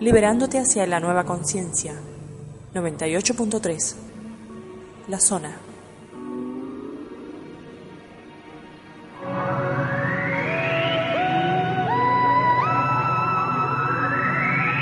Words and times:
liberándote 0.00 0.58
hacia 0.58 0.86
la 0.86 1.00
nueva 1.00 1.24
conciencia. 1.24 1.94
98.3 2.72 3.96
La 5.08 5.18
zona. 5.18 5.56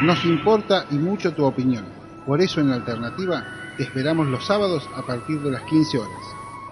Nos 0.02 0.24
importa 0.26 0.84
y 0.90 0.96
mucho 0.96 1.32
tu 1.32 1.44
opinión. 1.46 1.86
Por 2.26 2.42
eso 2.42 2.60
en 2.60 2.70
alternativa 2.70 3.44
te 3.78 3.84
esperamos 3.84 4.26
los 4.26 4.46
sábados 4.46 4.86
a 4.94 5.02
partir 5.02 5.40
de 5.40 5.50
las 5.50 5.62
15 5.62 5.98
horas. 5.98 6.22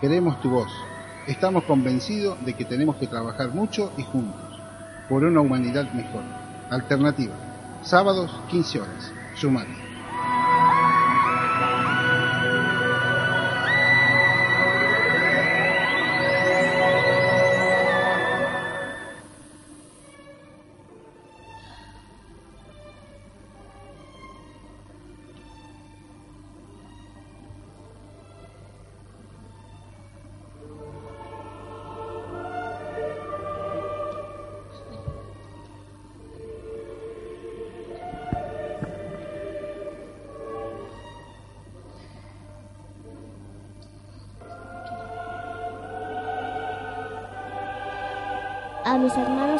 Queremos 0.02 0.40
tu 0.42 0.50
voz. 0.50 0.70
Estamos 1.26 1.64
convencidos 1.64 2.44
de 2.44 2.52
que 2.52 2.66
tenemos 2.66 2.96
que 2.96 3.06
trabajar 3.06 3.48
mucho 3.48 3.90
y 3.96 4.02
juntos 4.02 4.42
por 5.08 5.24
una 5.24 5.40
humanidad 5.40 5.90
mejor. 5.94 6.22
Alternativa. 6.70 7.43
Sábados 7.84 8.30
15 8.50 8.80
horas. 8.80 9.12
Sumate. 9.34 9.93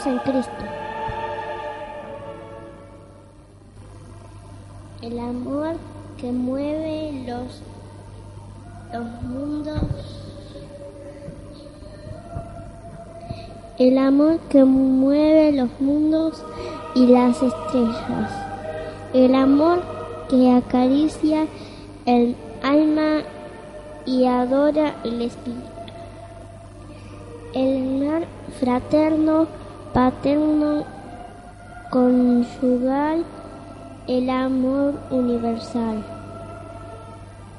En 0.07 0.19
Cristo. 0.19 0.53
El 5.01 5.19
amor 5.19 5.77
que 6.19 6.31
mueve 6.33 7.25
los, 7.27 7.63
los 8.93 9.23
mundos. 9.23 9.83
El 13.79 13.99
amor 13.99 14.39
que 14.51 14.65
mueve 14.65 15.53
los 15.53 15.81
mundos 15.81 16.43
y 16.95 17.07
las 17.07 17.43
estrellas. 17.43 18.31
El 19.13 19.35
amor 19.35 19.83
que 20.29 20.53
acaricia 20.53 21.47
el 22.07 22.37
alma 22.63 23.23
y 24.07 24.27
adora 24.27 24.95
el 25.05 25.23
espíritu. 25.23 25.63
El 27.55 28.03
amor 28.07 28.27
fraterno, 28.59 29.47
paterno, 29.95 30.85
conyugal, 31.91 33.25
el 34.09 34.29
amor 34.29 34.95
universal. 35.13 36.05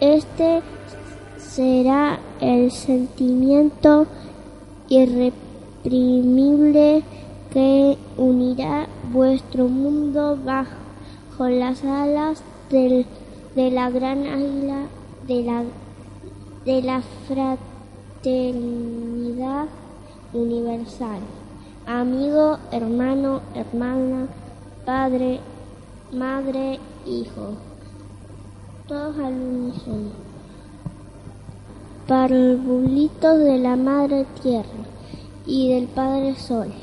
Este 0.02 0.62
será 1.38 2.20
el 2.42 2.72
sentimiento 2.72 4.08
irreprimible 4.90 7.04
que 7.54 7.98
unirá 8.18 8.88
vuestro 9.14 9.70
mundo 9.70 10.38
bajo 10.44 11.48
las 11.48 11.86
alas 11.86 12.44
de 12.70 13.06
la 13.56 13.90
gran 13.90 14.28
águila 14.28 14.88
de 15.26 15.44
la, 15.44 15.64
de 16.66 16.82
la 16.82 17.02
fraternidad 18.22 19.68
universal. 20.34 21.22
Amigo, 21.88 22.58
hermano, 22.72 23.42
hermana, 23.54 24.28
padre, 24.88 25.40
madre, 26.12 26.80
hijo. 27.06 27.54
Todos 28.88 29.16
al 29.20 29.34
unísono. 29.34 30.10
Parvulitos 32.08 33.38
de 33.38 33.60
la 33.60 33.76
madre 33.76 34.26
tierra 34.42 34.66
y 35.46 35.76
del 35.76 35.88
padre 35.88 36.36
sol. 36.36 36.74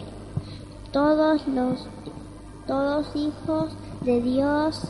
Todos 0.92 1.48
los 1.48 1.88
todos 2.68 3.08
hijos 3.16 3.72
de 4.02 4.22
Dios 4.22 4.82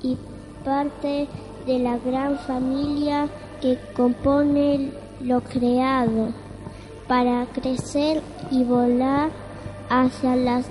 y 0.00 0.16
parte 0.64 1.26
de 1.66 1.78
la 1.80 1.98
gran 1.98 2.38
familia 2.38 3.28
que 3.60 3.76
compone 3.96 4.92
lo 5.20 5.40
creado 5.40 6.28
para 7.08 7.46
crecer 7.46 8.22
y 8.52 8.62
volar 8.62 9.39
hacia 9.90 10.36
las 10.36 10.66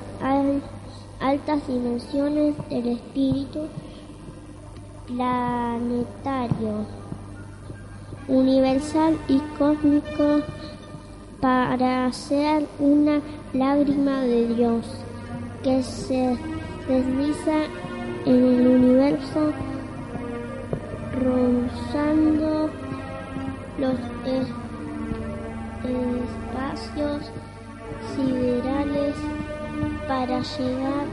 altas 1.19 1.68
dimensiones 1.68 2.56
del 2.69 2.88
espíritu 2.88 3.68
planetario, 5.07 6.85
universal 8.29 9.18
y 9.28 9.40
cósmico 9.58 10.41
para 11.41 12.12
ser 12.13 12.66
una 12.79 13.22
lágrima 13.53 14.22
de 14.22 14.47
Dios 14.56 14.85
que 15.63 15.84
se 15.84 16.38
desliza 16.88 17.66
en 18.25 18.35
el 18.35 18.68
universo 18.68 19.52
rozando 21.22 22.69
los 23.78 24.00
espacios 25.84 27.31
siderales 28.19 29.16
para 30.07 30.41
llegar 30.41 31.06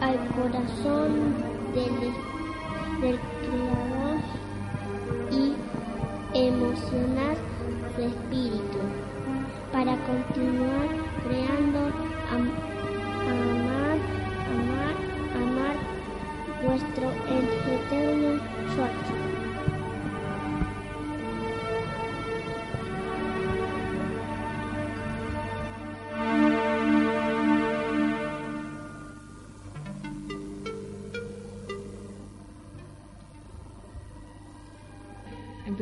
al 0.00 0.18
corazón 0.34 1.34
del, 1.74 2.12
creador 3.00 4.20
y 5.30 5.54
emocionar 6.34 7.36
su 7.94 8.02
espíritu 8.02 8.78
para 9.72 9.96
continuar 10.04 10.88
creando 11.26 11.80
amar 12.30 12.60
amar 14.52 14.96
amar 15.34 15.76
vuestro 16.62 17.08
eterno 17.26 18.30
yo 18.76 19.19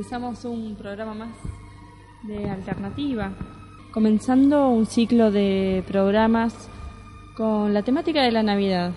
empezamos 0.08 0.42
un 0.46 0.74
programa 0.74 1.12
más 1.12 1.28
de 2.22 2.48
alternativa, 2.48 3.30
comenzando 3.92 4.70
un 4.70 4.86
ciclo 4.86 5.30
de 5.30 5.84
programas 5.86 6.70
con 7.36 7.74
la 7.74 7.82
temática 7.82 8.22
de 8.22 8.32
la 8.32 8.42
Navidad. 8.42 8.92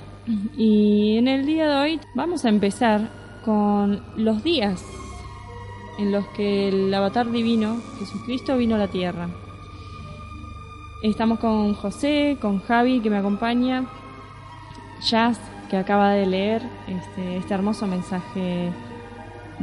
Y 0.56 1.18
en 1.18 1.28
el 1.28 1.46
día 1.46 1.70
de 1.70 1.76
hoy 1.76 2.00
vamos 2.16 2.46
a 2.46 2.50
empezar 2.50 3.10
con 3.44 4.02
los 4.16 4.42
días 4.42 4.86
en 6.00 6.14
los 6.14 6.26
que 6.28 6.70
el 6.70 6.94
avatar 6.94 7.30
divino, 7.30 7.82
Jesucristo, 8.00 8.56
vino 8.56 8.76
a 8.76 8.80
la 8.80 8.88
tierra. 8.88 9.28
Estamos 11.04 11.40
con 11.40 11.74
José, 11.74 12.38
con 12.40 12.62
Javi 12.62 13.02
que 13.02 13.10
me 13.10 13.18
acompaña, 13.18 13.84
Jazz 15.02 15.42
que 15.70 15.76
acaba 15.76 16.14
de 16.14 16.26
leer 16.26 16.62
este, 16.88 17.36
este 17.36 17.54
hermoso 17.54 17.86
mensaje 17.86 18.72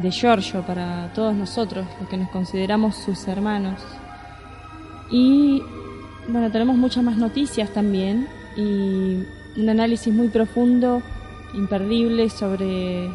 de 0.02 0.10
Giorgio 0.10 0.62
para 0.62 1.12
todos 1.12 1.34
nosotros, 1.34 1.86
los 2.00 2.08
que 2.08 2.16
nos 2.16 2.30
consideramos 2.30 2.96
sus 2.96 3.26
hermanos. 3.26 3.80
Y 5.10 5.62
bueno, 6.28 6.50
tenemos 6.50 6.76
muchas 6.76 7.02
más 7.02 7.16
noticias 7.16 7.72
también 7.72 8.28
y 8.56 9.60
un 9.60 9.68
análisis 9.68 10.12
muy 10.12 10.28
profundo, 10.28 11.02
imperdible 11.54 12.30
sobre 12.30 13.10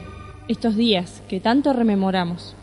estos 0.47 0.75
días 0.75 1.21
que 1.30 1.39
tanto 1.39 1.71
rememoramos. 1.74 2.56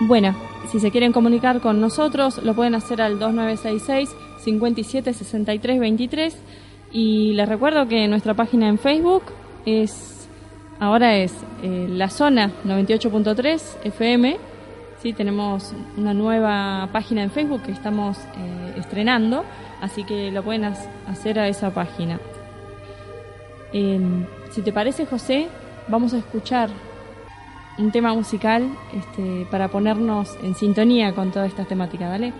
Bueno, 0.00 0.36
si 0.70 0.78
se 0.78 0.90
quieren 0.90 1.12
comunicar 1.12 1.60
con 1.60 1.80
nosotros, 1.80 2.42
lo 2.44 2.54
pueden 2.54 2.74
hacer 2.76 3.02
al 3.02 3.18
2966 3.18 4.14
576323 4.44 6.36
y 6.92 7.32
les 7.32 7.48
recuerdo 7.48 7.86
que 7.88 8.08
nuestra 8.08 8.34
página 8.34 8.68
en 8.68 8.78
Facebook 8.78 9.24
es 9.64 10.28
ahora 10.78 11.16
es 11.16 11.34
eh, 11.62 11.86
la 11.88 12.10
zona 12.10 12.52
98.3 12.64 13.84
FM 13.84 14.36
Sí, 15.02 15.12
tenemos 15.12 15.74
una 15.96 16.14
nueva 16.14 16.88
página 16.90 17.22
en 17.22 17.30
Facebook 17.30 17.62
que 17.62 17.72
estamos 17.72 18.16
eh, 18.18 18.74
estrenando, 18.78 19.44
así 19.80 20.04
que 20.04 20.32
lo 20.32 20.42
pueden 20.42 20.64
hacer 20.64 21.38
a 21.38 21.48
esa 21.48 21.72
página. 21.72 22.18
Em, 23.72 24.24
si 24.50 24.62
te 24.62 24.72
parece, 24.72 25.04
José, 25.04 25.48
vamos 25.86 26.14
a 26.14 26.18
escuchar 26.18 26.70
un 27.78 27.92
tema 27.92 28.14
musical 28.14 28.70
este, 28.94 29.46
para 29.50 29.68
ponernos 29.68 30.36
en 30.42 30.54
sintonía 30.54 31.14
con 31.14 31.30
toda 31.30 31.46
esta 31.46 31.64
temática, 31.66 32.08
¿vale? 32.08 32.32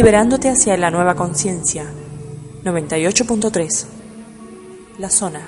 Liberándote 0.00 0.48
hacia 0.48 0.78
la 0.78 0.90
nueva 0.90 1.14
conciencia. 1.14 1.84
98.3 2.64 3.86
La 4.98 5.10
zona. 5.10 5.46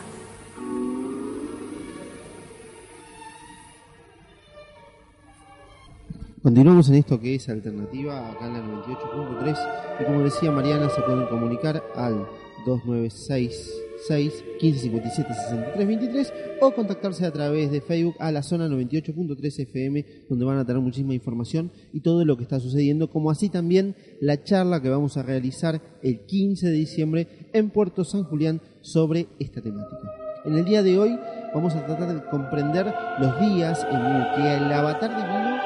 Continuamos 6.43 6.91
en 6.91 6.97
esto 6.97 7.19
que 7.19 7.37
es 7.37 7.49
alternativa 7.49 8.31
acá 8.31 8.47
en 8.47 8.53
la 8.53 8.61
98.3 8.61 9.57
y 10.01 10.05
como 10.05 10.21
decía 10.21 10.51
Mariana 10.51 10.91
se 10.91 11.01
pueden 11.01 11.27
comunicar 11.29 11.83
al 11.97 12.27
296 12.67 13.71
6 14.07 14.45
15 14.63 14.79
57 14.79 15.35
63 15.35 15.87
23 15.89 16.33
o 16.61 16.71
contactarse 16.71 17.27
a 17.27 17.33
través 17.33 17.73
de 17.73 17.81
Facebook 17.81 18.15
a 18.21 18.31
la 18.31 18.45
zona 18.45 18.69
98.3 18.69 19.59
FM 19.59 20.07
donde 20.29 20.45
van 20.45 20.59
a 20.59 20.65
tener 20.65 20.81
muchísima 20.81 21.15
información 21.15 21.73
y 21.93 21.99
todo 21.99 22.25
lo 22.25 22.37
que 22.37 22.45
está 22.45 22.61
sucediendo 22.61 23.11
como 23.11 23.33
así 23.33 23.49
también 23.49 23.97
la 24.21 24.45
charla 24.45 24.81
que 24.81 24.89
vamos 24.89 25.17
a 25.17 25.25
realizar 25.25 25.83
el 26.01 26.21
15 26.27 26.69
de 26.69 26.73
diciembre 26.75 27.27
en 27.53 27.71
Puerto 27.71 28.05
San 28.05 28.23
Julián 28.23 28.61
sobre 28.83 29.27
esta 29.41 29.61
temática. 29.61 30.09
En 30.45 30.55
el 30.55 30.65
día 30.65 30.85
de 30.85 30.97
hoy 30.97 31.19
vamos 31.53 31.75
a 31.75 31.85
tratar 31.85 32.15
de 32.15 32.31
comprender 32.31 32.87
los 33.19 33.41
días 33.41 33.85
en 33.91 33.99
que 34.37 34.55
el 34.59 34.73
avatar 34.73 35.11
divino 35.11 35.59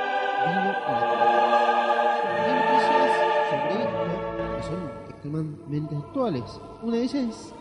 vino 0.47 0.73
a 0.87 0.93
la 0.93 1.01
Tierra. 1.11 1.37
sobre 3.51 3.75
esto 3.85 4.57
que 4.57 4.63
son 4.63 4.81
extremadamente 5.11 5.97
actuales. 5.97 6.45
Una 6.83 6.97
de 6.97 7.03
ellas 7.03 7.15
es 7.29 7.56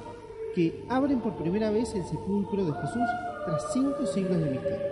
que 0.55 0.85
abren 0.89 1.19
por 1.19 1.33
primera 1.33 1.69
vez 1.69 1.93
el 1.95 2.05
sepulcro 2.05 2.63
de 2.63 2.71
Jesús 2.71 3.09
tras 3.45 3.73
cinco 3.73 4.05
siglos 4.05 4.39
de 4.39 4.51
misterio. 4.51 4.87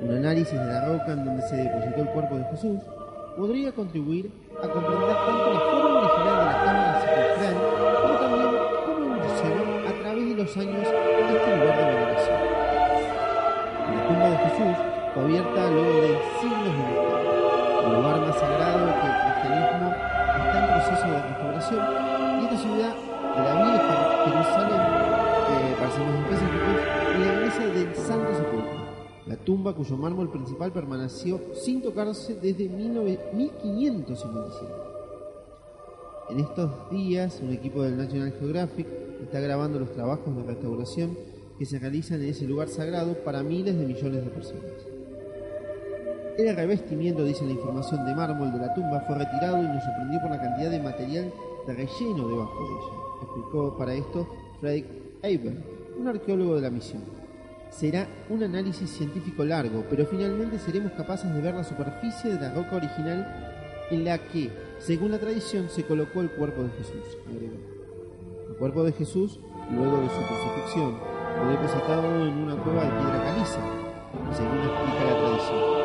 Un 0.00 0.14
análisis 0.16 0.58
de 0.58 0.64
la 0.64 0.86
roca 0.86 1.12
en 1.12 1.24
donde 1.26 1.42
se 1.42 1.56
depositó 1.56 2.00
el 2.00 2.08
cuerpo 2.08 2.36
de 2.36 2.44
Jesús 2.44 2.80
podría 3.36 3.70
contribuir 3.72 4.32
a 4.56 4.66
comprender 4.66 5.08
tanto 5.08 5.52
la 5.52 5.60
forma 5.60 6.00
original 6.00 6.38
de 6.38 6.44
la 6.46 6.64
cámara 6.64 7.00
sepulcral 7.02 7.54
como 8.00 8.14
también 8.18 8.48
cómo 8.86 9.04
evolucionó 9.04 9.88
a 9.88 9.92
través 10.00 10.28
de 10.28 10.34
los 10.34 10.56
años 10.56 10.88
este 10.88 11.56
lugar 11.58 11.76
de 11.76 11.84
veneración. 11.84 12.40
La 13.92 14.08
tumba 14.08 14.30
de 14.30 14.36
Jesús 14.38 14.76
fue 15.12 15.22
abierta 15.22 15.70
luego 15.70 16.00
de 16.00 16.18
siglos 16.40 16.64
de 16.64 16.70
misterio, 16.72 17.28
el 17.84 17.92
lugar 17.92 18.20
más 18.20 18.38
sagrado 18.38 18.86
que 18.88 19.06
el 19.06 19.16
cristianismo 19.20 19.88
está 20.38 20.56
en 20.58 20.66
proceso 20.72 21.06
de 21.12 21.22
restauración 21.28 21.82
y 22.40 22.44
esta 22.44 22.56
ciudad 22.56 22.94
de 23.36 23.42
la 23.44 23.54
vieja 23.62 24.07
Jerusalén, 24.24 24.80
eh, 24.80 25.74
para 25.78 25.90
ser 25.90 26.04
más 26.04 26.20
específicos, 26.20 26.74
la 27.18 27.26
iglesia 27.34 27.66
del 27.68 27.94
Santo 27.94 28.34
Sepulcro, 28.34 28.78
la 29.26 29.36
tumba 29.36 29.74
cuyo 29.74 29.96
mármol 29.96 30.30
principal 30.30 30.72
permaneció 30.72 31.40
sin 31.54 31.82
tocarse 31.82 32.34
desde 32.34 32.68
1557. 32.68 34.72
En 36.30 36.40
estos 36.40 36.90
días, 36.90 37.40
un 37.42 37.52
equipo 37.52 37.82
del 37.82 37.96
National 37.96 38.32
Geographic 38.38 38.86
está 39.22 39.40
grabando 39.40 39.78
los 39.78 39.92
trabajos 39.92 40.36
de 40.36 40.42
restauración 40.42 41.16
que 41.58 41.64
se 41.64 41.78
realizan 41.78 42.20
en 42.22 42.28
ese 42.28 42.46
lugar 42.46 42.68
sagrado 42.68 43.14
para 43.24 43.42
miles 43.42 43.78
de 43.78 43.86
millones 43.86 44.22
de 44.24 44.30
personas. 44.30 44.72
El 46.36 46.54
revestimiento, 46.54 47.24
dice 47.24 47.44
la 47.44 47.52
información 47.52 48.04
de 48.06 48.14
mármol 48.14 48.52
de 48.52 48.58
la 48.58 48.74
tumba, 48.74 49.00
fue 49.06 49.16
retirado 49.16 49.60
y 49.62 49.66
nos 49.66 49.82
sorprendió 49.82 50.20
por 50.20 50.30
la 50.30 50.40
cantidad 50.40 50.70
de 50.70 50.80
material 50.80 51.32
de 51.66 51.74
relleno 51.74 52.28
debajo 52.28 52.62
de 52.62 52.74
ella, 52.74 53.07
explicó 53.24 53.76
para 53.76 53.94
esto 53.94 54.26
Frederick 54.60 54.86
Eiber, 55.22 55.64
un 55.98 56.08
arqueólogo 56.08 56.56
de 56.56 56.62
la 56.62 56.70
misión. 56.70 57.02
Será 57.70 58.08
un 58.30 58.42
análisis 58.42 58.90
científico 58.90 59.44
largo, 59.44 59.84
pero 59.90 60.06
finalmente 60.06 60.58
seremos 60.58 60.92
capaces 60.92 61.32
de 61.32 61.40
ver 61.40 61.54
la 61.54 61.64
superficie 61.64 62.32
de 62.32 62.40
la 62.40 62.54
roca 62.54 62.76
original 62.76 63.48
en 63.90 64.04
la 64.04 64.18
que, 64.18 64.50
según 64.78 65.12
la 65.12 65.18
tradición, 65.18 65.68
se 65.68 65.84
colocó 65.84 66.20
el 66.20 66.30
cuerpo 66.30 66.62
de 66.62 66.70
Jesús. 66.70 67.18
El 68.48 68.56
cuerpo 68.56 68.84
de 68.84 68.92
Jesús, 68.92 69.38
luego 69.70 70.00
de 70.00 70.08
su 70.08 70.16
crucifixión, 70.26 70.98
fue 71.36 71.50
depositado 71.52 72.26
en 72.26 72.34
una 72.38 72.56
cueva 72.56 72.84
de 72.84 72.90
piedra 72.90 73.22
caliza, 73.24 73.60
según 74.34 74.58
explica 74.58 75.04
la 75.04 75.18
tradición. 75.18 75.78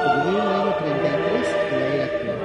Ocurrió 0.00 0.38
en 0.38 0.46
el 0.46 0.52
año 0.52 0.74
33 0.78 1.70
de 1.70 1.78
la 1.78 1.94
era 1.94 2.04
actual. 2.04 2.38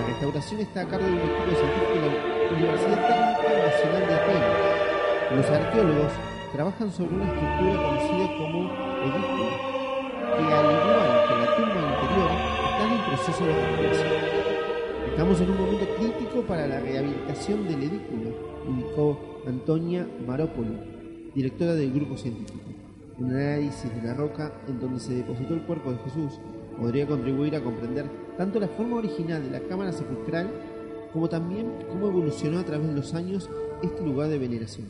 La 0.00 0.06
restauración 0.06 0.60
está 0.60 0.80
a 0.80 0.88
cargo 0.88 1.06
de 1.06 1.12
un 1.12 1.18
equipo 1.18 1.52
científico 1.56 1.94
de 1.94 2.00
la 2.00 2.56
Universidad 2.56 3.08
Técnica 3.08 3.35
Nacional 3.76 4.08
de 4.08 4.14
Atenas. 4.14 5.36
Los 5.36 5.46
arqueólogos 5.50 6.12
trabajan 6.50 6.90
sobre 6.90 7.14
una 7.14 7.26
estructura 7.26 7.76
conocida 7.76 8.26
como 8.38 8.72
edículo, 9.04 9.46
que 10.32 10.54
al 10.54 10.64
igual 10.72 11.10
que 11.28 11.34
la 11.36 11.56
tumba 11.56 11.80
anterior, 11.92 12.30
está 12.72 12.84
en 12.88 13.04
proceso 13.04 13.44
de 13.44 13.52
restauración. 13.52 14.12
Estamos 15.10 15.40
en 15.42 15.50
un 15.50 15.56
momento 15.58 15.86
crítico 15.98 16.40
para 16.46 16.66
la 16.66 16.80
rehabilitación 16.80 17.68
del 17.68 17.82
edículo, 17.82 18.30
indicó 18.66 19.42
Antonia 19.46 20.08
Marópolo, 20.26 20.72
directora 21.34 21.74
del 21.74 21.92
grupo 21.92 22.16
científico. 22.16 22.70
Un 23.18 23.32
análisis 23.32 23.94
de 23.94 24.08
la 24.08 24.14
roca 24.14 24.52
en 24.68 24.80
donde 24.80 25.00
se 25.00 25.16
depositó 25.16 25.52
el 25.52 25.62
cuerpo 25.62 25.92
de 25.92 25.98
Jesús 25.98 26.40
podría 26.80 27.06
contribuir 27.06 27.54
a 27.56 27.62
comprender 27.62 28.06
tanto 28.38 28.58
la 28.58 28.68
forma 28.68 28.96
original 28.96 29.42
de 29.42 29.50
la 29.50 29.60
cámara 29.68 29.92
sepulcral 29.92 30.50
como 31.16 31.30
también 31.30 31.72
cómo 31.88 32.08
evolucionó 32.08 32.58
a 32.58 32.64
través 32.64 32.88
de 32.88 32.94
los 32.94 33.14
años 33.14 33.48
este 33.82 34.02
lugar 34.02 34.28
de 34.28 34.38
veneración. 34.38 34.86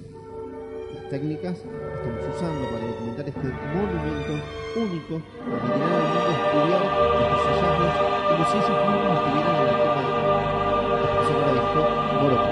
Las 0.94 1.08
técnicas 1.10 1.58
que 1.58 1.68
estamos 1.68 2.36
usando 2.36 2.64
para 2.70 2.86
documentar 2.86 3.28
este 3.28 3.48
monumento 3.74 4.34
único 4.76 5.22
permitirán 5.44 5.92
al 5.92 6.02
mundo 6.12 6.76
estos 7.20 7.42
hallazgos 7.46 7.94
como 8.28 8.42
si 8.44 8.54
ellos 8.56 8.78
mismos 8.86 9.14
estuvieran 9.18 9.54
en 9.56 9.64
la 9.66 9.74
tumba 9.82 10.02
de 10.02 10.12
expresó 11.04 11.32
para 11.40 11.58
esto 11.62 11.80
Moropo. 12.22 12.50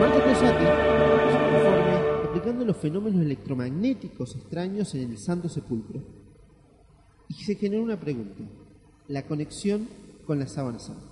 Marco 0.00 0.18
Cosati 0.24 0.66
un 0.66 1.42
informe 1.54 1.94
explicando 2.24 2.62
los 2.64 2.76
fenómenos 2.76 3.20
electromagnéticos 3.22 4.36
extraños 4.36 4.94
en 4.94 5.10
el 5.10 5.18
Santo 5.18 5.48
Sepulcro. 5.48 6.00
Y 7.28 7.34
se 7.34 7.54
generó 7.54 7.82
una 7.82 7.98
pregunta, 7.98 8.42
la 9.08 9.26
conexión 9.26 9.88
con 10.26 10.38
la 10.38 10.46
sábana 10.46 10.78
santa. 10.78 11.11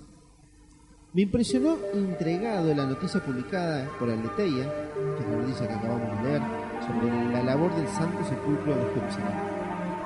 Me 1.12 1.22
impresionó 1.22 1.76
entregado 1.92 2.72
la 2.72 2.86
noticia 2.86 3.20
publicada 3.20 3.90
por 3.98 4.08
Aleteia, 4.08 4.62
que 4.94 5.24
es 5.24 5.28
la 5.28 5.36
noticia 5.38 5.66
que 5.66 5.74
acabamos 5.74 6.22
de 6.22 6.28
leer, 6.28 6.42
sobre 6.86 7.32
la 7.32 7.42
labor 7.42 7.74
del 7.74 7.88
Santo 7.88 8.22
Sepulcro 8.22 8.76
de 8.76 8.94
Jerusalén. 8.94 9.34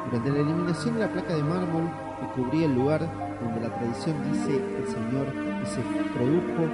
Durante 0.06 0.30
la 0.30 0.38
eliminación 0.38 0.94
de 0.94 1.00
la 1.00 1.12
placa 1.12 1.37
de 1.37 1.42
mármol 1.42 1.90
que 2.20 2.40
cubría 2.40 2.64
el 2.64 2.75
lugar 2.75 3.00
donde 3.38 3.68
la 3.68 3.75
tradición 3.76 4.16
dice 4.32 4.56
el 4.56 4.87
Señor 4.88 5.28
que 5.28 5.66
se 5.68 5.82
produjo, 6.16 6.73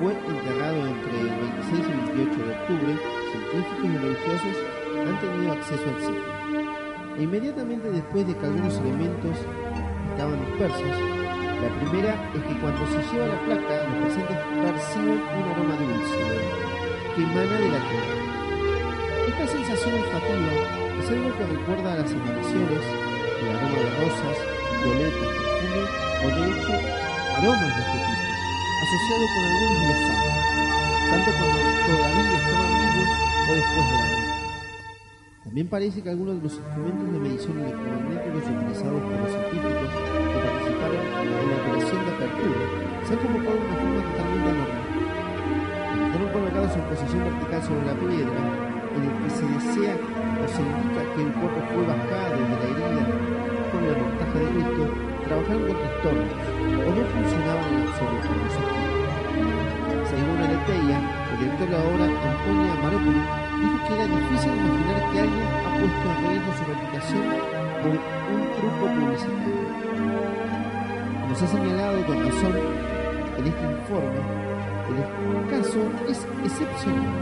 fue 0.00 0.16
enterrado 0.16 0.86
entre 0.86 1.20
el 1.20 1.28
26 1.28 1.84
y 1.84 2.16
28 2.16 2.46
de 2.46 2.54
octubre, 2.56 2.92
científicos 3.28 3.84
y 3.84 3.98
religiosos 3.98 4.56
han 4.96 5.20
tenido 5.20 5.52
acceso 5.52 5.84
al 5.84 6.00
sitio. 6.00 6.24
E 7.18 7.22
inmediatamente 7.22 7.90
después 7.90 8.26
de 8.26 8.34
que 8.34 8.46
algunos 8.46 8.78
elementos 8.78 9.36
estaban 10.16 10.40
dispersos, 10.46 11.27
la 11.62 11.68
primera 11.80 12.14
es 12.34 12.42
que 12.42 12.60
cuando 12.60 12.86
se 12.86 13.02
lleva 13.10 13.26
la 13.26 13.40
placa, 13.42 13.82
los 13.90 13.98
presentes 14.06 14.38
perciben 14.62 15.18
un 15.18 15.44
aroma 15.50 15.74
dulce 15.74 16.22
que 17.14 17.22
emana 17.22 17.56
de 17.58 17.68
la 17.74 17.80
tierra. 17.82 18.14
Esta 19.26 19.44
sensación 19.46 19.94
olfativa 19.94 20.52
es 21.02 21.06
algo 21.10 21.30
que 21.34 21.44
recuerda 21.58 21.92
a 21.92 21.96
las 21.98 22.10
emanaciones, 22.10 22.84
el 23.42 23.48
aroma 23.50 23.78
de 23.78 23.90
rosas, 23.98 24.36
violetas, 24.84 25.30
perfume 25.34 25.82
o 26.22 26.28
de 26.30 26.42
hecho 26.46 26.74
aromas 27.38 27.74
de 27.74 27.82
este 27.82 27.98
tipo, 28.06 28.28
asociado 28.82 29.24
con 29.34 29.42
algunos 29.50 29.98
santos, 30.06 30.34
tanto 31.10 31.30
cuando 31.38 31.58
todavía 31.86 32.38
estaban 32.38 32.70
vivos 32.78 33.10
o 33.48 33.52
después 33.54 33.86
de 33.90 33.96
la 33.98 34.17
También 35.58 35.74
parece 35.74 35.98
que 35.98 36.10
algunos 36.14 36.38
de 36.38 36.42
los 36.46 36.54
instrumentos 36.54 37.02
de 37.02 37.18
medición 37.18 37.58
electromagnéticos 37.58 38.46
utilizados 38.46 39.02
por 39.02 39.10
los 39.10 39.26
científicos 39.26 39.90
que 39.90 40.38
participaron 40.38 41.02
en 41.02 41.34
la 41.34 41.58
operación 41.58 41.98
de 41.98 42.10
apertura 42.14 42.62
se 43.02 43.10
han 43.10 43.18
colocado 43.26 43.58
de 43.58 43.66
una 43.66 43.74
forma 43.74 43.98
totalmente 44.06 44.54
anormal. 44.54 44.86
Fueron 46.14 46.30
colocados 46.30 46.70
en 46.78 46.84
posición 46.86 47.26
vertical 47.26 47.58
sobre 47.66 47.90
la 47.90 47.96
piedra, 47.98 48.38
en 48.38 49.02
el 49.02 49.14
que 49.18 49.30
se 49.34 49.46
desea 49.50 49.98
o 49.98 50.46
se 50.46 50.62
indica 50.62 51.02
que 51.10 51.26
el 51.26 51.32
cuerpo 51.34 51.58
fue 51.74 51.82
bajado 51.90 52.38
de 52.38 52.54
la 52.54 52.66
herida 52.70 53.02
con 53.74 53.82
la 53.82 53.98
montaje 53.98 54.38
de 54.38 54.62
Cristo, 54.62 54.82
trabajaron 55.26 55.62
con 55.66 55.74
trastornos 55.74 56.38
o 56.86 56.88
no 56.94 57.02
funcionaban 57.02 57.66
en 57.66 57.82
absoluto 57.82 58.30
los 58.30 58.54
Según 60.06 60.38
Aleteia, 60.38 61.02
el 61.02 61.36
director 61.42 61.66
de 61.66 61.74
la 61.74 61.82
obra, 61.82 62.06
Antonia 62.14 62.78
Marópoli, 62.78 63.47
dijo 63.58 63.76
que 63.86 63.94
era 63.94 64.06
difícil 64.06 64.52
imaginar 64.54 65.00
que 65.12 65.18
alguien 65.20 65.48
ha 65.66 65.70
puesto 65.78 66.06
en 66.08 66.18
riesgo 66.28 66.50
su 66.58 66.64
reputación 66.64 67.24
por 67.82 67.92
un 67.92 68.42
truco 68.56 68.84
publicitario. 68.94 69.68
Como 71.20 71.34
se 71.34 71.44
ha 71.44 71.48
señalado 71.48 72.06
con 72.06 72.16
razón 72.24 72.54
en 73.38 73.44
este 73.46 73.64
informe, 73.78 74.20
el 74.88 75.50
caso 75.50 75.80
es 76.08 76.18
excepcional 76.44 77.12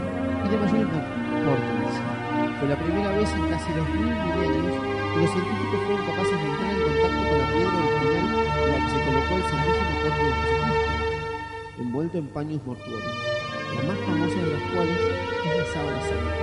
y 0.45 0.49
de 0.49 0.57
mayor 0.57 0.79
importancia. 0.79 2.17
Fue 2.59 2.67
la 2.69 2.75
primera 2.75 3.11
vez 3.11 3.29
en 3.33 3.49
casi 3.49 3.73
dos 3.73 3.89
mil 3.89 4.07
milenios 4.07 4.77
que 5.13 5.19
los 5.21 5.31
científicos 5.31 5.79
fueron 5.85 6.05
capaces 6.05 6.37
de 6.37 6.45
entrar 6.47 6.71
en 6.71 6.81
contacto 6.81 7.21
con 7.27 7.37
la 7.37 7.47
piedra 7.53 7.77
original 7.77 8.25
en 8.57 8.71
la 8.71 8.77
que 8.77 8.89
se 8.93 8.99
colocó 9.05 9.33
el 9.37 9.43
santísimo 9.43 9.93
cuerpo 10.01 10.23
de 10.23 10.31
Jesucristo, 10.37 11.81
envuelto 11.81 12.17
en 12.17 12.27
paños 12.27 12.61
mortuorios, 12.65 13.36
la 13.75 13.81
más 13.83 13.99
famosa 14.05 14.37
de 14.41 14.51
las 14.53 14.63
cuales 14.71 14.97
es 14.97 15.57
la 15.57 15.65
sábana 15.73 16.01
santa. 16.01 16.33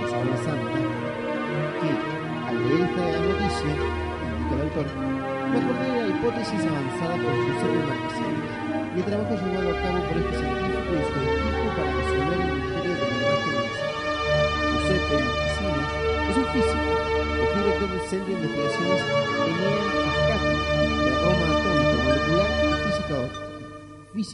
La 0.00 0.08
sábana 0.08 0.36
santa, 0.44 0.78
que 1.80 1.90
al 2.48 2.56
leer 2.68 2.80
esta 2.88 3.04
noticia, 3.28 3.72
indica 4.38 4.54
el 4.54 4.62
autor, 4.62 4.86
me 5.48 5.58
de 5.60 6.02
la 6.02 6.08
hipótesis 6.08 6.60
avanzada 6.66 7.14
por 7.16 7.32
Giuseppe 7.32 7.80
Marquesini 7.88 8.68
y 8.94 8.98
el 8.98 9.04
trabajo 9.04 9.34
llevado 9.36 9.67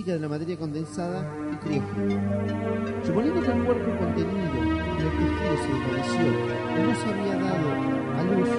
física 0.05 0.13
de 0.13 0.21
la 0.21 0.29
materia 0.29 0.59
condensada 0.59 1.25
y 1.51 1.57
criogénica. 1.57 3.03
Suponiendo 3.05 3.41
que 3.41 3.53
el 3.53 3.65
cuerpo 3.65 3.99
contenido 3.99 4.31
en 4.31 4.69
el 4.69 5.09
tejido 5.17 5.57
se 5.57 5.69
desvaneció 5.73 6.27
y 6.29 6.83
no 6.85 6.95
se 6.95 7.07
había 7.09 7.37
dado 7.41 7.69
a 7.73 8.23
luz, 8.25 8.51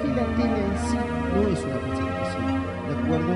que 0.00 0.08
la 0.08 0.26
tela 0.36 0.58
en 0.58 0.76
sí 0.86 0.98
no 1.34 1.40
es 1.50 1.60
una 1.64 1.78
precipitación, 1.82 2.46
de 2.86 2.94
acuerdo 2.94 3.32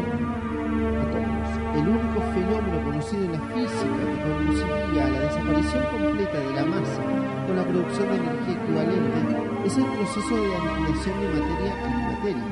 a 0.99 1.11
todos. 1.11 1.51
El 1.79 1.89
único 1.89 2.21
fenómeno 2.33 2.85
conocido 2.85 3.25
en 3.25 3.33
la 3.33 3.41
física 3.55 4.03
que 4.07 4.19
conduciría 4.23 5.07
a 5.07 5.11
la 5.11 5.21
desaparición 5.21 5.85
completa 5.91 6.39
de 6.39 6.53
la 6.55 6.65
masa 6.65 7.03
con 7.47 7.57
la 7.57 7.65
producción 7.65 8.09
de 8.09 8.17
energía 8.17 8.55
equivalente 8.55 9.19
es 9.67 9.77
el 9.79 9.85
proceso 9.85 10.35
de 10.37 10.55
aniquilación 10.55 11.21
de 11.21 11.27
materia 11.41 11.73
antimateria, 11.83 12.47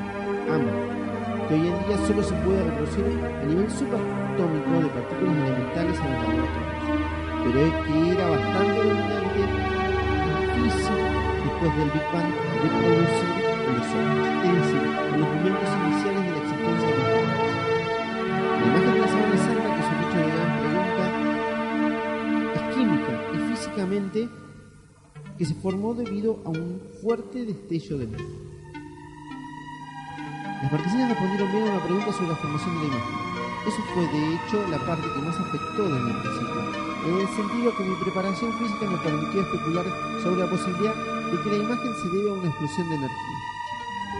AMA, 0.51 1.47
que 1.47 1.53
hoy 1.55 1.67
en 1.67 1.79
día 1.87 1.97
solo 2.07 2.23
se 2.23 2.33
puede 2.43 2.63
reproducir 2.63 3.05
a 3.23 3.45
nivel 3.45 3.69
subatómico 4.37 4.69
de 4.81 4.89
partículas 4.89 5.35
elementales 5.37 5.97
en 5.97 6.03
los 6.05 6.21
laboratorios, 6.21 6.77
pero 7.43 7.57
es 7.59 7.73
que 7.85 7.95
era 8.11 8.25
bastante 8.29 8.79
dominante 8.83 9.37
y 9.37 10.61
difícil 10.61 11.01
después 11.43 11.71
del 11.77 11.89
Big 11.91 12.07
Bang 12.13 12.31
de 12.61 12.67
producir 12.77 13.31
en 13.67 13.73
los 13.77 13.89
hombres, 13.97 14.29
es 14.45 14.53
decir, 14.61 14.83
en 15.13 15.17
los 15.21 15.29
momentos 15.29 15.69
iniciales 15.77 16.21
de 16.21 16.31
la 16.31 16.37
existencia 16.37 16.87
de 16.87 16.97
los 16.97 17.09
hombres. 17.17 17.51
La 18.57 18.65
imagen 18.67 19.01
la 19.01 19.07
sábana 19.07 19.37
santa, 19.37 19.67
que 19.73 19.81
es 19.81 19.89
un 19.91 19.99
hecho 20.05 20.17
de 20.17 20.29
gran 20.37 20.51
pregunta, 20.61 21.03
es 22.55 22.63
química 22.75 23.13
y 23.33 23.37
físicamente 23.49 24.19
que 25.37 25.45
se 25.45 25.55
formó 25.55 25.93
debido 25.93 26.41
a 26.45 26.49
un 26.49 26.81
fuerte 27.01 27.45
destello 27.45 27.97
de 27.97 28.05
luz. 28.07 28.21
Las 30.61 30.71
marquesinas 30.71 31.09
respondieron 31.09 31.51
bien 31.51 31.67
a 31.67 31.71
una 31.71 31.83
pregunta 31.83 32.11
sobre 32.11 32.29
la 32.29 32.35
formación 32.35 32.75
de 32.75 32.81
la 32.81 32.87
imagen. 32.87 33.26
Eso 33.67 33.83
fue, 33.93 34.07
de 34.07 34.35
hecho, 34.35 34.65
la 34.69 34.79
parte 34.79 35.03
que 35.11 35.19
más 35.19 35.37
afectó 35.37 35.83
desde 35.83 36.09
el 36.09 36.17
principio, 36.21 36.61
en 37.05 37.19
el 37.19 37.27
sentido 37.35 37.75
que 37.75 37.83
mi 37.83 37.95
preparación 37.95 38.53
física 38.53 38.89
me 38.89 38.97
permitió 38.97 39.41
especular 39.41 39.85
sobre 40.23 40.39
la 40.39 40.49
posibilidad 40.49 40.95
de 40.95 41.41
que 41.43 41.49
la 41.49 41.57
imagen 41.57 41.93
se 42.01 42.07
debe 42.09 42.29
a 42.29 42.33
una 42.33 42.47
explosión 42.47 42.87
de 42.87 42.95
energía. 42.95 43.37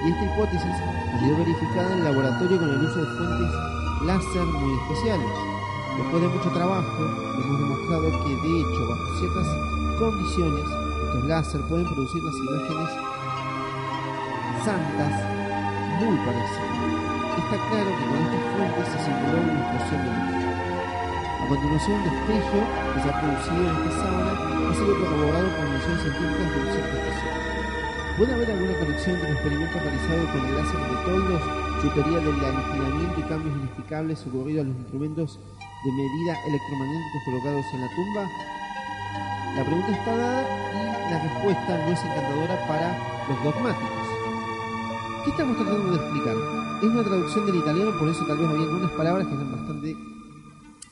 Y 0.03 0.09
esta 0.11 0.25
hipótesis 0.25 0.75
sido 1.19 1.37
verificada 1.37 1.93
en 1.93 1.99
el 1.99 2.03
laboratorio 2.03 2.59
con 2.59 2.69
el 2.69 2.85
uso 2.85 2.99
de 2.99 3.05
fuentes 3.15 3.51
láser 4.03 4.43
muy 4.43 4.73
especiales. 4.79 5.31
Después 5.97 6.21
de 6.21 6.27
mucho 6.27 6.49
trabajo, 6.51 7.05
hemos 7.39 7.59
demostrado 7.59 8.23
que, 8.23 8.35
de 8.35 8.59
hecho, 8.61 8.87
bajo 8.89 9.15
ciertas 9.17 9.47
condiciones, 9.97 10.65
estos 11.07 11.23
láser 11.23 11.61
pueden 11.61 11.85
producir 11.85 12.21
las 12.21 12.35
imágenes 12.35 12.89
santas 14.63 15.13
muy 16.01 16.17
parecidas. 16.17 16.76
Está 17.37 17.57
claro 17.69 17.89
que 17.93 18.05
con 18.09 18.17
estas 18.17 18.43
fuentes 18.51 18.85
se 18.91 18.97
simuló 19.05 19.37
una 19.37 19.61
explosión 19.61 19.99
de 20.03 20.09
luz. 20.09 20.37
A 21.37 21.45
continuación, 21.47 21.95
un 21.95 22.03
destello 22.03 22.61
que 22.91 22.99
se 22.99 23.07
ha 23.07 23.15
producido 23.21 23.61
en 23.61 23.75
esta 23.77 23.91
sábana 24.03 24.31
ha 24.67 24.73
sido 24.73 24.93
corroborado 24.99 25.47
por 25.55 25.65
misiones 25.69 26.01
científicas 26.01 26.49
de 26.49 26.71
cierta 26.75 26.95
estación. 26.97 27.35
¿Puede 28.17 28.33
haber 28.33 28.51
alguna 28.51 28.73
conexión 28.81 29.15
entre 29.15 29.27
el 29.27 29.33
experimento 29.37 29.75
realizado 29.79 30.23
con 30.33 30.41
el 30.43 30.55
láser 30.57 30.81
de 30.81 30.97
toldos, 31.05 31.43
su 31.77 31.87
del 31.93 32.17
alineamiento 32.17 33.19
y 33.21 33.23
cambios 33.29 33.53
inexplicables 33.55 34.27
ocurridos 34.27 34.65
a 34.65 34.67
los 34.67 34.77
instrumentos 34.77 35.39
de 35.85 35.91
medida 35.93 36.33
electromagnéticos 36.51 37.21
colocados 37.23 37.65
en 37.71 37.79
la 37.79 37.89
tumba? 37.95 38.23
La 39.55 39.63
pregunta 39.63 39.91
está 39.93 40.11
dada 40.17 40.41
y 40.73 41.11
la 41.13 41.19
respuesta 41.21 41.71
no 41.85 41.89
es 41.93 42.01
encantadora 42.01 42.55
para 42.67 42.87
los 43.29 43.37
dogmáticos. 43.45 44.05
¿Qué 45.23 45.29
estamos 45.29 45.55
tratando 45.55 45.91
de 45.91 45.97
explicar? 46.01 46.66
Es 46.77 46.83
una 46.83 47.03
traducción 47.03 47.47
del 47.47 47.55
italiano, 47.55 47.91
por 47.97 48.07
eso 48.07 48.23
tal 48.27 48.37
vez 48.37 48.47
había 48.47 48.65
algunas 48.65 48.91
palabras 48.91 49.25
que 49.25 49.33
eran 49.33 49.51
bastante 49.51 49.97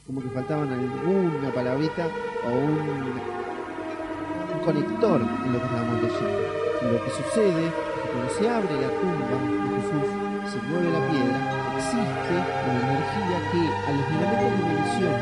como 0.08 0.22
que 0.22 0.30
faltaban 0.30 0.74
alguna 0.74 1.54
palabrita 1.54 2.10
o 2.42 2.50
un, 2.50 2.74
un 4.50 4.60
conector 4.66 5.22
en 5.22 5.54
lo 5.54 5.60
que 5.60 5.66
estábamos 5.66 6.02
leyendo. 6.02 6.42
Lo 6.90 7.06
que 7.06 7.12
sucede 7.12 7.70
es 7.70 7.74
que 8.02 8.10
cuando 8.10 8.34
se 8.34 8.50
abre 8.50 8.82
la 8.82 8.90
tumba 8.98 9.30
de 9.30 9.78
Jesús, 9.78 10.10
se 10.50 10.58
mueve 10.66 10.90
la 10.90 11.06
piedra, 11.06 11.38
existe 11.78 12.34
una 12.66 12.82
energía 12.82 13.38
que 13.54 13.62
a 13.62 13.92
los 13.94 14.06
elementos 14.10 14.58
de 14.58 14.66
medición 14.66 15.14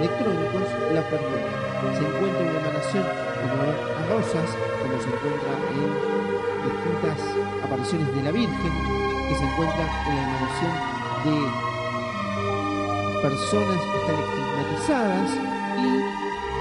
electrónicos 0.00 0.64
la 0.96 1.02
permite. 1.12 1.52
Se 1.92 2.04
encuentra 2.08 2.40
una 2.40 2.56
emanación 2.56 3.04
como 3.36 3.68
a 3.68 4.02
rosas, 4.16 4.48
como 4.80 4.96
se 4.96 5.12
encuentra 5.12 5.52
en 5.76 5.92
distintas 6.64 7.20
apariciones 7.64 8.08
de 8.16 8.22
la 8.22 8.32
Virgen, 8.32 9.09
que 9.30 9.36
se 9.36 9.44
encuentra 9.44 9.86
en 10.08 10.16
la 10.16 10.22
emanación 10.26 10.72
de 11.24 11.36
personas 13.22 13.78
que 13.78 13.96
están 14.00 14.18
estigmatizadas 14.18 15.30
y 15.78 15.86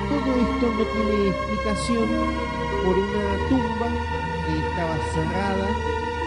todo 0.08 0.30
esto 0.38 0.66
no 0.78 0.84
tiene 0.86 1.30
explicación 1.30 2.08
por 2.86 2.96
una 2.96 3.26
tumba 3.50 3.90
que 4.46 4.54
estaba 4.70 4.96
cerrada, 5.16 5.68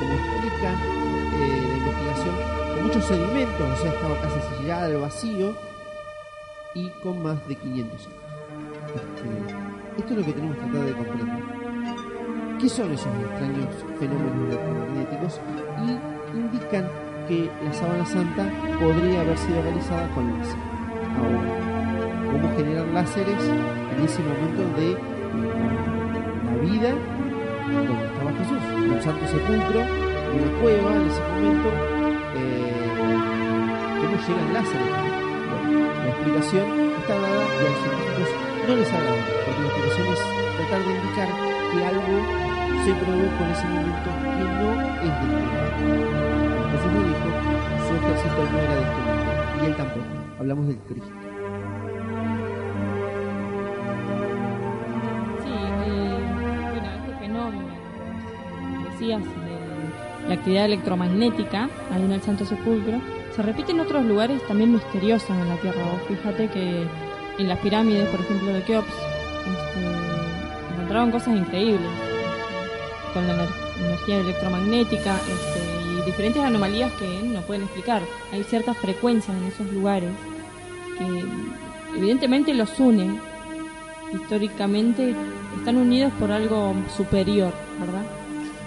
como 0.00 0.12
explica 0.14 0.70
eh, 1.38 1.62
la 1.68 1.76
investigación, 1.76 2.34
con 2.74 2.82
muchos 2.86 3.04
sedimentos, 3.04 3.62
o 3.62 3.76
sea, 3.80 3.92
estaba 3.92 4.20
casi 4.20 4.40
sellada 4.56 4.86
al 4.86 4.96
vacío 4.96 5.54
y 6.74 6.88
con 7.04 7.22
más 7.22 7.38
de 7.46 7.54
500 7.54 8.06
años. 8.06 8.18
Este, 8.96 9.28
esto 10.00 10.12
es 10.12 10.18
lo 10.18 10.24
que 10.24 10.32
tenemos 10.32 10.56
que 10.56 10.64
tratar 10.64 10.86
de 10.86 10.92
comprender. 10.92 11.44
¿Qué 12.60 12.68
son 12.68 12.90
esos 12.92 13.14
extraños 13.14 13.68
fenómenos 14.00 14.48
electromagnéticos? 14.48 15.40
Y 15.86 16.11
que 17.28 17.50
la 17.62 17.72
sábana 17.74 18.06
santa 18.06 18.48
podría 18.80 19.20
haber 19.20 19.36
sido 19.36 19.60
realizada 19.60 20.08
con 20.14 20.24
láser. 20.38 20.56
Ahora, 21.18 21.42
¿cómo 22.32 22.56
generar 22.56 22.86
láseres 22.88 23.44
en 23.44 24.04
ese 24.04 24.22
momento 24.22 24.62
de 24.80 24.96
la 26.48 26.54
vida 26.64 26.90
donde 27.68 28.06
estaba 28.06 28.32
Jesús? 28.32 28.62
Un 28.88 29.02
santo 29.02 29.26
sepulcro, 29.26 29.80
una 30.32 30.60
cueva 30.62 30.96
en 30.96 31.04
ese 31.12 31.20
momento. 31.20 31.68
Eh, 32.40 32.88
¿Cómo 34.00 34.16
llegan 34.16 34.54
láseres? 34.54 34.88
Bueno, 35.52 35.92
la 35.92 36.08
explicación 36.08 36.66
está 37.00 37.14
dada 37.20 37.44
y 37.52 37.60
a 37.60 37.68
los 37.68 37.80
científicos 37.84 38.28
no 38.66 38.76
les 38.76 38.88
agrada, 38.88 39.22
porque 39.44 39.60
la 39.60 39.68
explicación 39.68 40.06
es 40.08 40.20
tratar 40.56 40.80
de 40.80 40.92
indicar 40.96 41.28
que 41.68 41.84
algo 41.84 42.16
se 42.84 42.92
produjo 42.94 43.44
en 43.44 43.50
ese 43.50 43.66
momento 43.68 44.08
que 44.24 44.44
no 44.48 44.68
es 45.02 45.14
mundo. 45.20 46.61
Jesús 46.72 46.92
lo 46.92 47.00
dijo, 47.08 47.26
su 47.86 47.94
ejército 47.94 48.40
no 48.52 48.58
era 48.58 48.74
de 48.74 48.82
este 48.82 49.00
mundo, 49.06 49.30
y 49.62 49.66
él 49.66 49.76
tampoco. 49.76 50.06
Hablamos 50.40 50.66
del 50.66 50.76
Cristo. 50.78 51.10
Sí, 55.42 55.50
eh, 55.52 56.18
bueno, 56.72 56.88
este 56.98 57.12
fenómeno, 57.20 57.74
decías, 58.90 59.22
de 59.22 60.28
la 60.28 60.34
actividad 60.34 60.64
electromagnética, 60.66 61.68
ahí 61.92 62.02
en 62.02 62.12
el 62.12 62.22
Santo 62.22 62.44
Sepulcro, 62.44 63.00
se 63.36 63.42
repite 63.42 63.72
en 63.72 63.80
otros 63.80 64.04
lugares 64.04 64.46
también 64.46 64.72
misteriosos 64.72 65.30
en 65.30 65.48
la 65.48 65.56
Tierra. 65.56 65.82
Vos 65.82 66.02
fíjate 66.08 66.48
que 66.48 66.86
en 67.38 67.48
las 67.48 67.58
pirámides, 67.60 68.08
por 68.08 68.20
ejemplo, 68.20 68.48
de 68.48 68.62
Keops, 68.62 68.88
este, 68.88 70.74
encontraron 70.74 71.10
cosas 71.10 71.36
increíbles 71.36 71.88
con 73.14 73.26
la 73.26 73.34
ener- 73.34 73.84
energía 73.86 74.18
electromagnética 74.20 75.14
este, 75.16 75.60
diferentes 76.06 76.42
anomalías 76.42 76.92
que 76.92 77.06
no 77.24 77.40
pueden 77.42 77.62
explicar. 77.64 78.02
Hay 78.32 78.42
ciertas 78.44 78.76
frecuencias 78.78 79.36
en 79.36 79.44
esos 79.48 79.72
lugares 79.72 80.10
que 80.98 81.98
evidentemente 81.98 82.52
los 82.54 82.78
une. 82.78 83.18
Históricamente 84.14 85.14
están 85.58 85.76
unidos 85.76 86.12
por 86.18 86.30
algo 86.32 86.74
superior, 86.96 87.52
¿verdad? 87.80 88.02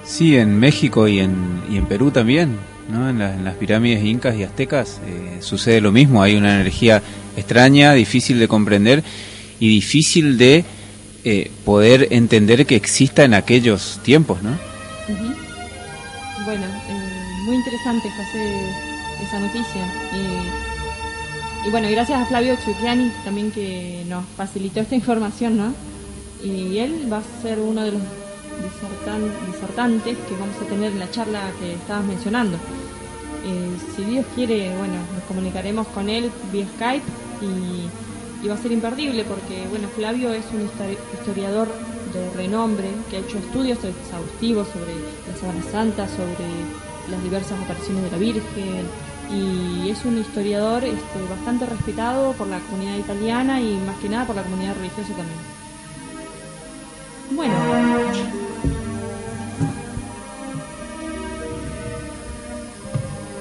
Sí, 0.03 0.35
en 0.37 0.59
México 0.59 1.07
y 1.07 1.19
en, 1.19 1.35
y 1.69 1.77
en 1.77 1.85
Perú 1.85 2.09
también, 2.11 2.57
¿no? 2.89 3.09
En, 3.09 3.19
la- 3.19 3.33
en 3.35 3.43
las 3.43 3.55
pirámides 3.55 4.03
incas 4.03 4.35
y 4.35 4.43
aztecas 4.43 4.99
eh, 5.05 5.37
sucede 5.41 5.81
lo 5.81 5.91
mismo. 5.91 6.21
Hay 6.23 6.35
una 6.35 6.55
energía 6.55 7.01
extraña, 7.37 7.93
difícil 7.93 8.39
de 8.39 8.47
comprender 8.47 9.03
y 9.59 9.69
difícil 9.69 10.37
de 10.37 10.63
eh, 11.23 11.51
poder 11.63 12.07
entender 12.11 12.65
que 12.65 12.75
exista 12.75 13.23
en 13.23 13.33
aquellos 13.35 13.99
tiempos, 14.03 14.41
¿no? 14.43 14.51
Bueno, 16.45 16.63
eh, 16.65 17.04
muy 17.45 17.55
interesante, 17.55 18.09
José, 18.09 18.55
esa 19.23 19.39
noticia. 19.39 19.85
Y, 21.65 21.69
bueno, 21.69 21.87
gracias 21.89 22.21
a 22.21 22.25
Flavio 22.25 22.55
Chucchiani 22.63 23.11
también 23.23 23.51
que 23.51 24.03
nos 24.07 24.25
facilitó 24.37 24.81
esta 24.81 24.95
información, 24.95 25.57
¿no? 25.57 25.73
Y 26.43 26.77
él 26.77 27.11
va 27.11 27.17
a 27.19 27.41
ser 27.41 27.59
uno 27.59 27.83
de 27.83 27.91
los 27.93 28.01
disertan- 28.01 29.31
disertantes 29.51 30.17
que 30.17 30.33
vamos 30.35 30.55
a 30.61 30.65
tener 30.65 30.91
en 30.91 30.99
la 30.99 31.09
charla 31.09 31.51
que 31.59 31.73
estabas 31.73 32.05
mencionando. 32.05 32.57
Eh, 33.45 33.77
si 33.95 34.03
Dios 34.05 34.25
quiere, 34.35 34.75
bueno, 34.77 34.95
nos 35.13 35.23
comunicaremos 35.27 35.87
con 35.87 36.09
él 36.09 36.31
vía 36.51 36.67
Skype 36.75 37.05
y, 37.41 38.45
y 38.45 38.47
va 38.47 38.55
a 38.55 38.57
ser 38.57 38.71
imperdible 38.71 39.23
porque, 39.23 39.65
bueno, 39.69 39.87
Flavio 39.95 40.33
es 40.33 40.45
un 40.53 40.67
histori- 40.67 40.97
historiador 41.19 41.67
de 42.13 42.29
renombre 42.35 42.87
que 43.09 43.17
ha 43.17 43.19
hecho 43.19 43.37
estudios 43.39 43.79
exhaustivos 43.83 44.67
sobre 44.67 44.93
la 44.93 45.39
Sábana 45.39 45.63
Santa, 45.71 46.07
sobre 46.07 46.45
las 47.09 47.23
diversas 47.23 47.59
apariciones 47.59 48.03
de 48.03 48.11
la 48.11 48.17
Virgen. 48.17 48.85
Y 49.31 49.89
es 49.89 50.05
un 50.05 50.19
historiador 50.19 50.83
este, 50.83 51.21
bastante 51.29 51.65
respetado 51.65 52.33
por 52.33 52.47
la 52.47 52.59
comunidad 52.59 52.97
italiana 52.97 53.59
y 53.59 53.75
más 53.85 53.97
que 53.97 54.09
nada 54.09 54.25
por 54.25 54.35
la 54.35 54.43
comunidad 54.43 54.75
religiosa 54.75 55.09
también. 55.09 55.55
Bueno, 57.31 57.55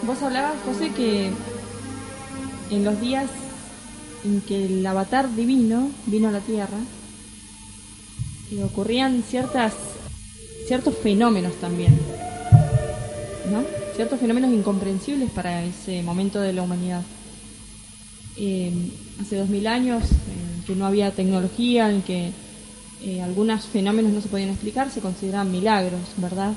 vos 0.03 0.23
hablabas, 0.23 0.55
José, 0.65 0.91
que 0.93 1.31
en 2.71 2.85
los 2.85 2.99
días 3.01 3.27
en 4.25 4.41
que 4.41 4.65
el 4.65 4.87
avatar 4.87 5.35
divino 5.35 5.91
vino 6.07 6.29
a 6.29 6.33
la 6.33 6.41
Tierra, 6.41 6.79
que 8.49 8.65
ocurrían 8.65 9.23
ciertas 9.23 9.75
ciertos 10.67 10.97
fenómenos 10.97 11.55
también, 11.57 11.99
¿no? 13.51 13.63
Ciertos 13.97 14.21
fenómenos 14.21 14.53
incomprensibles 14.53 15.31
para 15.31 15.63
ese 15.65 16.03
momento 16.03 16.41
de 16.41 16.53
la 16.53 16.63
humanidad. 16.63 17.03
Eh, 18.37 18.73
hace 19.21 19.37
dos 19.37 19.49
mil 19.49 19.67
años, 19.67 20.03
que 20.67 20.75
no 20.75 20.87
había 20.87 21.11
tecnología, 21.13 21.91
en 21.91 22.03
que 22.03 22.33
eh, 23.03 23.23
algunos 23.23 23.67
fenómenos 23.67 24.13
no 24.13 24.21
se 24.21 24.29
podían 24.29 24.49
explicar, 24.51 24.91
se 24.91 25.01
consideraban 25.01 25.53
milagros, 25.53 26.01
¿verdad? 26.17 26.53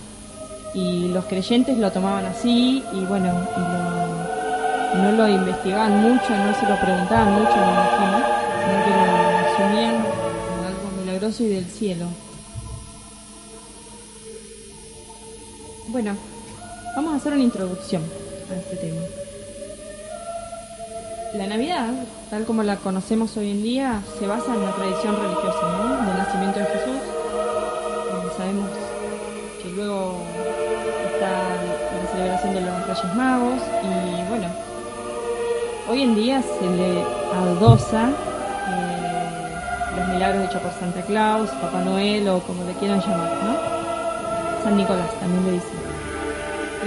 Y 0.73 1.08
los 1.10 1.26
creyentes 1.26 1.78
lo 1.78 1.91
tomaban 1.91 2.26
así 2.26 2.84
y 2.93 3.00
bueno, 3.06 3.28
y 3.56 3.60
lo- 3.60 5.02
no 5.04 5.12
lo 5.12 5.28
investigaban 5.28 6.02
mucho, 6.02 6.30
no 6.30 6.54
se 6.60 6.65
lo 6.67 6.80
preguntaban 6.80 7.34
mucho, 7.34 7.56
me 7.56 7.73
imagino, 7.73 8.23
sino 8.63 8.84
que 8.84 8.89
lo 8.89 9.65
asumían 9.65 9.95
como 9.95 10.67
algo 10.67 11.02
milagroso 11.02 11.43
y 11.43 11.47
del 11.50 11.65
cielo. 11.65 12.06
Bueno, 15.89 16.15
vamos 16.97 17.13
a 17.13 17.17
hacer 17.17 17.33
una 17.33 17.43
introducción 17.43 18.01
a 18.51 18.55
este 18.55 18.75
tema. 18.77 19.01
La 21.36 21.45
Navidad, 21.45 21.93
tal 22.31 22.43
como 22.45 22.63
la 22.63 22.77
conocemos 22.77 23.38
hoy 23.38 23.51
en 23.51 23.62
día, 23.62 24.01
se 24.17 24.25
basa 24.25 24.55
en 24.55 24.63
la 24.63 24.71
tradición 24.71 25.15
religiosa, 25.15 25.62
¿no? 25.77 26.07
Del 26.07 26.17
nacimiento 26.17 26.60
de 26.60 26.65
Jesús. 26.65 26.97
Eh, 26.97 28.29
sabemos 28.36 28.69
que 29.62 29.69
luego 29.75 30.17
está 31.13 31.29
la 32.01 32.12
celebración 32.12 32.53
de 32.55 32.62
los 32.62 32.88
Reyes 32.88 33.15
Magos 33.15 33.62
y 33.83 34.29
bueno, 34.29 34.47
hoy 35.88 36.01
en 36.01 36.15
día 36.15 36.41
se 36.41 36.65
le 36.65 37.03
adosa 37.31 38.10
eh, 38.69 39.97
los 39.97 40.07
milagros 40.07 40.49
hechos 40.49 40.62
por 40.63 40.71
Santa 40.79 41.03
Claus, 41.03 41.51
Papá 41.62 41.83
Noel 41.83 42.27
o 42.27 42.39
como 42.39 42.63
le 42.63 42.73
quieran 42.73 43.01
llamar, 43.01 43.38
¿no? 43.43 44.63
San 44.63 44.75
Nicolás 44.75 45.12
también 45.19 45.45
le 45.45 45.51
dicen. 45.51 45.87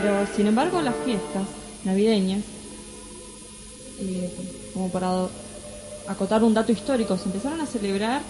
Pero 0.01 0.27
sin 0.35 0.47
embargo 0.47 0.81
las 0.81 0.95
fiestas 1.05 1.43
navideñas, 1.85 2.41
eh, 4.01 4.31
como 4.73 4.89
para 4.89 5.27
acotar 6.09 6.43
un 6.43 6.55
dato 6.55 6.73
histórico, 6.73 7.19
se 7.19 7.25
empezaron 7.27 7.61
a 7.61 7.67
celebrar 7.67 8.23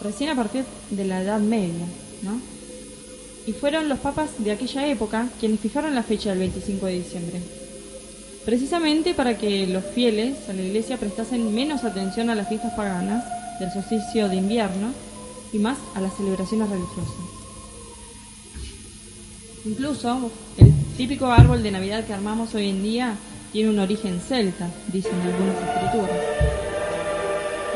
recién 0.00 0.30
a 0.30 0.34
partir 0.34 0.64
de 0.88 1.04
la 1.04 1.20
Edad 1.20 1.40
Media, 1.40 1.84
¿no? 2.22 2.40
Y 3.46 3.52
fueron 3.52 3.90
los 3.90 3.98
papas 3.98 4.30
de 4.38 4.52
aquella 4.52 4.86
época 4.86 5.28
quienes 5.38 5.60
fijaron 5.60 5.94
la 5.94 6.02
fecha 6.02 6.30
del 6.30 6.38
25 6.38 6.86
de 6.86 6.92
diciembre. 6.92 7.40
Precisamente 8.46 9.12
para 9.12 9.36
que 9.36 9.66
los 9.66 9.84
fieles 9.84 10.48
a 10.48 10.54
la 10.54 10.62
iglesia 10.62 10.96
prestasen 10.96 11.54
menos 11.54 11.84
atención 11.84 12.30
a 12.30 12.34
las 12.34 12.48
fiestas 12.48 12.72
paganas 12.72 13.22
del 13.60 13.70
solsticio 13.70 14.30
de 14.30 14.36
invierno 14.36 14.92
y 15.52 15.58
más 15.58 15.76
a 15.94 16.00
las 16.00 16.16
celebraciones 16.16 16.70
religiosas. 16.70 17.14
Incluso 19.64 20.30
el 20.56 20.71
típico 20.96 21.26
árbol 21.26 21.62
de 21.62 21.70
Navidad 21.70 22.04
que 22.04 22.12
armamos 22.12 22.54
hoy 22.54 22.68
en 22.70 22.82
día 22.82 23.14
tiene 23.52 23.70
un 23.70 23.78
origen 23.78 24.20
celta, 24.20 24.68
dicen 24.92 25.12
algunas 25.20 25.56
escrituras. 25.56 26.16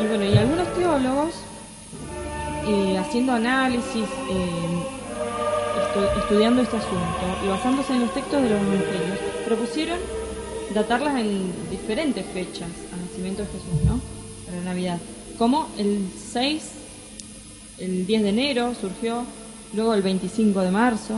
Y 0.02 0.06
bueno, 0.06 0.24
y 0.24 0.36
algunos 0.36 0.74
teólogos, 0.74 1.34
eh, 2.66 2.98
haciendo 2.98 3.32
análisis, 3.32 4.04
eh, 4.30 4.82
estu- 5.94 6.18
estudiando 6.22 6.62
este 6.62 6.76
asunto 6.76 7.44
y 7.44 7.48
basándose 7.48 7.92
en 7.94 8.00
los 8.00 8.14
textos 8.14 8.42
de 8.42 8.50
los 8.50 8.60
evangelios, 8.60 9.18
propusieron 9.46 9.98
datarlas 10.74 11.18
en 11.20 11.52
diferentes 11.70 12.24
fechas 12.26 12.68
al 12.92 13.00
nacimiento 13.06 13.42
de 13.42 13.48
Jesús, 13.48 13.84
¿no? 13.86 14.00
Para 14.46 14.62
Navidad. 14.62 14.98
Como 15.38 15.68
el 15.78 16.06
6, 16.32 16.62
el 17.78 18.06
10 18.06 18.22
de 18.22 18.28
enero 18.30 18.74
surgió, 18.78 19.24
luego 19.74 19.94
el 19.94 20.02
25 20.02 20.60
de 20.60 20.70
marzo, 20.70 21.14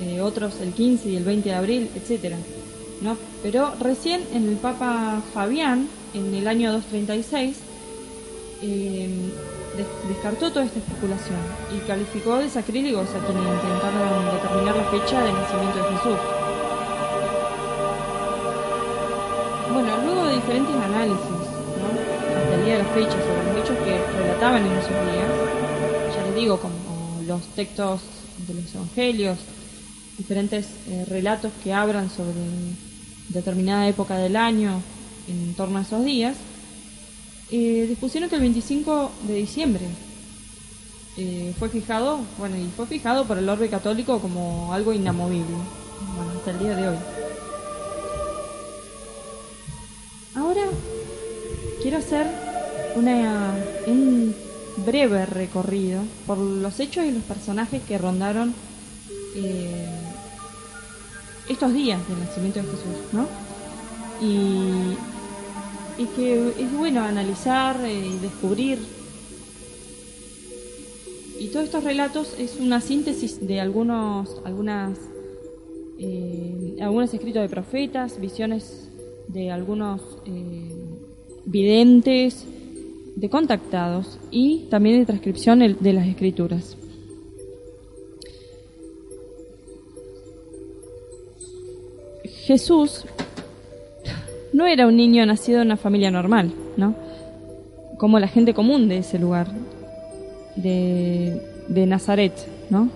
eh, 0.00 0.20
otros 0.20 0.54
el 0.60 0.72
15 0.72 1.08
y 1.10 1.16
el 1.16 1.24
20 1.24 1.48
de 1.48 1.54
abril, 1.54 1.90
etcétera. 1.94 2.36
¿no? 3.00 3.16
Pero 3.42 3.72
recién 3.80 4.22
en 4.32 4.48
el 4.48 4.56
Papa 4.56 5.20
Fabián, 5.34 5.88
en 6.14 6.34
el 6.34 6.46
año 6.46 6.72
236, 6.72 7.56
eh, 8.62 9.08
des- 9.76 10.08
descartó 10.08 10.50
toda 10.52 10.64
esta 10.64 10.78
especulación 10.78 11.38
y 11.74 11.78
calificó 11.86 12.36
de 12.38 12.48
sacrílegos 12.48 13.08
a 13.10 13.18
quienes 13.26 13.42
intentaron 13.42 14.24
determinar 14.36 14.76
la 14.76 14.84
fecha 14.84 15.24
del 15.24 15.34
nacimiento 15.34 15.78
de 15.78 15.84
Jesús. 15.96 16.18
Bueno, 19.72 19.96
luego 20.04 20.26
de 20.26 20.34
diferentes 20.34 20.74
análisis, 20.76 21.24
¿no? 21.26 22.38
hasta 22.38 22.54
el 22.54 22.64
día 22.64 22.76
de 22.76 22.82
la 22.82 22.88
fecha, 22.90 23.10
sobre 23.12 23.44
los 23.46 23.64
hechos 23.64 23.78
que 23.78 24.18
relataban 24.18 24.66
en 24.66 24.72
esos 24.72 24.90
días, 24.90 25.30
ya 26.14 26.26
les 26.26 26.34
digo, 26.34 26.58
como 26.60 26.74
los 27.26 27.40
textos 27.56 28.00
de 28.46 28.54
los 28.54 28.74
evangelios, 28.74 29.38
diferentes 30.18 30.66
eh, 30.88 31.04
relatos 31.08 31.52
que 31.62 31.72
hablan 31.72 32.10
sobre 32.10 32.34
determinada 33.28 33.88
época 33.88 34.18
del 34.18 34.36
año 34.36 34.82
en 35.28 35.54
torno 35.54 35.78
a 35.78 35.82
esos 35.82 36.04
días, 36.04 36.36
eh, 37.50 37.86
dispusieron 37.88 38.28
que 38.28 38.36
el 38.36 38.42
25 38.42 39.10
de 39.26 39.34
diciembre 39.34 39.86
eh, 41.16 41.52
fue 41.58 41.68
fijado, 41.68 42.20
bueno, 42.38 42.56
y 42.56 42.66
fue 42.74 42.86
fijado 42.86 43.26
por 43.26 43.38
el 43.38 43.48
orbe 43.48 43.68
católico 43.68 44.18
como 44.20 44.72
algo 44.72 44.92
inamovible, 44.92 45.56
hasta 46.36 46.50
el 46.50 46.58
día 46.58 46.76
de 46.76 46.88
hoy. 46.88 46.96
Ahora 50.34 50.62
quiero 51.82 51.98
hacer 51.98 52.26
una, 52.94 53.54
un 53.86 54.34
breve 54.78 55.26
recorrido 55.26 56.02
por 56.26 56.38
los 56.38 56.80
hechos 56.80 57.04
y 57.04 57.12
los 57.12 57.22
personajes 57.24 57.82
que 57.82 57.98
rondaron 57.98 58.54
eh, 59.34 59.86
estos 61.48 61.72
días 61.72 62.06
del 62.08 62.20
nacimiento 62.20 62.60
de 62.60 62.66
Jesús, 62.66 63.12
¿no? 63.12 63.26
Y, 64.20 64.96
y 66.00 66.06
que 66.16 66.48
es 66.58 66.72
bueno 66.76 67.02
analizar 67.02 67.76
eh, 67.84 68.06
y 68.06 68.18
descubrir. 68.18 68.78
Y 71.38 71.48
todos 71.48 71.66
estos 71.66 71.82
relatos 71.84 72.34
es 72.38 72.58
una 72.60 72.80
síntesis 72.80 73.44
de 73.44 73.60
algunos, 73.60 74.40
algunas, 74.44 74.98
eh, 75.98 76.76
algunos 76.80 77.12
escritos 77.12 77.42
de 77.42 77.48
profetas, 77.48 78.20
visiones 78.20 78.88
de 79.26 79.50
algunos 79.50 80.02
videntes, 81.44 82.46
de 83.16 83.28
contactados 83.28 84.18
y 84.30 84.66
también 84.70 85.00
de 85.00 85.06
transcripción 85.06 85.58
de 85.58 85.92
las 85.92 86.06
escrituras. 86.06 86.76
Jesús 92.44 93.04
no 94.52 94.66
era 94.66 94.86
un 94.86 94.96
niño 94.96 95.24
nacido 95.26 95.60
en 95.60 95.68
una 95.68 95.76
familia 95.76 96.10
normal, 96.10 96.52
¿no? 96.76 96.94
Como 97.98 98.18
la 98.18 98.28
gente 98.28 98.52
común 98.52 98.88
de 98.88 98.98
ese 98.98 99.18
lugar, 99.18 99.46
de, 100.56 101.40
de 101.68 101.86
Nazaret, 101.86 102.32
¿no? 102.68 102.88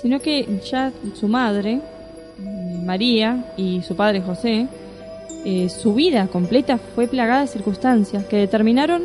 Sino 0.00 0.20
que 0.20 0.46
ya 0.70 0.92
su 1.14 1.26
madre, 1.28 1.80
María, 2.84 3.52
y 3.56 3.82
su 3.82 3.96
padre 3.96 4.20
José, 4.20 4.68
eh, 5.44 5.68
su 5.68 5.94
vida 5.94 6.26
completa 6.28 6.78
fue 6.78 7.08
plagada 7.08 7.40
de 7.42 7.46
circunstancias 7.48 8.24
que 8.26 8.36
determinaron 8.36 9.02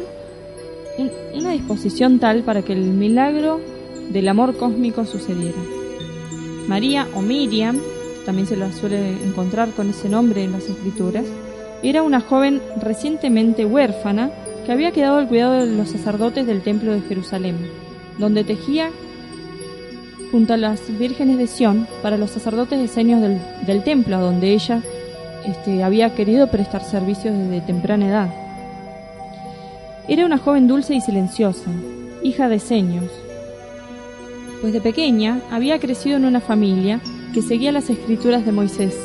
un- 0.97 1.11
una 1.35 1.51
disposición 1.51 2.19
tal 2.19 2.43
para 2.43 2.61
que 2.61 2.73
el 2.73 2.81
milagro 2.83 3.59
del 4.11 4.27
amor 4.27 4.55
cósmico 4.57 5.05
sucediera. 5.05 5.57
María 6.67 7.07
o 7.15 7.21
Miriam, 7.21 7.79
también 8.25 8.47
se 8.47 8.57
la 8.57 8.71
suele 8.71 9.23
encontrar 9.23 9.71
con 9.71 9.89
ese 9.89 10.09
nombre 10.09 10.43
en 10.43 10.51
las 10.51 10.63
escrituras, 10.65 11.25
era 11.83 12.01
una 12.01 12.21
joven 12.21 12.61
recientemente 12.81 13.65
huérfana 13.65 14.31
que 14.65 14.71
había 14.71 14.91
quedado 14.91 15.17
al 15.17 15.27
cuidado 15.27 15.53
de 15.53 15.65
los 15.65 15.89
sacerdotes 15.89 16.47
del 16.47 16.61
templo 16.61 16.93
de 16.93 17.01
Jerusalén, 17.01 17.57
donde 18.17 18.43
tejía 18.43 18.89
junto 20.31 20.53
a 20.53 20.57
las 20.57 20.81
vírgenes 20.97 21.37
de 21.37 21.47
Sión 21.47 21.87
para 22.01 22.17
los 22.17 22.31
sacerdotes 22.31 22.79
diseños 22.79 23.21
del, 23.21 23.39
del 23.67 23.83
templo, 23.83 24.19
donde 24.19 24.53
ella 24.53 24.81
este, 25.45 25.83
había 25.83 26.15
querido 26.15 26.47
prestar 26.47 26.83
servicios 26.83 27.37
desde 27.37 27.61
temprana 27.61 28.07
edad. 28.07 28.33
Era 30.07 30.25
una 30.25 30.37
joven 30.37 30.67
dulce 30.67 30.95
y 30.95 31.01
silenciosa, 31.01 31.69
hija 32.23 32.47
de 32.47 32.59
seños, 32.59 33.05
pues 34.61 34.71
de 34.71 34.79
pequeña 34.79 35.41
había 35.51 35.79
crecido 35.79 36.15
en 36.15 36.25
una 36.25 36.39
familia 36.39 37.01
que 37.33 37.41
seguía 37.41 37.71
las 37.71 37.89
escrituras 37.89 38.45
de 38.45 38.51
Moisés. 38.51 38.95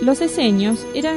Los 0.00 0.20
eseños 0.20 0.84
eran 0.94 1.16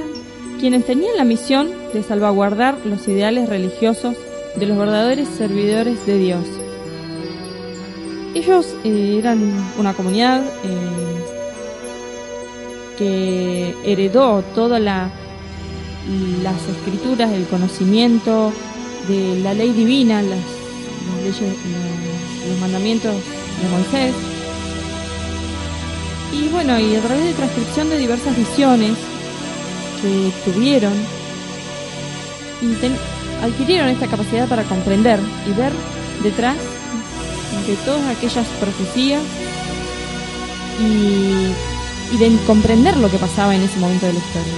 quienes 0.60 0.86
tenían 0.86 1.18
la 1.18 1.24
misión 1.24 1.72
de 1.92 2.04
salvaguardar 2.04 2.78
los 2.86 3.08
ideales 3.08 3.50
religiosos 3.50 4.16
de 4.56 4.66
los 4.68 4.78
verdaderos 4.78 5.28
servidores 5.28 6.06
de 6.06 6.18
Dios. 6.20 6.46
Ellos 8.36 8.76
eh, 8.84 9.18
eran 9.18 9.42
una 9.80 9.94
comunidad 9.94 10.44
eh, 10.44 11.24
que 12.98 13.76
heredó 13.84 14.44
todas 14.54 14.80
la, 14.80 15.10
las 16.44 16.70
escrituras, 16.70 17.32
el 17.32 17.46
conocimiento 17.46 18.52
de 19.08 19.40
la 19.40 19.54
ley 19.54 19.72
divina, 19.72 20.22
las, 20.22 20.40
leyes, 21.24 21.42
los, 21.42 22.50
los 22.50 22.60
mandamientos 22.60 23.16
de 23.16 23.70
Moisés. 23.70 24.35
Y 26.36 26.50
bueno, 26.50 26.78
y 26.78 26.96
a 26.96 27.02
través 27.02 27.24
de 27.24 27.34
transcripción 27.34 27.90
de 27.90 27.98
diversas 27.98 28.36
visiones 28.36 28.98
que 30.02 30.52
tuvieron, 30.52 30.94
adquirieron 33.42 33.90
esta 33.90 34.08
capacidad 34.08 34.48
para 34.48 34.64
comprender 34.64 35.20
y 35.48 35.52
ver 35.54 35.72
detrás 36.24 36.58
de 37.68 37.76
todas 37.86 38.06
aquellas 38.16 38.46
profecías 38.60 39.22
y, 40.82 42.14
y 42.14 42.18
de 42.18 42.38
comprender 42.46 42.98
lo 42.98 43.10
que 43.10 43.18
pasaba 43.18 43.56
en 43.56 43.62
ese 43.62 43.80
momento 43.80 44.06
de 44.06 44.14
la 44.14 44.20
historia. 44.20 44.54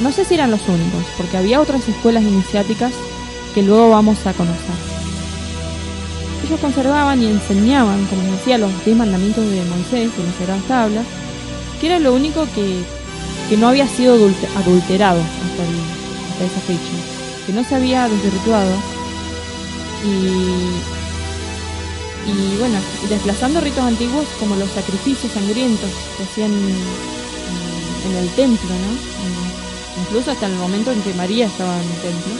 No 0.00 0.12
sé 0.12 0.24
si 0.24 0.34
eran 0.34 0.50
los 0.50 0.68
únicos, 0.68 1.04
porque 1.16 1.36
había 1.36 1.60
otras 1.60 1.88
escuelas 1.88 2.22
iniciáticas 2.22 2.92
que 3.54 3.62
luego 3.62 3.90
vamos 3.90 4.24
a 4.26 4.34
conocer. 4.34 4.95
Ellos 6.44 6.60
conservaban 6.60 7.22
y 7.22 7.26
enseñaban, 7.26 8.04
como 8.06 8.22
decía, 8.32 8.58
los 8.58 8.70
diez 8.84 8.96
mandamientos 8.96 9.44
de 9.50 9.64
Moisés, 9.64 10.16
de 10.16 10.24
las 10.24 10.34
sagradas 10.38 10.64
tablas, 10.68 11.06
que 11.80 11.86
era 11.86 11.98
lo 11.98 12.14
único 12.14 12.46
que, 12.54 12.82
que 13.48 13.56
no 13.56 13.68
había 13.68 13.86
sido 13.88 14.14
adulte- 14.16 14.48
adulterado 14.56 15.20
hasta, 15.20 16.44
esa 16.44 16.60
fecha, 16.60 16.92
que 17.46 17.52
no 17.52 17.64
se 17.64 17.74
había 17.74 18.08
desvirtuado 18.08 18.72
y 20.04 20.96
y 22.28 22.56
bueno, 22.58 22.78
desplazando 23.08 23.60
ritos 23.60 23.84
antiguos 23.84 24.24
como 24.40 24.56
los 24.56 24.68
sacrificios 24.70 25.30
sangrientos 25.32 25.88
que 26.16 26.24
hacían 26.24 26.50
en, 26.52 26.76
en 28.10 28.16
el 28.18 28.28
templo, 28.30 28.68
¿no? 28.68 28.90
En- 29.24 30.02
incluso 30.02 30.32
hasta 30.32 30.46
el 30.46 30.54
momento 30.56 30.90
en 30.90 31.02
que 31.02 31.14
María 31.14 31.46
estaba 31.46 31.72
en 31.76 31.82
el 31.88 32.00
templo. 32.02 32.34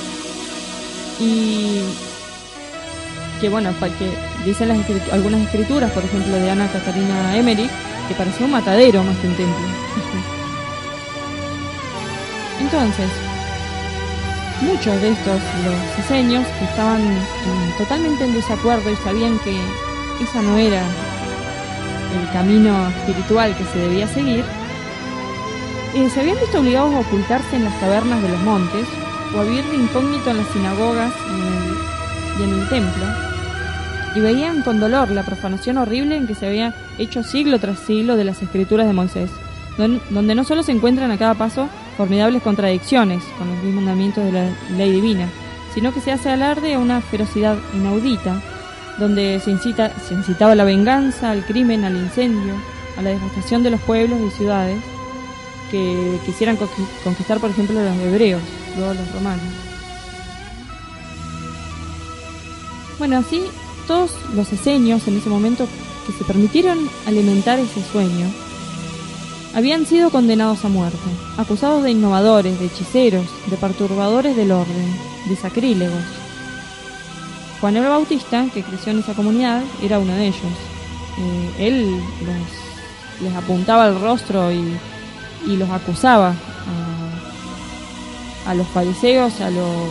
Y 1.21 1.81
que 3.41 3.49
bueno, 3.49 3.71
que 3.99 4.11
dicen 4.45 4.69
las 4.69 4.79
escrit- 4.79 5.13
algunas 5.13 5.41
escrituras, 5.43 5.91
por 5.93 6.05
ejemplo 6.05 6.35
de 6.37 6.51
Ana 6.51 6.69
Catarina 6.73 7.37
Emmerich, 7.37 7.71
que 8.09 8.15
parecía 8.15 8.47
un 8.47 8.53
matadero 8.53 9.03
más 9.03 9.17
que 9.19 9.27
un 9.29 9.35
templo. 9.35 9.57
Entonces, 12.61 13.09
muchos 14.63 15.01
de 15.03 15.11
estos, 15.11 15.41
los 15.65 15.97
diseños, 15.97 16.47
que 16.59 16.65
estaban 16.65 17.03
mm, 17.03 17.79
totalmente 17.79 18.25
en 18.25 18.35
desacuerdo 18.35 18.91
y 18.91 18.97
sabían 18.97 19.39
que 19.41 19.57
esa 20.23 20.41
no 20.43 20.57
era 20.57 20.81
el 20.81 22.31
camino 22.33 22.89
espiritual 22.89 23.55
que 23.57 23.65
se 23.65 23.79
debía 23.79 24.09
seguir, 24.09 24.45
eh, 25.95 26.09
se 26.13 26.21
habían 26.21 26.39
visto 26.41 26.59
obligados 26.61 26.95
a 26.95 27.01
ocultarse 27.01 27.57
en 27.57 27.65
las 27.65 27.75
cavernas 27.75 28.23
de 28.23 28.29
los 28.31 28.41
montes 28.43 28.87
o 29.35 29.41
a 29.41 29.45
vivir 29.45 29.65
de 29.67 29.77
incógnito 29.77 30.31
en 30.31 30.39
las 30.39 30.49
sinagogas 30.49 31.13
y 31.29 31.33
y 32.39 32.43
en 32.43 32.51
el 32.61 32.69
templo, 32.69 33.05
y 34.15 34.21
veían 34.21 34.63
con 34.63 34.81
dolor 34.81 35.11
la 35.11 35.23
profanación 35.25 35.77
horrible 35.79 36.17
en 36.17 36.27
que 36.27 36.35
se 36.35 36.47
había 36.47 36.75
hecho 36.99 37.23
siglo 37.23 37.59
tras 37.59 37.79
siglo 37.81 38.17
de 38.17 38.25
las 38.25 38.43
escrituras 38.43 38.87
de 38.87 38.93
Moisés, 38.93 39.31
don- 39.77 40.01
donde 40.11 40.35
no 40.35 40.45
solo 40.45 40.63
se 40.63 40.73
encuentran 40.73 41.11
a 41.11 41.19
cada 41.19 41.35
paso 41.35 41.69
formidables 41.97 42.43
contradicciones 42.43 43.23
con 43.39 43.49
los 43.49 43.63
diez 43.63 43.75
mandamientos 43.75 44.25
de 44.25 44.33
la 44.33 44.49
ley 44.77 44.91
divina, 44.93 45.29
sino 45.75 45.93
que 45.93 46.01
se 46.01 46.13
hace 46.13 46.31
alarde 46.31 46.75
a 46.75 46.79
una 46.79 47.01
ferocidad 47.03 47.57
inaudita, 47.75 48.41
donde 48.99 49.41
se, 49.45 49.51
incita, 49.51 49.93
se 50.09 50.15
incitaba 50.15 50.55
la 50.55 50.65
venganza, 50.65 51.31
al 51.31 51.45
crimen, 51.45 51.85
al 51.85 51.97
incendio, 51.97 52.55
a 52.97 53.03
la 53.03 53.11
devastación 53.11 53.63
de 53.63 53.71
los 53.71 53.81
pueblos 53.83 54.19
y 54.27 54.31
ciudades 54.31 54.79
que 55.71 56.19
quisieran 56.25 56.57
conqui- 56.57 56.87
conquistar, 57.05 57.39
por 57.39 57.51
ejemplo, 57.51 57.79
los 57.79 57.97
hebreos, 57.99 58.41
luego 58.77 58.95
los 58.95 59.13
romanos. 59.13 59.43
Bueno, 62.99 63.19
así 63.19 63.43
todos 63.87 64.11
los 64.35 64.53
esenios 64.53 65.07
en 65.07 65.19
ese 65.19 65.29
momento 65.29 65.67
que 66.07 66.13
se 66.13 66.25
permitieron 66.25 66.79
alimentar 67.07 67.59
ese 67.59 67.83
sueño 67.93 68.27
habían 69.55 69.87
sido 69.87 70.11
condenados 70.11 70.65
a 70.65 70.69
muerte, 70.69 70.99
acusados 71.39 71.83
de 71.83 71.91
innovadores, 71.93 72.59
de 72.61 72.67
hechiceros, 72.67 73.27
de 73.47 73.57
perturbadores 73.57 74.37
del 74.37 74.53
orden, 74.53 74.95
de 75.29 75.37
sacrílegos. 75.37 76.03
Juan 77.61 77.77
el 77.77 77.85
Bautista, 77.85 78.47
que 78.53 78.63
creció 78.63 78.93
en 78.93 78.99
esa 78.99 79.15
comunidad, 79.15 79.63
era 79.83 79.99
uno 79.99 80.13
de 80.15 80.27
ellos. 80.27 80.43
Eh, 81.19 81.51
él 81.69 81.91
los- 81.91 83.23
les 83.23 83.35
apuntaba 83.35 83.87
el 83.89 83.99
rostro 83.99 84.53
y, 84.53 84.77
y 85.47 85.57
los 85.57 85.71
acusaba 85.71 86.35
a, 88.47 88.51
a 88.51 88.55
los 88.55 88.67
fariseos, 88.69 89.41
a 89.41 89.49
los 89.49 89.89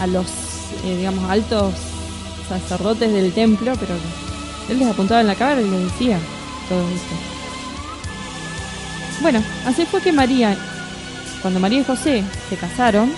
a 0.00 0.06
los 0.06 0.26
eh, 0.86 0.96
digamos 0.96 1.28
altos 1.28 1.74
sacerdotes 2.48 3.12
del 3.12 3.32
templo, 3.32 3.72
pero 3.78 3.94
él 4.68 4.78
les 4.78 4.88
apuntaba 4.88 5.20
en 5.20 5.26
la 5.26 5.34
cara 5.34 5.60
y 5.60 5.68
les 5.68 5.84
decía 5.84 6.18
todo 6.68 6.80
esto. 6.88 7.14
Bueno, 9.20 9.42
así 9.66 9.86
fue 9.86 10.00
que 10.00 10.12
María, 10.12 10.56
cuando 11.42 11.58
María 11.60 11.80
y 11.80 11.84
José 11.84 12.22
se 12.48 12.56
casaron 12.56 13.10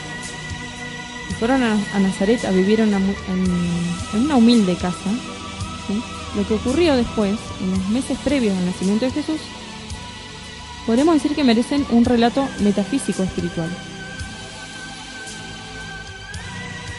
y 1.31 1.35
fueron 1.35 1.63
a, 1.63 1.75
Nazaret 1.99 2.45
a 2.45 2.51
vivir 2.51 2.81
en 2.81 2.89
una, 2.89 2.99
en- 2.99 4.25
una 4.25 4.37
humilde 4.37 4.75
casa, 4.77 5.11
lo 6.37 6.47
que 6.47 6.55
ocurrió 6.55 6.95
después, 6.95 7.37
en 7.61 7.71
los 7.71 7.89
meses 7.89 8.17
previos 8.23 8.57
al 8.57 8.67
nacimiento 8.67 9.07
de 9.07 9.11
Jesús, 9.13 9.41
podremos 10.87 11.15
decir 11.15 11.35
que 11.35 11.43
merecen 11.45 11.85
un 11.91 12.05
relato 12.05 12.47
metafísico 12.61 13.23
espiritual. 13.23 13.69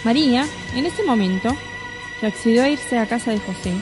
María, 0.04 0.48
en 0.76 0.86
ese 0.86 1.04
momento, 1.04 1.56
que 2.20 2.28
accedió 2.28 2.64
a 2.64 2.70
irse 2.70 2.98
a 2.98 3.08
casa 3.08 3.32
de 3.32 3.40
José, 3.40 3.74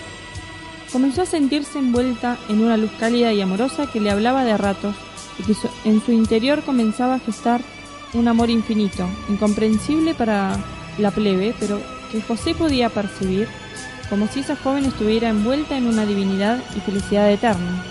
comenzó 0.91 1.21
a 1.23 1.25
sentirse 1.25 1.79
envuelta 1.79 2.37
en 2.49 2.63
una 2.63 2.77
luz 2.77 2.91
cálida 2.99 3.33
y 3.33 3.41
amorosa 3.41 3.91
que 3.91 3.99
le 3.99 4.09
hablaba 4.09 4.43
de 4.43 4.57
ratos 4.57 4.95
y 5.39 5.43
que 5.43 5.53
en 5.85 6.03
su 6.03 6.11
interior 6.11 6.63
comenzaba 6.63 7.15
a 7.15 7.19
gestar 7.19 7.61
un 8.13 8.27
amor 8.27 8.49
infinito, 8.49 9.07
incomprensible 9.29 10.13
para 10.13 10.57
la 10.97 11.11
plebe, 11.11 11.53
pero 11.59 11.81
que 12.11 12.21
José 12.21 12.55
podía 12.55 12.89
percibir 12.89 13.47
como 14.09 14.27
si 14.27 14.39
esa 14.39 14.55
joven 14.55 14.85
estuviera 14.85 15.29
envuelta 15.29 15.77
en 15.77 15.87
una 15.87 16.05
divinidad 16.05 16.63
y 16.75 16.79
felicidad 16.79 17.29
eterna. 17.29 17.83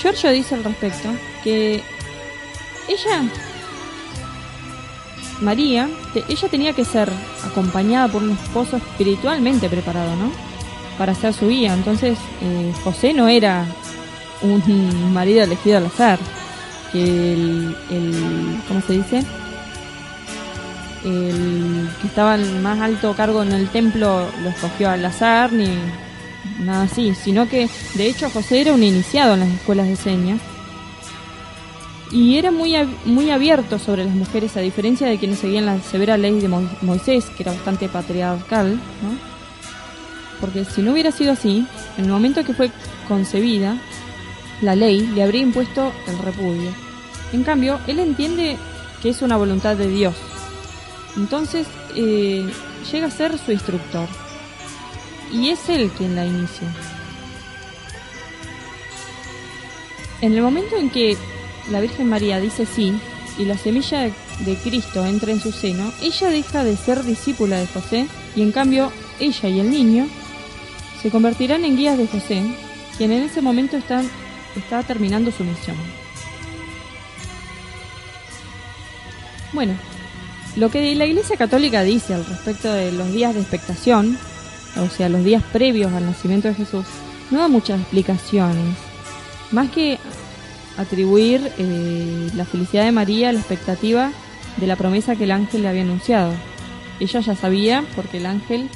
Giorgio 0.00 0.30
dice 0.30 0.54
al 0.54 0.64
respecto 0.64 1.08
que 1.42 1.82
ella 2.88 3.28
María, 5.40 5.88
ella 6.28 6.48
tenía 6.48 6.72
que 6.72 6.84
ser 6.84 7.08
acompañada 7.44 8.08
por 8.08 8.22
un 8.22 8.32
esposo 8.32 8.76
espiritualmente 8.76 9.68
preparado, 9.68 10.16
¿no? 10.16 10.32
Para 10.96 11.14
ser 11.14 11.32
su 11.32 11.48
guía. 11.48 11.74
Entonces, 11.74 12.18
eh, 12.42 12.72
José 12.82 13.12
no 13.12 13.28
era 13.28 13.64
un 14.42 15.12
marido 15.12 15.42
elegido 15.42 15.78
al 15.78 15.86
azar. 15.86 16.18
Que 16.92 17.34
el, 17.34 17.76
el 17.90 18.60
¿cómo 18.66 18.80
se 18.80 18.94
dice? 18.94 19.22
El 21.04 21.88
que 22.00 22.06
estaba 22.08 22.34
en 22.34 22.62
más 22.62 22.80
alto 22.80 23.14
cargo 23.14 23.42
en 23.42 23.52
el 23.52 23.68
templo 23.68 24.26
lo 24.42 24.48
escogió 24.48 24.90
al 24.90 25.04
azar, 25.04 25.52
ni 25.52 25.78
nada 26.58 26.84
así. 26.84 27.14
Sino 27.14 27.48
que, 27.48 27.68
de 27.94 28.08
hecho, 28.08 28.28
José 28.30 28.62
era 28.62 28.72
un 28.72 28.82
iniciado 28.82 29.34
en 29.34 29.40
las 29.40 29.50
escuelas 29.50 29.86
de 29.86 29.96
señas 29.96 30.40
y 32.10 32.36
era 32.36 32.50
muy, 32.50 32.74
muy 33.04 33.30
abierto 33.30 33.78
sobre 33.78 34.04
las 34.04 34.14
mujeres, 34.14 34.56
a 34.56 34.60
diferencia 34.60 35.06
de 35.06 35.18
quienes 35.18 35.38
seguían 35.40 35.66
la 35.66 35.80
severa 35.80 36.16
ley 36.16 36.40
de 36.40 36.48
Mo- 36.48 36.68
Moisés, 36.82 37.26
que 37.36 37.42
era 37.42 37.52
bastante 37.52 37.88
patriarcal, 37.88 38.72
¿no? 39.02 39.28
Porque 40.40 40.64
si 40.64 40.82
no 40.82 40.92
hubiera 40.92 41.10
sido 41.12 41.32
así, 41.32 41.66
en 41.98 42.04
el 42.04 42.10
momento 42.10 42.44
que 42.44 42.54
fue 42.54 42.70
concebida, 43.08 43.76
la 44.62 44.74
ley 44.76 45.00
le 45.14 45.22
habría 45.22 45.42
impuesto 45.42 45.92
el 46.06 46.18
repudio. 46.18 46.70
En 47.32 47.42
cambio, 47.44 47.78
él 47.86 47.98
entiende 47.98 48.56
que 49.02 49.10
es 49.10 49.20
una 49.22 49.36
voluntad 49.36 49.76
de 49.76 49.88
Dios. 49.88 50.14
Entonces, 51.16 51.66
eh, 51.96 52.48
llega 52.92 53.08
a 53.08 53.10
ser 53.10 53.36
su 53.38 53.52
instructor. 53.52 54.08
Y 55.32 55.50
es 55.50 55.68
él 55.68 55.90
quien 55.98 56.14
la 56.16 56.24
inicia. 56.24 56.68
En 60.20 60.32
el 60.34 60.42
momento 60.42 60.76
en 60.76 60.90
que 60.90 61.16
la 61.70 61.80
Virgen 61.80 62.08
María 62.08 62.40
dice 62.40 62.66
sí 62.66 62.98
y 63.38 63.44
la 63.44 63.56
semilla 63.56 64.10
de, 64.44 64.56
Cristo 64.56 65.04
entra 65.06 65.30
en 65.30 65.40
su 65.40 65.52
seno, 65.52 65.92
ella 66.02 66.28
deja 66.28 66.64
de 66.64 66.76
ser 66.76 67.04
discípula 67.04 67.58
de 67.58 67.66
José 67.66 68.06
y 68.34 68.42
en 68.42 68.52
cambio 68.52 68.92
ella 69.20 69.48
y 69.48 69.60
el 69.60 69.70
niño 69.70 70.08
se 71.00 71.10
convertirán 71.10 71.64
en 71.64 71.76
guías 71.76 71.98
de 71.98 72.08
José, 72.08 72.42
quien 72.96 73.12
en 73.12 73.22
ese 73.22 73.40
momento 73.40 73.76
está, 73.76 74.02
está 74.56 74.82
terminando 74.82 75.30
su 75.30 75.44
misión. 75.44 75.76
Bueno, 79.52 79.74
lo 80.56 80.70
que 80.70 80.94
la 80.96 81.06
Iglesia 81.06 81.36
Católica 81.36 81.84
dice 81.84 82.14
al 82.14 82.26
respecto 82.26 82.72
de 82.72 82.90
los 82.90 83.12
días 83.12 83.34
de 83.34 83.40
expectación, 83.40 84.18
o 84.76 84.88
sea, 84.90 85.08
los 85.08 85.24
días 85.24 85.42
previos 85.52 85.92
al 85.92 86.06
nacimiento 86.06 86.48
de 86.48 86.54
Jesús, 86.54 86.84
no 87.30 87.38
da 87.38 87.48
muchas 87.48 87.80
explicaciones. 87.80 88.76
Más 89.52 89.70
que 89.70 89.98
atribuir 90.78 91.52
eh, 91.58 92.30
la 92.34 92.44
felicidad 92.44 92.84
de 92.84 92.92
María 92.92 93.28
a 93.28 93.32
la 93.32 93.40
expectativa 93.40 94.12
de 94.56 94.66
la 94.66 94.76
promesa 94.76 95.16
que 95.16 95.24
el 95.24 95.32
ángel 95.32 95.62
le 95.62 95.68
había 95.68 95.82
anunciado. 95.82 96.32
Ella 97.00 97.20
ya 97.20 97.34
sabía 97.34 97.84
porque 97.94 98.16
el 98.16 98.26
ángel 98.26 98.70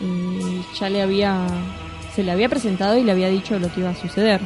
eh, 0.00 0.62
ya 0.78 0.90
le 0.90 1.02
había 1.02 1.46
se 2.14 2.24
le 2.24 2.32
había 2.32 2.48
presentado 2.48 2.98
y 2.98 3.04
le 3.04 3.12
había 3.12 3.28
dicho 3.28 3.60
lo 3.60 3.72
que 3.72 3.78
iba 3.78 3.90
a 3.90 3.94
suceder. 3.94 4.40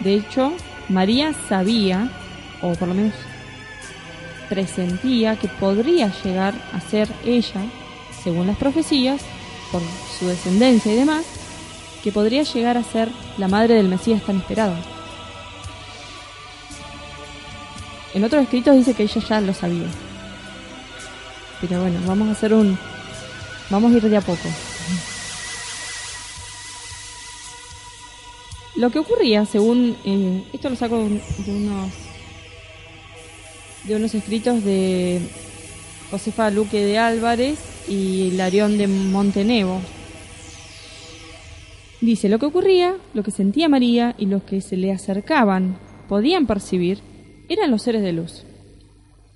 De 0.00 0.14
hecho, 0.14 0.52
María 0.88 1.32
sabía, 1.48 2.10
o 2.60 2.72
por 2.74 2.88
lo 2.88 2.94
menos 2.94 3.14
presentía, 4.48 5.36
que 5.36 5.46
podría 5.46 6.12
llegar 6.24 6.54
a 6.72 6.80
ser 6.80 7.08
ella, 7.24 7.62
según 8.24 8.48
las 8.48 8.56
profecías, 8.56 9.20
por 9.70 9.80
su 10.18 10.26
descendencia 10.26 10.92
y 10.92 10.96
demás, 10.96 11.24
que 12.02 12.10
podría 12.10 12.42
llegar 12.42 12.76
a 12.76 12.82
ser 12.82 13.08
la 13.36 13.46
madre 13.46 13.74
del 13.74 13.88
Mesías 13.88 14.22
tan 14.22 14.38
esperado. 14.38 14.74
En 18.14 18.24
otros 18.24 18.42
escritos 18.42 18.76
dice 18.76 18.94
que 18.94 19.02
ella 19.02 19.20
ya 19.28 19.40
lo 19.40 19.52
sabía. 19.52 19.86
Pero 21.60 21.80
bueno, 21.80 22.00
vamos 22.06 22.28
a 22.28 22.32
hacer 22.32 22.54
un... 22.54 22.78
Vamos 23.70 23.92
a 23.92 23.96
ir 23.96 24.02
de 24.02 24.16
a 24.16 24.20
poco. 24.20 24.48
Lo 28.76 28.90
que 28.90 28.98
ocurría, 28.98 29.44
según... 29.44 29.96
eh, 30.04 30.44
esto 30.52 30.70
lo 30.70 30.76
saco 30.76 30.98
de 30.98 31.52
unos... 31.52 31.90
De 33.84 33.96
unos 33.96 34.14
escritos 34.14 34.64
de 34.64 35.20
Josefa 36.10 36.50
Luque 36.50 36.84
de 36.84 36.98
Álvarez 36.98 37.58
y 37.88 38.32
Larión 38.32 38.78
de 38.78 38.86
Montenevo. 38.86 39.80
Dice, 42.00 42.28
lo 42.28 42.38
que 42.38 42.46
ocurría, 42.46 42.96
lo 43.12 43.22
que 43.22 43.30
sentía 43.30 43.68
María 43.68 44.14
y 44.18 44.26
los 44.26 44.42
que 44.44 44.60
se 44.60 44.76
le 44.76 44.92
acercaban 44.92 45.78
podían 46.08 46.46
percibir 46.46 47.00
eran 47.48 47.70
los 47.70 47.82
seres 47.82 48.02
de 48.02 48.12
luz. 48.12 48.44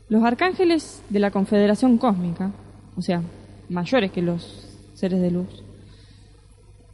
Los 0.09 0.25
arcángeles 0.25 1.03
de 1.09 1.21
la 1.21 1.31
Confederación 1.31 1.99
Cósmica, 1.99 2.53
o 2.97 3.03
sea, 3.03 3.23
mayores 3.69 4.13
que 4.13 4.23
los 4.23 4.69
seres 4.95 5.21
de 5.21 5.31
luz, 5.31 5.63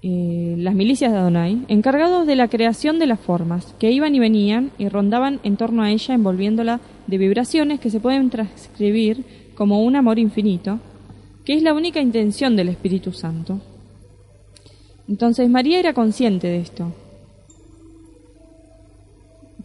eh, 0.01 0.55
las 0.59 0.75
milicias 0.75 1.11
de 1.11 1.19
Adonai, 1.19 1.65
encargados 1.67 2.27
de 2.27 2.37
la 2.37 2.47
creación 2.47 3.01
de 3.01 3.07
las 3.07 3.19
formas, 3.19 3.75
que 3.81 3.91
iban 3.91 4.15
y 4.15 4.21
venían 4.21 4.71
y 4.79 4.89
rondaban 4.89 5.41
en 5.43 5.57
torno 5.57 5.83
a 5.83 5.91
ella 5.91 6.15
envolviéndola 6.15 6.81
de 7.09 7.19
vibraciones 7.19 7.81
que 7.81 7.91
se 7.91 7.99
pueden 7.99 8.31
transcribir 8.31 9.25
como 9.57 9.83
un 9.83 9.97
amor 9.97 10.21
infinito, 10.21 10.79
que 11.45 11.55
es 11.55 11.63
la 11.63 11.75
única 11.75 12.01
intención 12.01 12.55
del 12.55 12.69
Espíritu 12.69 13.13
Santo. 13.13 13.61
Entonces 15.09 15.51
María 15.51 15.81
era 15.81 15.95
consciente 15.95 16.47
de 16.47 16.61
esto, 16.61 16.93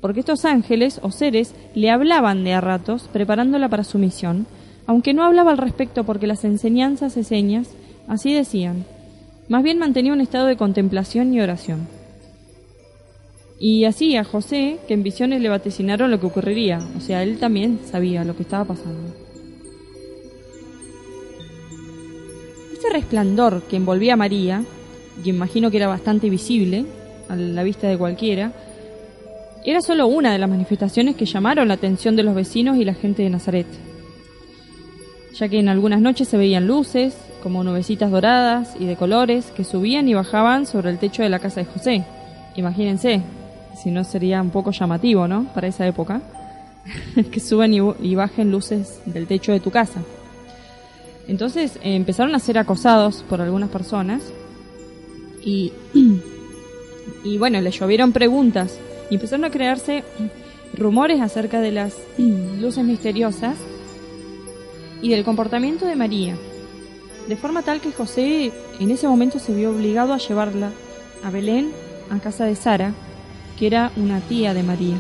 porque 0.03 0.19
estos 0.19 0.43
ángeles 0.43 0.99
o 1.01 1.11
seres 1.11 1.55
le 1.75 1.89
hablaban 1.89 2.43
de 2.43 2.51
a 2.51 2.59
ratos, 2.59 3.09
preparándola 3.13 3.69
para 3.69 3.85
su 3.85 3.97
misión, 3.99 4.47
aunque 4.85 5.13
no 5.13 5.23
hablaba 5.23 5.51
al 5.51 5.57
respecto 5.57 6.03
porque 6.03 6.27
las 6.27 6.43
enseñanzas 6.43 7.15
y 7.15 7.23
señas 7.23 7.69
así 8.09 8.33
decían, 8.33 8.83
más 9.47 9.63
bien 9.63 9.79
mantenía 9.79 10.11
un 10.11 10.19
estado 10.19 10.47
de 10.47 10.57
contemplación 10.57 11.33
y 11.33 11.39
oración. 11.39 11.87
Y 13.61 13.85
así 13.85 14.17
a 14.17 14.25
José, 14.25 14.77
que 14.89 14.93
en 14.93 15.03
visiones 15.03 15.41
le 15.41 15.47
vaticinaron 15.47 16.11
lo 16.11 16.19
que 16.19 16.25
ocurriría, 16.25 16.79
o 16.97 16.99
sea, 16.99 17.23
él 17.23 17.37
también 17.37 17.79
sabía 17.89 18.25
lo 18.25 18.35
que 18.35 18.43
estaba 18.43 18.65
pasando. 18.65 19.15
Ese 22.77 22.89
resplandor 22.91 23.61
que 23.69 23.77
envolvía 23.77 24.15
a 24.15 24.17
María, 24.17 24.65
y 25.23 25.29
imagino 25.29 25.71
que 25.71 25.77
era 25.77 25.87
bastante 25.87 26.29
visible 26.29 26.83
a 27.29 27.37
la 27.37 27.63
vista 27.63 27.87
de 27.87 27.97
cualquiera, 27.97 28.51
era 29.65 29.81
solo 29.81 30.07
una 30.07 30.33
de 30.33 30.39
las 30.39 30.49
manifestaciones 30.49 31.15
que 31.15 31.25
llamaron 31.25 31.67
la 31.67 31.75
atención 31.75 32.15
de 32.15 32.23
los 32.23 32.35
vecinos 32.35 32.77
y 32.77 32.85
la 32.85 32.93
gente 32.93 33.23
de 33.23 33.29
Nazaret, 33.29 33.67
ya 35.33 35.47
que 35.47 35.59
en 35.59 35.69
algunas 35.69 36.01
noches 36.01 36.27
se 36.27 36.37
veían 36.37 36.67
luces, 36.67 37.15
como 37.41 37.63
nubecitas 37.63 38.11
doradas 38.11 38.75
y 38.79 38.85
de 38.85 38.95
colores, 38.95 39.51
que 39.55 39.63
subían 39.63 40.07
y 40.07 40.13
bajaban 40.13 40.65
sobre 40.65 40.89
el 40.89 40.97
techo 40.97 41.23
de 41.23 41.29
la 41.29 41.39
casa 41.39 41.61
de 41.61 41.65
José. 41.65 42.03
Imagínense, 42.55 43.21
si 43.81 43.89
no 43.89 44.03
sería 44.03 44.41
un 44.41 44.49
poco 44.49 44.71
llamativo, 44.71 45.27
¿no? 45.27 45.45
Para 45.53 45.67
esa 45.67 45.87
época, 45.87 46.21
que 47.31 47.39
suban 47.39 47.73
y, 47.73 48.15
bajen 48.15 48.51
luces 48.51 49.01
del 49.05 49.27
techo 49.27 49.51
de 49.53 49.59
tu 49.59 49.71
casa. 49.71 50.01
Entonces 51.27 51.77
eh, 51.77 51.95
empezaron 51.95 52.35
a 52.35 52.39
ser 52.39 52.57
acosados 52.57 53.23
por 53.29 53.39
algunas 53.39 53.69
personas 53.69 54.21
y, 55.43 55.71
y 57.23 57.37
bueno, 57.37 57.61
le 57.61 57.71
llovieron 57.71 58.11
preguntas 58.11 58.77
y 59.09 59.15
empezaron 59.15 59.45
a 59.45 59.51
crearse 59.51 60.03
rumores 60.73 61.21
acerca 61.21 61.59
de 61.59 61.71
las 61.71 61.95
luces 62.17 62.83
misteriosas 62.83 63.55
y 65.01 65.09
del 65.09 65.23
comportamiento 65.23 65.85
de 65.85 65.95
María, 65.95 66.35
de 67.27 67.35
forma 67.35 67.61
tal 67.61 67.81
que 67.81 67.91
José 67.91 68.51
en 68.79 68.91
ese 68.91 69.07
momento 69.07 69.39
se 69.39 69.53
vio 69.53 69.71
obligado 69.71 70.13
a 70.13 70.17
llevarla 70.17 70.71
a 71.23 71.29
Belén, 71.29 71.71
a 72.09 72.19
casa 72.19 72.45
de 72.45 72.55
Sara, 72.55 72.93
que 73.57 73.67
era 73.67 73.91
una 73.97 74.19
tía 74.21 74.53
de 74.53 74.63
María. 74.63 74.95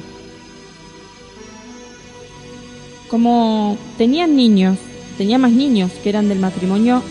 Como 3.09 3.77
tenían 3.97 4.35
niños, 4.35 4.77
tenía 5.17 5.37
más 5.37 5.51
niños 5.51 5.91
que 6.01 6.09
eran 6.09 6.27
del 6.29 6.39
matrimonio 6.39 7.01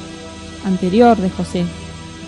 anterior 0.65 1.17
de 1.17 1.31
José. 1.31 1.65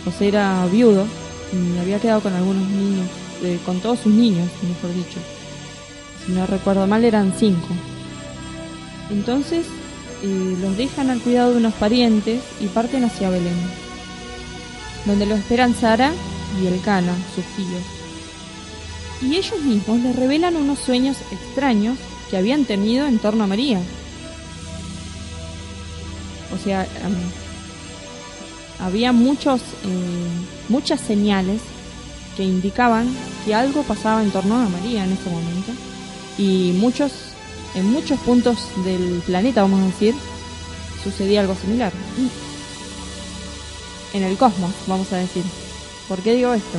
José 0.05 0.29
era 0.29 0.67
viudo 0.67 1.07
y 1.53 1.79
había 1.79 1.99
quedado 1.99 2.21
con 2.21 2.33
algunos 2.33 2.69
niños 2.69 3.09
de- 3.43 3.59
con 3.59 3.81
todos 3.81 4.01
sus 4.01 4.13
niños, 4.13 4.49
mejor 4.63 4.95
dicho. 4.95 5.19
Si 6.27 6.33
no 6.33 6.47
recuerdo 6.47 6.87
mal, 6.87 7.05
eran 7.05 7.33
cinco. 7.39 7.69
Entonces 9.11 9.67
eh, 10.23 10.57
los 10.61 10.77
dejan 10.77 11.11
al 11.11 11.21
cuidado 11.21 11.51
de 11.53 11.59
unos 11.59 11.75
parientes 11.75 12.41
y 12.61 12.67
parten 12.67 13.05
hacia 13.05 13.29
Belén, 13.31 13.57
donde 15.05 15.27
los 15.27 15.39
esperan 15.39 15.75
Sara 15.75 16.13
y 16.63 16.67
Elcana, 16.67 17.13
sus 17.35 17.45
tíos. 17.57 17.83
Y 19.23 19.37
ellos 19.37 19.61
mismos 19.63 20.01
les 20.01 20.17
revelan 20.17 20.57
unos 20.57 20.79
sueños 20.79 21.17
extraños 21.31 21.99
que 22.31 22.37
habían 22.39 22.65
tenido 22.65 23.07
en 23.07 23.19
torno 23.19 23.45
a 23.45 23.47
María. 23.47 23.81
O 26.55 26.59
sea, 26.65 26.87
había 28.79 29.13
muchos, 29.13 29.61
eh, 29.61 30.29
muchas 30.69 31.01
señales 31.01 31.61
que 32.37 32.45
indicaban 32.45 33.09
que 33.45 33.55
algo 33.55 33.83
pasaba 33.83 34.23
en 34.23 34.31
torno 34.31 34.57
a 34.57 34.69
María 34.69 35.05
en 35.05 35.13
ese 35.13 35.31
momento. 35.31 35.73
Y 36.39 36.73
muchos 36.79 37.13
en 37.75 37.91
muchos 37.91 38.19
puntos 38.21 38.69
del 38.85 39.23
planeta 39.27 39.63
vamos 39.63 39.83
a 39.83 39.87
decir 39.87 40.15
sucedía 41.03 41.41
algo 41.41 41.55
similar. 41.55 41.93
En 44.13 44.23
el 44.23 44.37
cosmos 44.37 44.73
vamos 44.87 45.13
a 45.13 45.17
decir. 45.17 45.43
¿por 46.09 46.21
qué 46.21 46.35
digo 46.35 46.53
esto? 46.53 46.79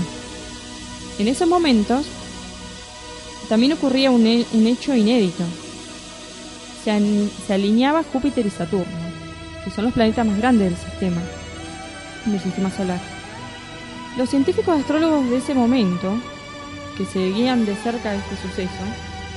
en 1.18 1.28
esos 1.28 1.48
momentos 1.48 2.06
también 3.50 3.74
ocurría 3.74 4.12
un, 4.12 4.46
un 4.54 4.68
hecho 4.68 4.96
inédito. 4.96 5.44
Se, 6.84 7.30
se 7.48 7.54
alineaba 7.54 8.04
Júpiter 8.04 8.46
y 8.46 8.50
Saturno 8.50 9.06
que 9.64 9.72
son 9.72 9.86
los 9.86 9.94
planetas 9.94 10.26
más 10.26 10.38
grandes 10.38 10.70
del 10.70 10.80
sistema 10.80 11.22
del 12.26 12.40
sistema 12.40 12.70
solar 12.72 13.15
los 14.18 14.30
científicos 14.30 14.80
astrólogos 14.80 15.30
de 15.30 15.38
ese 15.38 15.54
momento, 15.54 16.18
que 16.98 17.06
seguían 17.06 17.66
de 17.66 17.76
cerca 17.76 18.16
este 18.16 18.38
suceso, 18.38 18.84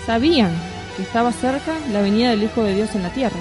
sabían 0.07 0.53
que 0.97 1.03
estaba 1.03 1.33
cerca 1.33 1.75
la 1.93 2.03
venida 2.03 2.31
del 2.31 2.45
Hijo 2.45 2.63
de 2.63 2.75
Dios 2.75 2.95
en 2.95 3.03
la 3.03 3.13
Tierra. 3.13 3.41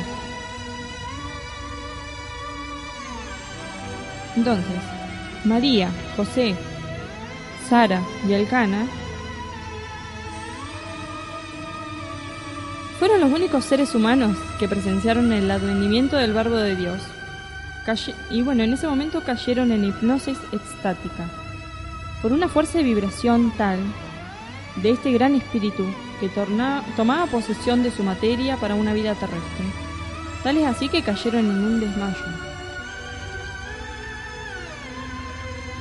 Entonces, 4.36 4.78
María, 5.44 5.90
José, 6.16 6.56
Sara 7.70 8.02
y 8.28 8.34
Alcana 8.34 8.88
fueron 13.00 13.22
los 13.22 13.32
únicos 13.32 13.66
seres 13.66 13.94
humanos 13.94 14.38
que 14.60 14.68
presenciaron 14.68 15.32
el 15.34 15.50
advenimiento 15.50 16.18
del 16.18 16.34
Verbo 16.34 16.56
de 16.56 16.76
Dios 16.76 17.02
Y 18.30 18.42
bueno, 18.42 18.64
en 18.64 18.74
ese 18.74 18.86
momento 18.88 19.22
cayeron 19.24 19.72
en 19.72 19.86
hipnosis 19.86 20.38
extática, 20.52 21.30
por 22.22 22.34
una 22.34 22.50
fuerza 22.50 22.80
de 22.80 22.84
vibración 22.84 23.54
tal 23.58 23.80
de 24.82 24.92
este 24.92 25.12
gran 25.12 25.36
espíritu 25.36 25.86
que 26.20 26.28
torna- 26.28 26.84
tomaba 26.98 27.28
posesión 27.28 27.84
de 27.84 27.92
su 27.92 28.04
materia 28.04 28.58
para 28.58 28.76
una 28.76 28.94
vida 28.94 29.14
terrestre. 29.16 29.66
Tal 30.44 30.58
es 30.58 30.66
así 30.66 30.90
que 30.90 31.02
cayeron 31.02 31.46
en 31.46 31.64
un 31.64 31.80
desmayo. 31.80 32.26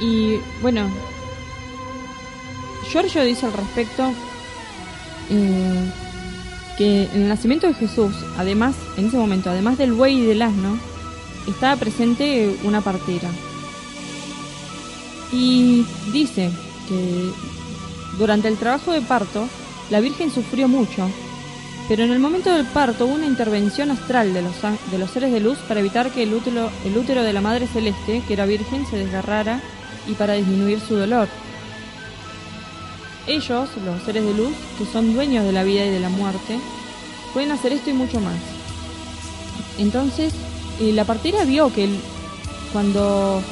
Y 0.01 0.37
bueno, 0.63 0.89
Giorgio 2.91 3.25
dice 3.25 3.47
al 3.47 3.53
respecto 3.53 4.13
eh, 5.31 5.91
que 6.79 7.09
el 7.15 7.29
nacimiento 7.29 7.67
de 7.67 7.75
Jesús, 7.75 8.15
además, 8.39 8.77
en 8.97 9.07
ese 9.07 9.17
momento, 9.17 9.51
además 9.51 9.77
del 9.79 9.93
buey 9.93 10.19
y 10.21 10.27
del 10.27 10.43
asno, 10.43 10.79
estaba 11.47 11.77
presente 11.77 12.57
una 12.65 12.81
partera. 12.81 13.31
Y 15.33 15.85
dice 16.13 16.51
que 16.89 17.31
durante 18.19 18.49
el 18.49 18.57
trabajo 18.57 18.93
de 18.93 19.03
parto, 19.03 19.49
la 19.91 20.01
Virgen 20.01 20.31
sufrió 20.31 20.69
mucho, 20.69 21.09
pero 21.89 22.03
en 22.03 22.11
el 22.11 22.19
momento 22.19 22.53
del 22.53 22.67
parto 22.67 23.07
hubo 23.07 23.15
una 23.15 23.27
intervención 23.27 23.91
astral 23.91 24.35
de 24.35 24.43
los, 24.43 24.55
de 24.91 24.99
los 24.99 25.11
seres 25.11 25.33
de 25.33 25.41
luz 25.41 25.59
para 25.69 25.81
evitar 25.81 26.11
que 26.11 26.25
el 26.25 26.35
útero, 26.35 26.71
el 26.85 26.97
útero 26.97 27.23
de 27.23 27.33
la 27.33 27.41
Madre 27.41 27.67
Celeste, 27.67 28.23
que 28.27 28.33
era 28.33 28.47
virgen, 28.47 28.87
se 28.87 28.97
desgarrara 28.97 29.61
y 30.09 30.15
para 30.15 30.35
disminuir 30.35 30.81
su 30.81 30.97
dolor. 30.97 31.29
Ellos, 33.27 33.69
los 33.85 34.03
seres 34.03 34.25
de 34.25 34.35
luz, 34.35 34.53
que 34.79 34.87
son 34.87 35.13
dueños 35.13 35.45
de 35.45 35.53
la 35.53 35.65
vida 35.65 35.85
y 35.85 35.91
de 35.91 36.01
la 36.01 36.09
muerte, 36.09 36.59
pueden 37.33 37.53
hacer 37.53 37.73
esto 37.73 37.91
y 37.91 37.93
mucho 37.93 38.21
más. 38.21 38.37
Entonces, 39.79 40.33
eh, 40.81 40.93
la 40.93 41.05
partera 41.05 41.45
vio 41.45 41.73
que 41.73 41.89
cuando 42.73 43.43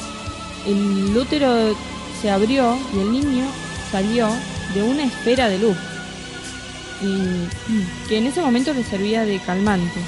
el 0.66 1.16
útero 1.16 1.74
se 2.20 2.30
abrió 2.30 2.76
y 2.94 3.00
el 3.00 3.12
niño 3.12 3.46
salió 3.90 4.28
de 4.74 4.82
una 4.82 5.04
esfera 5.04 5.48
de 5.48 5.58
luz. 5.58 5.76
y 7.02 8.06
que 8.08 8.18
en 8.18 8.26
ese 8.26 8.40
momento 8.40 8.72
le 8.72 8.84
servía 8.84 9.24
de 9.24 9.38
calmante. 9.40 10.00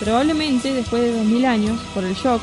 Probablemente 0.00 0.72
después 0.72 1.02
de 1.02 1.12
2000 1.12 1.46
años, 1.46 1.80
por 1.94 2.04
el 2.04 2.14
shock, 2.14 2.42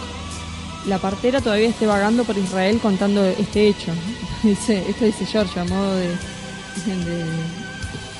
la 0.87 0.97
partera 0.97 1.41
todavía 1.41 1.69
esté 1.69 1.85
vagando 1.85 2.23
por 2.23 2.37
Israel 2.37 2.79
contando 2.81 3.23
este 3.25 3.67
hecho. 3.67 3.91
Esto 4.43 5.05
dice 5.05 5.25
George 5.25 5.59
a 5.59 5.65
modo 5.65 5.95
de, 5.95 6.07
de 6.85 7.23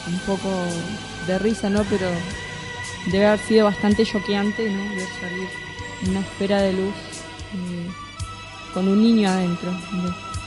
un 0.07 0.19
poco 0.25 0.49
de 1.27 1.39
risa, 1.39 1.69
¿no? 1.69 1.83
Pero 1.89 2.07
debe 3.07 3.25
haber 3.25 3.39
sido 3.39 3.65
bastante 3.65 4.05
choqueante, 4.05 4.69
¿no? 4.69 4.95
Ver 4.95 5.07
salir 5.19 5.49
una 6.07 6.19
esfera 6.19 6.61
de 6.61 6.73
luz 6.73 6.93
eh, 7.53 7.89
con 8.73 8.87
un 8.87 9.01
niño 9.01 9.29
adentro, 9.29 9.71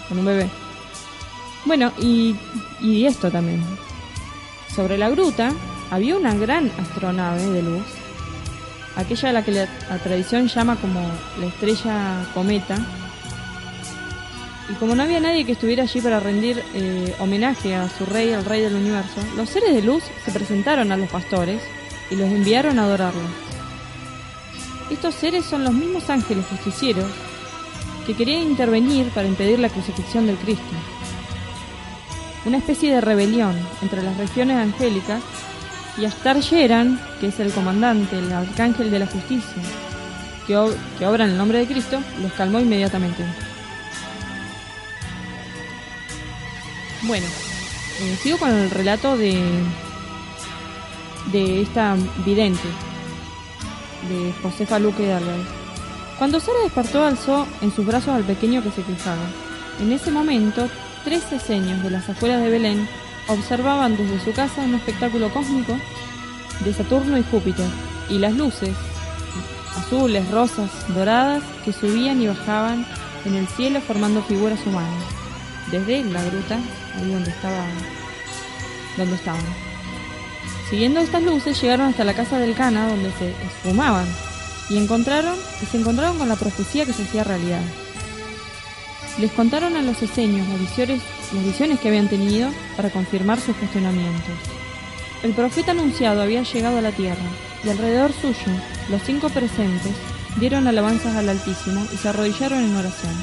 con 0.08 0.18
un 0.18 0.24
bebé. 0.24 0.48
Bueno, 1.64 1.92
y, 1.98 2.36
esto 3.06 3.30
también. 3.30 3.62
Sobre 4.74 4.98
la 4.98 5.08
gruta 5.08 5.52
había 5.90 6.16
una 6.16 6.34
gran 6.34 6.70
astronave 6.78 7.46
de 7.46 7.62
luz, 7.62 7.84
aquella 8.96 9.30
a 9.30 9.32
la 9.32 9.44
que 9.44 9.52
la, 9.52 9.66
tradición 10.02 10.48
llama 10.48 10.76
como 10.76 11.00
la 11.38 11.46
estrella 11.46 12.26
cometa. 12.34 12.76
Y 14.68 14.74
como 14.74 14.94
no 14.94 15.02
había 15.02 15.20
nadie 15.20 15.44
que 15.44 15.52
estuviera 15.52 15.82
allí 15.82 16.00
para 16.00 16.20
rendir 16.20 16.62
eh, 16.74 17.14
homenaje 17.18 17.74
a 17.74 17.88
su 17.90 18.06
rey, 18.06 18.32
al 18.32 18.46
rey 18.46 18.62
del 18.62 18.74
universo, 18.74 19.20
los 19.36 19.50
seres 19.50 19.74
de 19.74 19.82
luz 19.82 20.02
se 20.24 20.32
presentaron 20.32 20.90
a 20.90 20.96
los 20.96 21.10
pastores 21.10 21.60
y 22.10 22.16
los 22.16 22.28
enviaron 22.28 22.78
a 22.78 22.84
adorarlo. 22.84 23.22
Estos 24.90 25.14
seres 25.14 25.44
son 25.44 25.64
los 25.64 25.72
mismos 25.72 26.10
ángeles 26.10 26.44
justicieros 26.46 27.06
que 28.06 28.14
querían 28.14 28.42
intervenir 28.42 29.08
para 29.08 29.26
impedir 29.26 29.58
la 29.58 29.70
crucifixión 29.70 30.26
del 30.26 30.36
Cristo. 30.36 30.62
Una 32.44 32.58
especie 32.58 32.92
de 32.92 33.00
rebelión 33.00 33.56
entre 33.80 34.02
las 34.02 34.16
regiones 34.18 34.58
angélicas 34.58 35.22
y 35.96 36.04
Astar 36.04 36.40
Yeran, 36.40 37.00
que 37.20 37.28
es 37.28 37.40
el 37.40 37.52
comandante, 37.52 38.18
el 38.18 38.30
arcángel 38.30 38.90
de 38.90 38.98
la 38.98 39.06
justicia, 39.06 39.62
que, 40.46 40.56
obra 40.56 41.24
en 41.24 41.30
el 41.30 41.38
nombre 41.38 41.58
de 41.58 41.66
Cristo, 41.66 42.00
los 42.20 42.32
calmó 42.32 42.60
inmediatamente. 42.60 43.24
Bueno, 47.02 47.26
eh, 48.00 48.18
sigo 48.22 48.38
con 48.38 48.50
el 48.50 48.70
relato 48.70 49.16
de, 49.16 49.38
de 51.32 51.62
esta 51.62 51.96
vidente, 52.24 52.68
de 54.08 54.32
Josefa 54.42 54.78
Luque 54.78 55.04
de 55.04 55.12
Álvarez. 55.14 55.46
Cuando 56.18 56.40
Sara 56.40 56.60
despertó, 56.62 57.04
alzó 57.04 57.46
en 57.60 57.72
sus 57.74 57.84
brazos 57.84 58.14
al 58.14 58.24
pequeño 58.24 58.62
que 58.62 58.70
se 58.70 58.82
quejaba. 58.82 59.26
En 59.80 59.92
ese 59.92 60.10
momento, 60.10 60.68
tres 61.04 61.24
seños 61.44 61.82
de 61.82 61.90
las 61.90 62.08
afueras 62.08 62.42
de 62.42 62.50
Belén 62.50 62.88
observaban 63.28 63.96
desde 63.96 64.20
su 64.20 64.32
casa 64.32 64.62
un 64.62 64.74
espectáculo 64.74 65.32
cósmico 65.32 65.76
de 66.64 66.72
Saturno 66.72 67.18
y 67.18 67.24
Júpiter, 67.24 67.66
y 68.08 68.18
las 68.18 68.34
luces, 68.34 68.76
azules, 69.76 70.30
rosas, 70.30 70.70
doradas, 70.94 71.42
que 71.64 71.72
subían 71.72 72.22
y 72.22 72.28
bajaban 72.28 72.86
en 73.24 73.34
el 73.34 73.48
cielo 73.48 73.80
formando 73.80 74.22
figuras 74.22 74.64
humanas, 74.66 75.04
desde 75.70 76.04
la 76.04 76.22
gruta, 76.22 76.58
ahí 76.96 77.10
donde 77.10 77.30
estaba, 77.30 77.64
donde 78.96 79.16
estaban. 79.16 79.63
Siguiendo 80.74 80.98
estas 80.98 81.22
luces 81.22 81.62
llegaron 81.62 81.86
hasta 81.86 82.02
la 82.02 82.14
casa 82.14 82.40
del 82.40 82.56
Cana 82.56 82.88
donde 82.88 83.12
se 83.12 83.30
esfumaban 83.46 84.08
y 84.68 84.76
encontraron 84.76 85.36
y 85.62 85.66
se 85.66 85.76
encontraron 85.76 86.18
con 86.18 86.28
la 86.28 86.34
profecía 86.34 86.84
que 86.84 86.92
se 86.92 87.04
hacía 87.04 87.22
realidad. 87.22 87.60
Les 89.18 89.30
contaron 89.30 89.76
a 89.76 89.82
los 89.82 90.02
eseños 90.02 90.48
las 90.48 90.58
visiones, 90.58 91.00
las 91.32 91.44
visiones 91.44 91.78
que 91.78 91.86
habían 91.86 92.08
tenido 92.08 92.50
para 92.76 92.90
confirmar 92.90 93.38
sus 93.38 93.54
cuestionamientos. 93.54 94.34
El 95.22 95.32
profeta 95.32 95.70
anunciado 95.70 96.20
había 96.20 96.42
llegado 96.42 96.78
a 96.78 96.82
la 96.82 96.90
tierra 96.90 97.22
y 97.64 97.68
alrededor 97.68 98.12
suyo 98.12 98.52
los 98.90 99.00
cinco 99.04 99.28
presentes 99.28 99.92
dieron 100.40 100.66
alabanzas 100.66 101.14
al 101.14 101.28
Altísimo 101.28 101.86
y 101.94 101.96
se 101.98 102.08
arrodillaron 102.08 102.64
en 102.64 102.74
oración. 102.74 103.14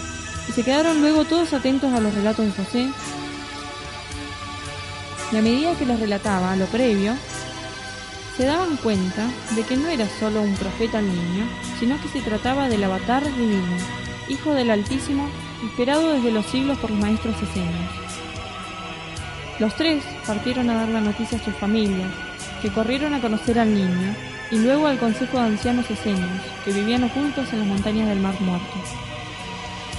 Y 0.48 0.54
se 0.54 0.64
quedaron 0.64 1.02
luego 1.02 1.26
todos 1.26 1.52
atentos 1.52 1.94
a 1.94 2.00
los 2.00 2.16
relatos 2.16 2.46
de 2.46 2.64
José. 2.64 2.90
Y 5.34 5.36
a 5.36 5.42
medida 5.42 5.78
que 5.78 5.86
les 5.86 6.00
relataba 6.00 6.56
lo 6.56 6.66
previo, 6.68 7.14
se 8.38 8.46
daban 8.46 8.78
cuenta 8.78 9.28
de 9.56 9.64
que 9.64 9.76
no 9.76 9.90
era 9.90 10.08
solo 10.20 10.42
un 10.42 10.56
profeta 10.56 11.00
al 11.00 11.08
niño, 11.08 11.46
sino 11.80 12.02
que 12.02 12.08
se 12.08 12.22
trataba 12.22 12.70
del 12.70 12.84
avatar 12.84 13.24
divino, 13.36 13.78
hijo 14.30 14.54
del 14.54 14.72
Altísimo, 14.72 15.28
esperado 15.66 16.14
desde 16.14 16.32
los 16.32 16.46
siglos 16.46 16.78
por 16.80 16.92
los 16.92 17.00
maestros 17.00 17.36
esenios. 17.36 17.92
Los 19.60 19.76
tres 19.76 20.04
partieron 20.26 20.70
a 20.70 20.76
dar 20.76 20.90
la 20.90 21.02
noticia 21.02 21.38
a 21.38 21.44
sus 21.44 21.56
familias, 21.56 22.12
que 22.62 22.72
corrieron 22.72 23.14
a 23.14 23.22
conocer 23.22 23.60
al 23.60 23.74
niño, 23.74 24.16
y 24.50 24.58
luego 24.58 24.88
al 24.88 24.98
consejo 24.98 25.38
de 25.38 25.46
ancianos 25.46 25.90
esenios, 25.90 26.42
que 26.66 26.72
vivían 26.72 27.04
ocultos 27.04 27.52
en 27.54 27.60
las 27.60 27.68
montañas 27.68 28.08
del 28.10 28.20
Mar 28.20 28.40
Muerto. 28.42 28.74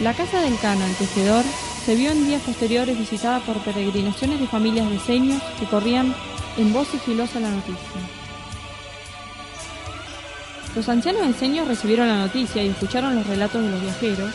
La 0.00 0.14
casa 0.14 0.40
del 0.40 0.58
Cana, 0.58 0.84
el 0.86 0.94
tejedor, 0.96 1.44
se 1.84 1.94
vio 1.94 2.10
en 2.10 2.26
días 2.26 2.42
posteriores 2.42 2.98
visitada 2.98 3.40
por 3.40 3.58
peregrinaciones 3.58 4.40
de 4.40 4.46
familias 4.46 4.88
de 4.90 4.98
seños 4.98 5.42
que 5.58 5.66
corrían 5.66 6.14
en 6.56 6.72
voz 6.72 6.88
sigilosa 6.88 7.40
la 7.40 7.50
noticia. 7.50 8.21
Los 10.74 10.88
ancianos 10.88 11.22
enseños 11.22 11.68
recibieron 11.68 12.08
la 12.08 12.18
noticia 12.18 12.64
y 12.64 12.68
escucharon 12.68 13.14
los 13.14 13.26
relatos 13.26 13.62
de 13.62 13.70
los 13.70 13.82
viajeros, 13.82 14.30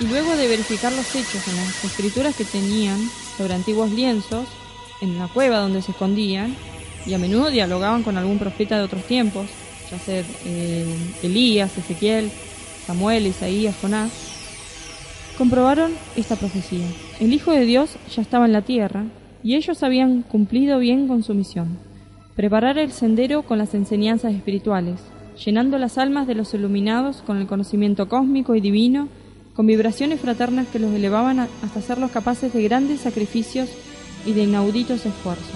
y 0.00 0.06
luego 0.06 0.36
de 0.36 0.48
verificar 0.48 0.92
los 0.92 1.14
hechos 1.14 1.46
en 1.46 1.56
las 1.56 1.84
escrituras 1.84 2.34
que 2.34 2.44
tenían 2.44 2.98
sobre 3.36 3.54
antiguos 3.54 3.90
lienzos, 3.92 4.46
en 5.00 5.18
la 5.18 5.28
cueva 5.28 5.58
donde 5.58 5.82
se 5.82 5.92
escondían, 5.92 6.56
y 7.06 7.14
a 7.14 7.18
menudo 7.18 7.50
dialogaban 7.50 8.02
con 8.02 8.16
algún 8.16 8.38
profeta 8.38 8.76
de 8.76 8.82
otros 8.82 9.04
tiempos, 9.04 9.46
ya 9.90 9.98
sea 10.00 10.24
eh, 10.44 10.96
Elías, 11.22 11.78
Ezequiel, 11.78 12.30
Samuel, 12.84 13.28
Isaías, 13.28 13.76
Jonás, 13.80 14.10
comprobaron 15.36 15.92
esta 16.16 16.34
profecía. 16.34 16.86
El 17.20 17.32
Hijo 17.32 17.52
de 17.52 17.64
Dios 17.64 17.96
ya 18.14 18.22
estaba 18.22 18.46
en 18.46 18.52
la 18.52 18.62
tierra, 18.62 19.04
y 19.44 19.54
ellos 19.54 19.84
habían 19.84 20.22
cumplido 20.22 20.80
bien 20.80 21.06
con 21.06 21.22
su 21.22 21.34
misión, 21.34 21.78
preparar 22.34 22.78
el 22.78 22.90
sendero 22.90 23.42
con 23.42 23.58
las 23.58 23.74
enseñanzas 23.74 24.34
espirituales, 24.34 25.00
llenando 25.44 25.78
las 25.78 25.98
almas 25.98 26.26
de 26.26 26.34
los 26.34 26.52
iluminados 26.54 27.22
con 27.22 27.38
el 27.38 27.46
conocimiento 27.46 28.08
cósmico 28.08 28.54
y 28.54 28.60
divino, 28.60 29.08
con 29.54 29.66
vibraciones 29.66 30.20
fraternas 30.20 30.68
que 30.68 30.78
los 30.78 30.92
elevaban 30.92 31.40
hasta 31.40 31.78
hacerlos 31.78 32.10
capaces 32.10 32.52
de 32.52 32.62
grandes 32.62 33.00
sacrificios 33.00 33.68
y 34.24 34.32
de 34.32 34.44
inauditos 34.44 35.04
esfuerzos. 35.06 35.46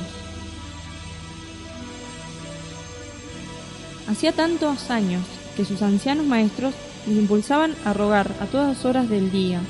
Hacía 4.09 4.33
tantos 4.33 4.91
años 4.91 5.23
que 5.57 5.65
sus 5.65 5.83
ancianos 5.83 6.27
maestros 6.27 6.75
les 7.07 7.17
impulsaban 7.17 7.75
a 7.85 7.93
rogar 7.93 8.31
a 8.41 8.47
todas 8.47 8.85
horas 8.85 9.09
del 9.09 9.31
día 9.31 9.61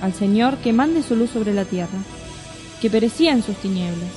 al 0.00 0.12
Señor 0.12 0.56
que 0.58 0.72
mande 0.72 1.02
su 1.02 1.14
luz 1.14 1.30
sobre 1.30 1.54
la 1.54 1.64
tierra, 1.64 1.98
que 2.80 2.90
perecía 2.90 3.32
en 3.32 3.42
sus 3.42 3.56
tinieblas. 3.56 4.10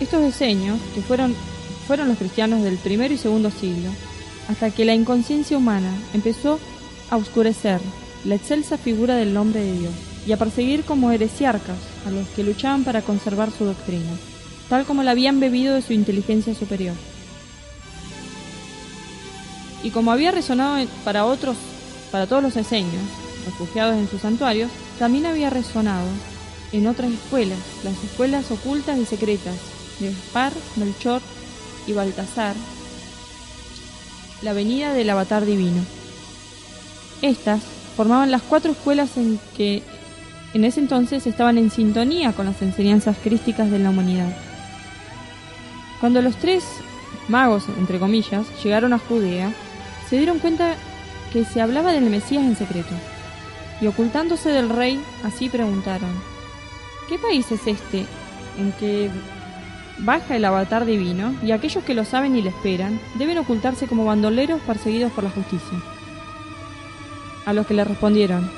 Estos 0.00 0.24
diseños, 0.24 0.80
que 0.94 1.02
fueron 1.02 1.34
fueron 1.86 2.08
los 2.08 2.18
cristianos 2.18 2.62
del 2.62 2.76
primero 2.78 3.14
y 3.14 3.18
segundo 3.18 3.50
siglo, 3.50 3.90
hasta 4.48 4.70
que 4.70 4.84
la 4.84 4.94
inconsciencia 4.94 5.56
humana 5.56 5.92
empezó 6.12 6.58
a 7.10 7.16
oscurecer 7.16 7.80
la 8.24 8.34
excelsa 8.34 8.78
figura 8.78 9.16
del 9.16 9.34
nombre 9.34 9.60
de 9.60 9.72
Dios 9.78 9.92
y 10.26 10.32
a 10.32 10.36
perseguir 10.36 10.84
como 10.84 11.10
heresiarcas 11.10 11.76
a 12.06 12.10
los 12.10 12.26
que 12.28 12.44
luchaban 12.44 12.84
para 12.84 13.02
conservar 13.02 13.50
su 13.50 13.64
doctrina, 13.64 14.12
tal 14.68 14.84
como 14.84 15.02
la 15.02 15.10
habían 15.10 15.40
bebido 15.40 15.74
de 15.74 15.82
su 15.82 15.92
inteligencia 15.92 16.54
superior. 16.54 16.94
Y 19.82 19.90
como 19.90 20.12
había 20.12 20.30
resonado 20.30 20.86
para 21.04 21.26
otros, 21.26 21.56
para 22.10 22.26
todos 22.26 22.42
los 22.42 22.56
eseños, 22.56 23.02
refugiados 23.44 23.96
en 23.96 24.08
sus 24.08 24.22
santuarios, 24.22 24.70
también 24.98 25.26
había 25.26 25.50
resonado 25.50 26.06
en 26.72 26.86
otras 26.86 27.12
escuelas, 27.12 27.58
las 27.84 28.02
escuelas 28.02 28.50
ocultas 28.50 28.98
y 28.98 29.04
secretas 29.04 29.56
de 30.00 30.08
Gaspar, 30.08 30.52
Melchor 30.76 31.20
y 31.86 31.92
Baltasar, 31.92 32.54
la 34.42 34.52
venida 34.52 34.92
del 34.92 35.10
avatar 35.10 35.44
divino. 35.44 35.82
Estas 37.22 37.62
formaban 37.96 38.30
las 38.30 38.42
cuatro 38.42 38.72
escuelas 38.72 39.16
en 39.16 39.38
que 39.56 39.82
en 40.52 40.64
ese 40.64 40.80
entonces 40.80 41.26
estaban 41.26 41.58
en 41.58 41.70
sintonía 41.70 42.32
con 42.32 42.46
las 42.46 42.62
enseñanzas 42.62 43.16
crísticas 43.22 43.70
de 43.70 43.78
la 43.78 43.90
humanidad. 43.90 44.36
Cuando 46.00 46.22
los 46.22 46.36
tres 46.36 46.64
magos, 47.28 47.64
entre 47.78 47.98
comillas, 47.98 48.46
llegaron 48.62 48.92
a 48.92 48.98
Judea, 48.98 49.52
se 50.08 50.16
dieron 50.16 50.38
cuenta 50.38 50.74
que 51.32 51.44
se 51.44 51.60
hablaba 51.60 51.92
del 51.92 52.04
Mesías 52.04 52.44
en 52.44 52.56
secreto, 52.56 52.94
y 53.80 53.86
ocultándose 53.86 54.50
del 54.50 54.68
rey, 54.68 55.02
así 55.24 55.48
preguntaron, 55.48 56.10
¿qué 57.08 57.18
país 57.18 57.50
es 57.50 57.66
este 57.66 58.06
en 58.58 58.72
que 58.78 59.10
baja 59.98 60.36
el 60.36 60.44
avatar 60.44 60.84
divino 60.84 61.34
y 61.42 61.52
aquellos 61.52 61.84
que 61.84 61.94
lo 61.94 62.04
saben 62.04 62.36
y 62.36 62.42
le 62.42 62.50
esperan 62.50 63.00
deben 63.14 63.38
ocultarse 63.38 63.86
como 63.86 64.04
bandoleros 64.04 64.60
perseguidos 64.62 65.12
por 65.12 65.24
la 65.24 65.30
justicia. 65.30 65.78
A 67.46 67.52
los 67.52 67.66
que 67.66 67.74
le 67.74 67.84
respondieron, 67.84 68.50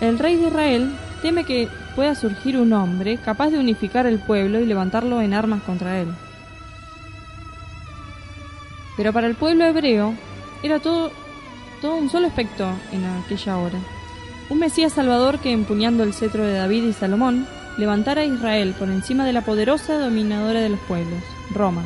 el 0.00 0.18
rey 0.18 0.36
de 0.36 0.48
Israel 0.48 0.94
teme 1.22 1.44
que 1.44 1.68
pueda 1.94 2.14
surgir 2.14 2.58
un 2.58 2.72
hombre 2.72 3.18
capaz 3.18 3.50
de 3.50 3.58
unificar 3.58 4.06
el 4.06 4.18
pueblo 4.18 4.60
y 4.60 4.66
levantarlo 4.66 5.20
en 5.20 5.34
armas 5.34 5.62
contra 5.62 6.00
él. 6.00 6.08
Pero 8.96 9.12
para 9.12 9.26
el 9.26 9.34
pueblo 9.34 9.64
hebreo 9.64 10.14
era 10.62 10.78
todo, 10.78 11.10
todo 11.80 11.96
un 11.96 12.10
solo 12.10 12.28
aspecto 12.28 12.68
en 12.92 13.04
aquella 13.04 13.56
hora. 13.56 13.78
Un 14.50 14.58
Mesías 14.58 14.92
Salvador 14.92 15.38
que, 15.38 15.52
empuñando 15.52 16.04
el 16.04 16.12
cetro 16.12 16.44
de 16.44 16.54
David 16.54 16.84
y 16.84 16.92
Salomón, 16.92 17.46
levantara 17.76 18.22
a 18.22 18.26
Israel 18.26 18.74
por 18.78 18.88
encima 18.88 19.24
de 19.24 19.32
la 19.32 19.44
poderosa 19.44 19.98
dominadora 19.98 20.60
de 20.60 20.68
los 20.68 20.80
pueblos, 20.80 21.22
Roma. 21.52 21.84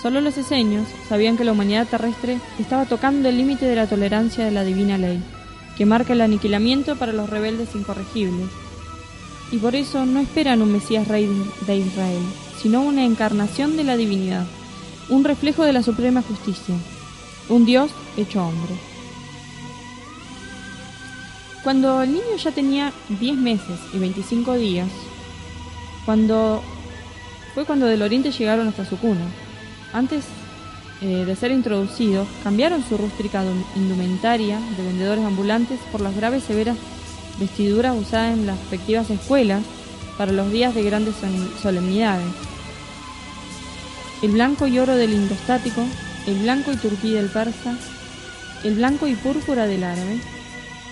Solo 0.00 0.20
los 0.20 0.36
eseños 0.36 0.86
sabían 1.08 1.36
que 1.36 1.44
la 1.44 1.52
humanidad 1.52 1.86
terrestre 1.86 2.38
estaba 2.58 2.84
tocando 2.84 3.28
el 3.28 3.38
límite 3.38 3.66
de 3.66 3.76
la 3.76 3.86
tolerancia 3.86 4.44
de 4.44 4.50
la 4.50 4.64
divina 4.64 4.98
ley, 4.98 5.22
que 5.76 5.86
marca 5.86 6.12
el 6.12 6.20
aniquilamiento 6.20 6.96
para 6.96 7.12
los 7.12 7.30
rebeldes 7.30 7.74
incorregibles. 7.74 8.48
Y 9.50 9.58
por 9.58 9.74
eso 9.74 10.04
no 10.04 10.20
esperan 10.20 10.62
un 10.62 10.72
Mesías 10.72 11.08
rey 11.08 11.28
de 11.66 11.76
Israel, 11.76 12.22
sino 12.60 12.82
una 12.82 13.04
encarnación 13.04 13.76
de 13.76 13.84
la 13.84 13.96
divinidad, 13.96 14.46
un 15.08 15.24
reflejo 15.24 15.64
de 15.64 15.72
la 15.72 15.82
suprema 15.82 16.22
justicia, 16.22 16.74
un 17.48 17.64
Dios 17.64 17.90
hecho 18.16 18.46
hombre. 18.46 18.74
Cuando 21.64 22.02
el 22.02 22.12
niño 22.12 22.36
ya 22.36 22.52
tenía 22.52 22.92
10 23.08 23.36
meses 23.38 23.80
y 23.94 23.98
25 23.98 24.54
días, 24.54 24.88
cuando 26.04 26.62
fue 27.54 27.64
cuando 27.64 27.86
del 27.86 28.02
oriente 28.02 28.32
llegaron 28.32 28.68
hasta 28.68 28.84
su 28.84 28.98
cuna. 28.98 29.24
Antes 29.94 30.24
eh, 31.00 31.24
de 31.24 31.36
ser 31.36 31.52
introducidos, 31.52 32.28
cambiaron 32.42 32.84
su 32.86 32.98
rústica 32.98 33.42
indumentaria 33.76 34.60
de 34.76 34.84
vendedores 34.84 35.24
ambulantes 35.24 35.80
por 35.90 36.02
las 36.02 36.14
graves 36.14 36.44
severas 36.44 36.76
vestiduras 37.40 37.96
usadas 37.96 38.34
en 38.36 38.46
las 38.46 38.58
respectivas 38.58 39.08
escuelas 39.08 39.62
para 40.18 40.32
los 40.32 40.50
días 40.50 40.74
de 40.74 40.82
grandes 40.82 41.14
solemnidades. 41.62 42.26
El 44.22 44.32
blanco 44.32 44.66
y 44.66 44.78
oro 44.78 44.96
del 44.96 45.14
indostático, 45.14 45.82
el 46.26 46.40
blanco 46.40 46.72
y 46.72 46.76
turquí 46.76 47.12
del 47.12 47.30
persa, 47.30 47.78
el 48.64 48.74
blanco 48.74 49.06
y 49.06 49.14
púrpura 49.14 49.66
del 49.66 49.84
árabe, 49.84 50.20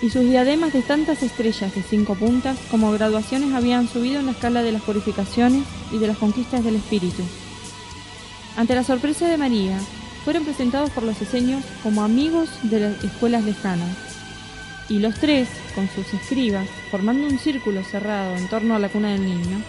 y 0.03 0.09
sus 0.09 0.23
diademas 0.23 0.73
de 0.73 0.81
tantas 0.81 1.23
estrellas 1.23 1.73
de 1.73 1.81
cinco 1.81 2.15
puntas 2.15 2.57
como 2.69 2.91
graduaciones 2.91 3.53
habían 3.53 3.87
subido 3.87 4.19
en 4.19 4.25
la 4.25 4.33
escala 4.33 4.61
de 4.61 4.73
las 4.73 4.81
purificaciones 4.81 5.63
y 5.93 5.97
de 5.97 6.07
las 6.07 6.17
conquistas 6.17 6.61
del 6.61 6.75
espíritu. 6.75 7.23
Ante 8.57 8.75
la 8.75 8.83
sorpresa 8.83 9.29
de 9.29 9.37
María, 9.37 9.79
fueron 10.25 10.43
presentados 10.43 10.89
por 10.89 11.03
los 11.03 11.17
diseños 11.17 11.63
como 11.83 12.03
amigos 12.03 12.49
de 12.63 12.81
las 12.81 13.01
escuelas 13.01 13.45
lejanas, 13.45 13.95
y 14.89 14.99
los 14.99 15.15
tres, 15.15 15.47
con 15.73 15.87
sus 15.87 16.13
escribas, 16.13 16.67
formando 16.91 17.25
un 17.25 17.39
círculo 17.39 17.81
cerrado 17.81 18.35
en 18.35 18.49
torno 18.49 18.75
a 18.75 18.79
la 18.79 18.89
cuna 18.89 19.13
del 19.13 19.25
niño, 19.25 19.61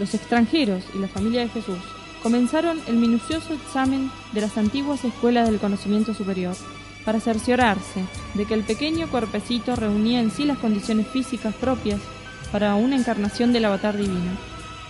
los 0.00 0.12
extranjeros 0.12 0.82
y 0.92 0.98
la 0.98 1.06
familia 1.06 1.42
de 1.42 1.48
Jesús 1.50 1.78
comenzaron 2.20 2.80
el 2.88 2.96
minucioso 2.96 3.54
examen 3.54 4.10
de 4.32 4.40
las 4.40 4.58
antiguas 4.58 5.04
escuelas 5.04 5.48
del 5.48 5.60
conocimiento 5.60 6.14
superior 6.14 6.56
para 7.04 7.20
cerciorarse 7.20 8.04
de 8.34 8.44
que 8.44 8.54
el 8.54 8.62
pequeño 8.62 9.08
cuerpecito 9.08 9.76
reunía 9.76 10.20
en 10.20 10.30
sí 10.30 10.44
las 10.44 10.58
condiciones 10.58 11.08
físicas 11.08 11.54
propias 11.54 12.00
para 12.50 12.74
una 12.74 12.96
encarnación 12.96 13.52
del 13.52 13.64
avatar 13.64 13.96
divino, 13.96 14.36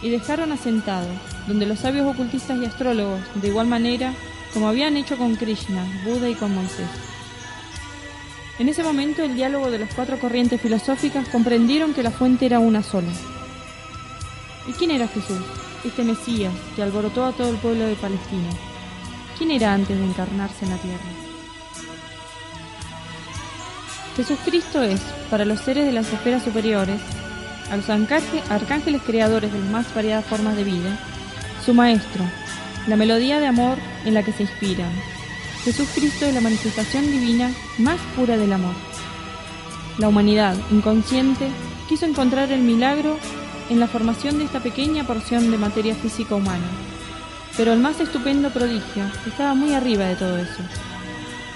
y 0.03 0.11
dejaron 0.11 0.51
asentado, 0.53 1.07
donde 1.47 1.65
los 1.65 1.79
sabios 1.79 2.07
ocultistas 2.07 2.61
y 2.61 2.67
astrólogos, 2.67 3.21
de 3.37 3.49
igual 3.49 3.69
manera 3.69 4.13
como 4.53 4.69
habían 4.69 4.97
hecho 4.97 5.17
con 5.17 5.37
Krishna, 5.37 5.87
Buda 6.05 6.29
y 6.29 6.35
con 6.35 6.55
Moisés. 6.55 6.89
En 8.59 8.69
ese 8.69 8.83
momento 8.83 9.23
el 9.23 9.35
diálogo 9.35 9.71
de 9.71 9.79
las 9.79 9.95
cuatro 9.95 10.19
corrientes 10.19 10.61
filosóficas 10.61 11.29
comprendieron 11.29 11.95
que 11.95 12.03
la 12.03 12.11
fuente 12.11 12.47
era 12.47 12.59
una 12.59 12.83
sola. 12.83 13.11
¿Y 14.69 14.73
quién 14.73 14.91
era 14.91 15.09
Jesús? 15.09 15.41
Este 15.85 16.05
Mesías 16.05 16.53
que 16.77 16.83
alborotó 16.83 17.25
a 17.25 17.33
todo 17.33 17.51
el 17.51 17.57
pueblo 17.57 17.87
de 17.87 17.97
Palestina. 17.97 18.51
¿Quién 19.39 19.53
era 19.53 19.73
antes 19.73 19.97
de 19.97 20.05
encarnarse 20.05 20.65
en 20.65 20.71
la 20.71 20.77
tierra? 20.77 21.22
Jesucristo 24.17 24.83
es, 24.83 25.01
para 25.31 25.47
los 25.47 25.61
seres 25.61 25.87
de 25.87 25.93
las 25.93 26.13
esferas 26.13 26.43
superiores, 26.43 27.01
a 27.71 27.77
los 27.77 27.89
arcángeles 27.89 29.03
creadores 29.07 29.51
de 29.51 29.59
las 29.59 29.71
más 29.71 29.95
variadas 29.95 30.27
formas 30.27 30.55
de 30.55 30.65
vida, 30.65 30.99
su 31.65 31.73
maestro, 31.73 32.23
la 32.87 32.97
melodía 32.97 33.41
de 33.41 33.47
amor 33.47 33.79
en 34.05 34.13
la 34.13 34.23
que 34.23 34.33
se 34.33 34.43
inspiran. 34.43 34.91
Jesucristo 35.65 36.27
es 36.27 36.35
la 36.35 36.43
manifestación 36.43 37.11
divina 37.11 37.51
más 37.79 37.99
pura 38.15 38.37
del 38.37 38.53
amor. 38.53 38.75
La 39.97 40.09
humanidad, 40.09 40.57
inconsciente, 40.71 41.49
quiso 41.89 42.05
encontrar 42.05 42.53
el 42.53 42.61
milagro 42.61 43.17
en 43.71 43.81
la 43.81 43.87
formación 43.87 44.39
de 44.39 44.45
esta 44.45 44.61
pequeña 44.61 45.05
porción 45.05 45.51
de 45.51 45.57
materia 45.57 45.95
física 45.95 46.35
humana. 46.35 46.67
Pero 47.57 47.73
el 47.73 47.79
más 47.79 47.99
estupendo 48.01 48.51
prodigio 48.51 49.05
estaba 49.27 49.55
muy 49.55 49.73
arriba 49.73 50.05
de 50.05 50.17
todo 50.17 50.37
eso 50.37 50.63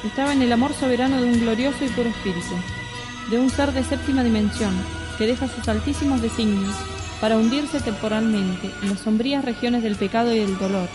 estaba 0.05 0.33
en 0.33 0.43
el 0.43 0.53
amor 0.53 0.73
soberano 0.75 1.21
de 1.21 1.29
un 1.29 1.41
glorioso 1.41 1.85
y 1.85 1.89
puro 1.89 2.09
espíritu, 2.09 2.55
de 3.31 3.39
un 3.39 3.51
ser 3.51 3.73
de 3.73 3.85
séptima 3.85 4.23
dimensión 4.23 4.75
que 5.19 5.27
deja 5.27 5.49
sus 5.49 5.69
altísimos 5.69 6.23
designios 6.23 6.75
para 7.21 7.37
hundirse 7.37 7.81
temporalmente 7.81 8.71
en 8.83 8.91
las 8.91 9.01
sombrías 9.01 9.45
regiones 9.45 9.83
del 9.83 9.97
pecado 9.97 10.35
y 10.35 10.39
del 10.39 10.59
dolor, 10.59 10.89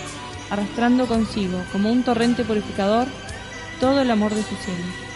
arrastrando 0.49 1.07
consigo, 1.07 1.63
como 1.71 1.91
un 1.91 2.03
torrente 2.03 2.43
purificador, 2.43 3.07
todo 3.79 4.01
el 4.01 4.11
amor 4.11 4.33
de 4.33 4.43
su 4.43 4.55
cielo. 4.55 5.11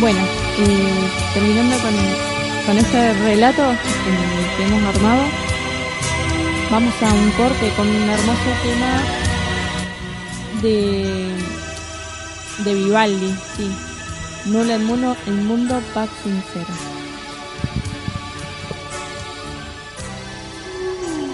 Bueno, 0.00 0.20
eh, 0.20 1.10
terminando 1.34 1.76
con 1.78 2.27
con 2.68 2.76
este 2.76 3.14
relato 3.14 3.62
que 4.56 4.62
hemos 4.62 4.94
armado, 4.94 5.22
vamos 6.70 6.92
a 7.02 7.14
un 7.14 7.30
corte 7.30 7.72
con 7.74 7.88
un 7.88 8.10
hermoso 8.10 8.50
tema 8.62 9.02
de, 10.60 11.32
de 12.64 12.74
Vivaldi, 12.74 13.34
sí. 13.56 13.70
Nula 14.50 14.74
el 14.74 14.82
mundo, 14.82 15.16
el 15.26 15.36
mundo 15.36 15.80
paz 15.94 16.10
sincero. 16.22 16.66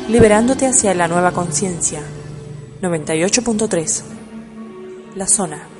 Liberándote 0.08 0.68
hacia 0.68 0.94
la 0.94 1.08
nueva 1.08 1.32
conciencia. 1.32 2.00
98.3. 2.80 4.02
La 5.16 5.26
zona. 5.26 5.73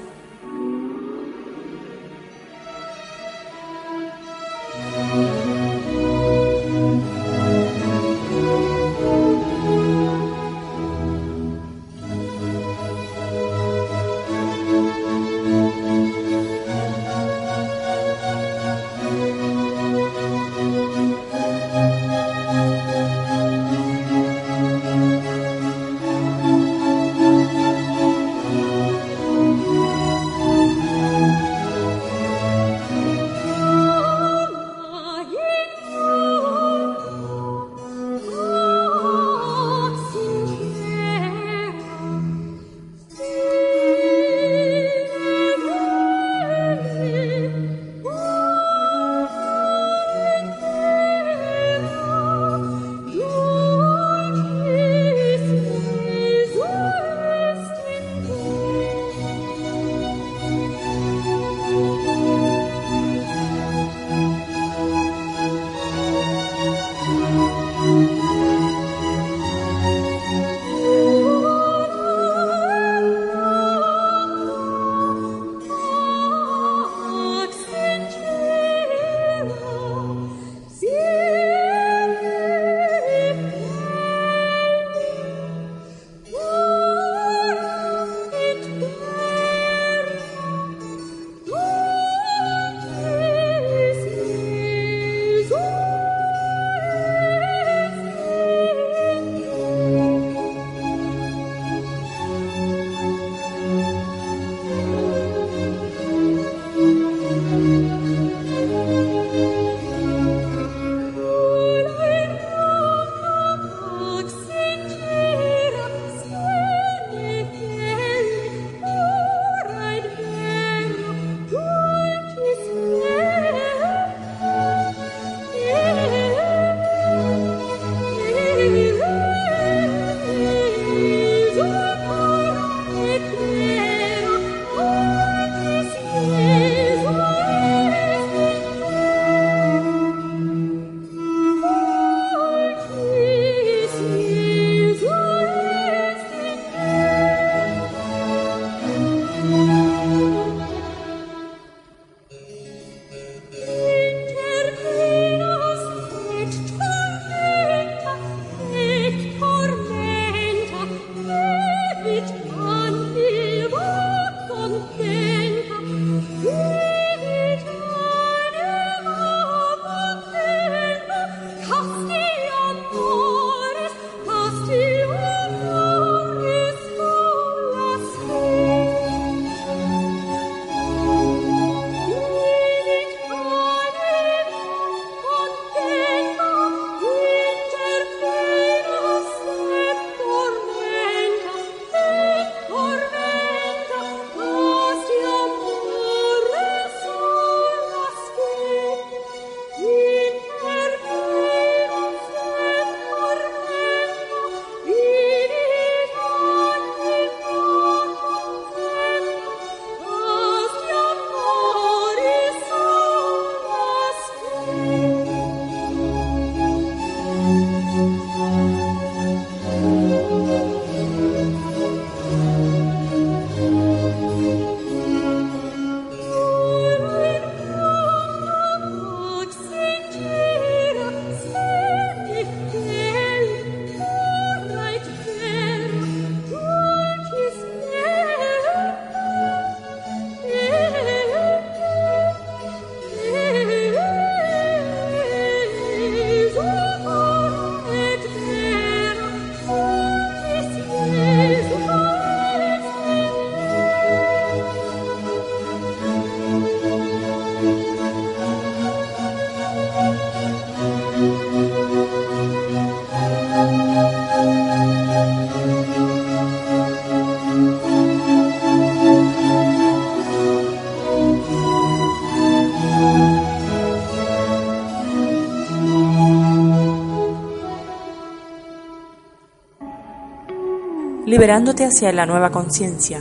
Liberándote 281.35 281.85
hacia 281.85 282.13
la 282.13 282.27
nueva 282.27 282.53
conciencia. 282.53 283.19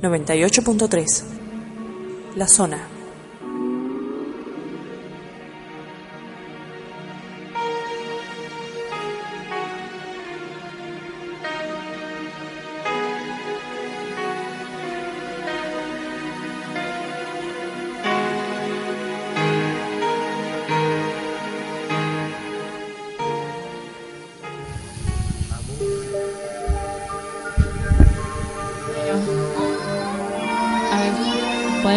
98.3 0.00 1.22
La 2.34 2.48
zona. 2.48 2.95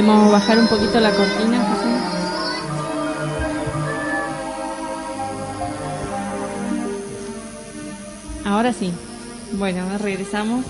Podemos 0.05 0.31
bajar 0.31 0.57
un 0.57 0.67
poquito 0.67 0.97
la 0.99 1.11
cortina, 1.11 1.59
José. 1.59 1.89
Ahora 8.45 8.71
sí. 8.71 8.93
Bueno, 9.53 9.97
regresamos. 9.97 10.65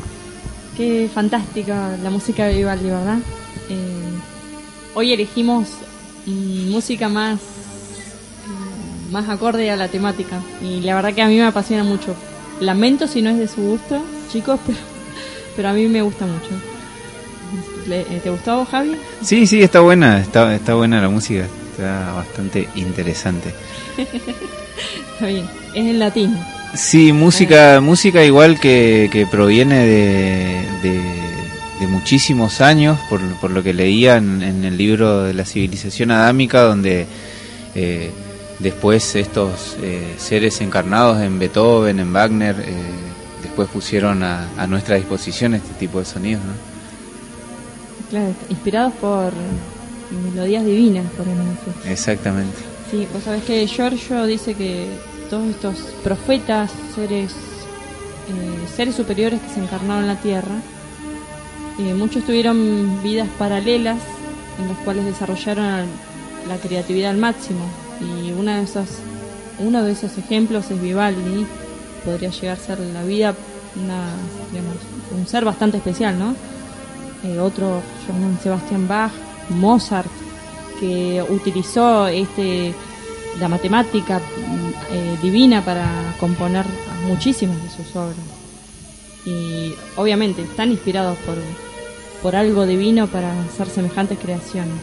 Qué 0.75 1.09
fantástica 1.13 1.95
la 2.01 2.09
música 2.09 2.45
de 2.45 2.55
Vivaldi, 2.57 2.85
¿verdad? 2.85 3.19
Eh, 3.69 4.13
hoy 4.95 5.13
elegimos 5.13 5.67
mm, 6.25 6.71
música 6.71 7.07
más 7.07 7.39
mm, 8.47 9.11
más 9.11 9.29
acorde 9.29 9.69
a 9.69 9.75
la 9.75 9.89
temática 9.89 10.41
y 10.61 10.79
la 10.81 10.95
verdad 10.95 11.13
que 11.13 11.21
a 11.21 11.27
mí 11.27 11.35
me 11.37 11.45
apasiona 11.45 11.83
mucho. 11.83 12.15
Lamento 12.61 13.05
si 13.05 13.21
no 13.21 13.29
es 13.29 13.37
de 13.37 13.47
su 13.47 13.61
gusto, 13.61 14.01
chicos, 14.31 14.59
pero, 14.65 14.79
pero 15.55 15.69
a 15.69 15.73
mí 15.73 15.87
me 15.87 16.01
gusta 16.01 16.25
mucho. 16.25 16.68
Le- 17.89 18.01
eh, 18.01 18.19
¿Te 18.23 18.29
gustó, 18.29 18.65
Javi? 18.65 18.95
Sí, 19.23 19.47
sí, 19.47 19.61
está 19.61 19.79
buena, 19.81 20.19
está, 20.21 20.53
está 20.55 20.75
buena 20.75 21.01
la 21.01 21.09
música, 21.09 21.45
está 21.71 22.13
bastante 22.13 22.69
interesante. 22.75 23.53
Está 25.13 25.25
bien. 25.27 25.45
Es 25.73 25.85
en 25.85 25.99
latín. 25.99 26.37
Sí, 26.73 27.11
música, 27.11 27.81
música 27.81 28.23
igual 28.23 28.57
que, 28.59 29.09
que 29.11 29.25
proviene 29.27 29.85
de, 29.85 30.61
de, 30.81 31.01
de 31.81 31.87
muchísimos 31.87 32.61
años, 32.61 32.97
por, 33.09 33.19
por 33.41 33.51
lo 33.51 33.61
que 33.61 33.73
leía 33.73 34.15
en, 34.15 34.41
en 34.41 34.63
el 34.63 34.77
libro 34.77 35.23
de 35.23 35.33
la 35.33 35.43
civilización 35.43 36.11
adámica, 36.11 36.61
donde 36.61 37.07
eh, 37.75 38.11
después 38.59 39.15
estos 39.17 39.75
eh, 39.81 40.15
seres 40.17 40.61
encarnados 40.61 41.21
en 41.21 41.37
Beethoven, 41.39 41.99
en 41.99 42.13
Wagner, 42.13 42.55
eh, 42.65 42.73
después 43.41 43.67
pusieron 43.67 44.23
a, 44.23 44.47
a 44.57 44.67
nuestra 44.67 44.95
disposición 44.95 45.55
este 45.55 45.73
tipo 45.73 45.99
de 45.99 46.05
sonidos. 46.05 46.43
¿no? 46.45 46.68
Claro, 48.09 48.33
inspirados 48.49 48.93
por 48.93 49.31
melodías 50.33 50.65
divinas, 50.65 51.05
podemos 51.17 51.45
decir. 51.45 51.91
Exactamente. 51.91 52.57
Sí, 52.89 53.07
vos 53.13 53.23
sabés 53.23 53.43
que 53.43 53.67
Giorgio 53.67 54.25
dice 54.25 54.55
que 54.55 54.87
todos 55.29 55.47
estos 55.49 55.75
profetas, 56.03 56.71
seres, 56.95 57.31
eh, 57.31 58.67
seres 58.75 58.95
superiores 58.95 59.39
que 59.41 59.53
se 59.53 59.59
encarnaron 59.59 60.03
en 60.03 60.07
la 60.07 60.19
tierra, 60.19 60.55
eh, 61.79 61.93
muchos 61.93 62.23
tuvieron 62.23 63.01
vidas 63.03 63.27
paralelas 63.37 63.99
en 64.59 64.67
las 64.67 64.77
cuales 64.79 65.05
desarrollaron 65.05 65.85
la 66.47 66.57
creatividad 66.57 67.11
al 67.11 67.17
máximo. 67.17 67.65
Y 68.01 68.31
una 68.31 68.57
de 68.57 68.63
esas, 68.63 68.87
uno 69.59 69.83
de 69.83 69.91
esos 69.91 70.17
ejemplos 70.17 70.71
es 70.71 70.81
Vivaldi. 70.81 71.45
Podría 72.03 72.29
llegar 72.29 72.57
a 72.57 72.59
ser 72.59 72.79
la 72.79 73.03
vida 73.03 73.35
una, 73.75 74.07
digamos, 74.51 74.77
un 75.17 75.27
ser 75.27 75.45
bastante 75.45 75.77
especial, 75.77 76.17
¿no? 76.17 76.35
Eh, 77.23 77.39
otro, 77.39 77.81
Johann 78.07 78.39
Sebastian 78.41 78.87
Bach, 78.87 79.11
Mozart, 79.49 80.09
que 80.79 81.23
utilizó 81.29 82.07
este 82.07 82.73
la 83.39 83.47
matemática 83.47 84.19
mm, 84.19 84.69
eh, 84.91 85.17
divina 85.21 85.63
para 85.63 85.85
componer 86.19 86.65
muchísimas 87.07 87.61
de 87.61 87.69
sus 87.69 87.95
obras. 87.95 88.17
Y 89.25 89.73
obviamente 89.95 90.41
están 90.41 90.71
inspirados 90.71 91.17
por, 91.19 91.35
por 92.21 92.35
algo 92.35 92.65
divino 92.65 93.07
para 93.07 93.31
hacer 93.43 93.67
semejantes 93.67 94.17
creaciones. 94.17 94.73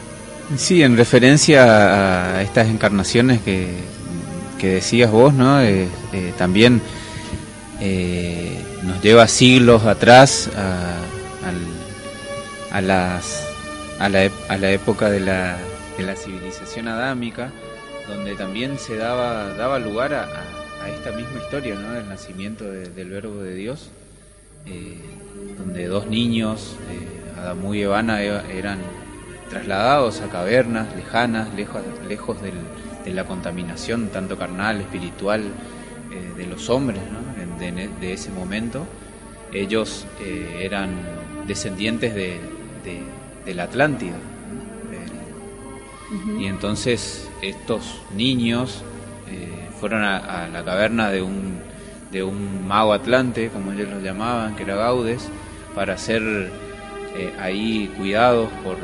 Sí, 0.55 0.81
en 0.81 0.95
referencia 0.95 2.37
a 2.37 2.41
estas 2.41 2.67
encarnaciones 2.67 3.41
que, 3.41 3.67
que 4.57 4.75
decías 4.75 5.11
vos, 5.11 5.33
¿no? 5.33 5.61
Eh, 5.61 5.87
eh, 6.13 6.33
también 6.37 6.81
nos 8.83 9.03
lleva 9.03 9.27
siglos 9.27 9.83
atrás 9.85 10.49
a, 10.55 11.16
a 12.77 12.81
las, 12.81 13.43
a, 13.99 14.07
la, 14.07 14.29
a 14.49 14.57
la 14.57 14.69
época 14.69 15.09
de 15.09 15.19
la, 15.19 15.57
de 15.97 16.03
la 16.03 16.15
civilización 16.15 16.87
adámica, 16.87 17.49
donde 18.07 18.35
también 18.35 18.77
se 18.77 18.97
daba, 18.97 19.55
daba 19.55 19.79
lugar 19.79 20.13
a, 20.13 20.27
esta 20.87 21.11
misma 21.11 21.39
historia, 21.39 21.73
¿no? 21.73 21.91
Del 21.93 22.07
nacimiento 22.07 22.63
de- 22.65 22.89
del 22.89 23.09
Verbo 23.09 23.41
de 23.41 23.55
Dios, 23.55 23.89
eh, 24.67 24.95
donde 25.57 25.87
dos 25.87 26.05
niños, 26.05 26.77
eh, 26.91 27.39
Adamú 27.39 27.73
y 27.73 27.81
Evana, 27.81 28.21
e- 28.21 28.57
eran 28.59 28.77
trasladados 29.49 30.21
a 30.21 30.27
cavernas 30.29 30.95
lejanas, 30.95 31.51
lejos, 31.55 31.81
lejos 32.07 32.39
del- 32.43 32.53
de 33.03 33.11
la 33.11 33.23
contaminación 33.25 34.09
tanto 34.09 34.37
carnal, 34.37 34.81
espiritual 34.81 35.41
eh, 36.11 36.33
de 36.37 36.45
los 36.45 36.69
hombres 36.69 36.99
¿no? 37.11 37.59
De, 37.59 37.89
de 37.99 38.13
ese 38.13 38.29
momento. 38.29 38.85
Ellos 39.51 40.05
eh, 40.21 40.59
eran 40.61 40.91
descendientes 41.47 42.13
de, 42.13 42.39
de, 42.87 43.01
de 43.45 43.53
la 43.53 43.63
Atlántida. 43.63 44.17
y 46.39 46.45
entonces 46.45 47.29
estos 47.41 48.01
niños 48.15 48.83
eh, 49.29 49.67
fueron 49.79 50.03
a, 50.03 50.45
a 50.45 50.47
la 50.47 50.63
caverna 50.63 51.09
de 51.09 51.21
un, 51.21 51.59
de 52.11 52.23
un 52.23 52.65
mago 52.67 52.93
atlante, 52.93 53.49
como 53.49 53.73
ellos 53.73 53.89
lo 53.89 53.99
llamaban, 53.99 54.55
que 54.55 54.63
era 54.63 54.75
Gaudes, 54.75 55.29
para 55.75 55.97
ser 55.97 56.21
eh, 57.15 57.33
ahí 57.39 57.93
cuidados 57.97 58.49
por 58.63 58.77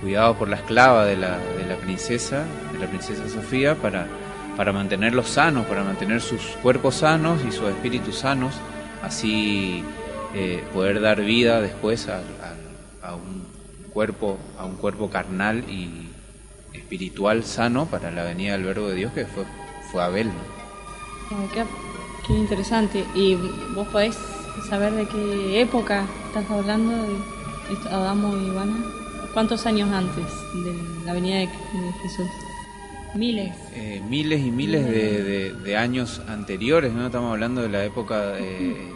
cuidados 0.00 0.36
por 0.38 0.48
la 0.48 0.56
esclava 0.56 1.04
de 1.04 1.16
la, 1.16 1.36
de 1.38 1.66
la 1.68 1.76
princesa, 1.76 2.44
de 2.72 2.78
la 2.78 2.86
princesa 2.86 3.28
Sofía, 3.28 3.74
para, 3.74 4.06
para 4.56 4.72
mantenerlos 4.72 5.28
sanos, 5.28 5.66
para 5.66 5.84
mantener 5.84 6.22
sus 6.22 6.40
cuerpos 6.62 6.94
sanos 6.96 7.40
y 7.46 7.52
sus 7.52 7.68
espíritus 7.68 8.16
sanos, 8.16 8.54
así 9.02 9.84
eh, 10.34 10.62
poder 10.72 11.00
dar 11.02 11.20
vida 11.20 11.60
después 11.60 12.08
a, 12.08 12.22
a- 13.02 13.14
un 13.14 13.44
cuerpo, 13.92 14.38
a 14.58 14.64
un 14.64 14.76
cuerpo 14.76 15.10
carnal 15.10 15.64
y 15.68 16.08
espiritual 16.74 17.44
sano 17.44 17.86
para 17.86 18.10
la 18.10 18.24
venida 18.24 18.52
del 18.52 18.64
verbo 18.64 18.88
de 18.88 18.94
Dios 18.96 19.12
que 19.12 19.26
fue, 19.26 19.44
fue 19.90 20.02
Abel. 20.02 20.28
¿no? 20.28 21.38
Ay, 21.38 21.48
qué, 21.52 21.64
qué 22.26 22.32
interesante. 22.34 23.04
¿Y 23.14 23.36
vos 23.74 23.86
podés 23.88 24.16
saber 24.68 24.92
de 24.94 25.06
qué 25.08 25.60
época 25.62 26.04
estás 26.26 26.48
hablando 26.50 26.90
de 26.92 27.88
Adamo 27.90 28.36
y 28.36 28.46
Ivana? 28.46 28.76
¿Cuántos 29.34 29.64
años 29.66 29.90
antes 29.92 30.24
de 30.64 30.74
la 31.06 31.12
venida 31.12 31.36
de, 31.36 31.46
de 31.46 31.92
Jesús? 32.02 32.26
Miles. 33.14 33.52
Eh, 33.74 34.00
miles 34.08 34.40
y 34.40 34.50
miles 34.52 34.84
de, 34.86 35.22
de- 35.22 35.52
de 35.52 35.76
años 35.76 36.20
anteriores, 36.28 36.92
¿no? 36.92 37.06
Estamos 37.06 37.32
hablando 37.32 37.60
de 37.62 37.68
la 37.68 37.84
época 37.84 38.38
eh, 38.38 38.88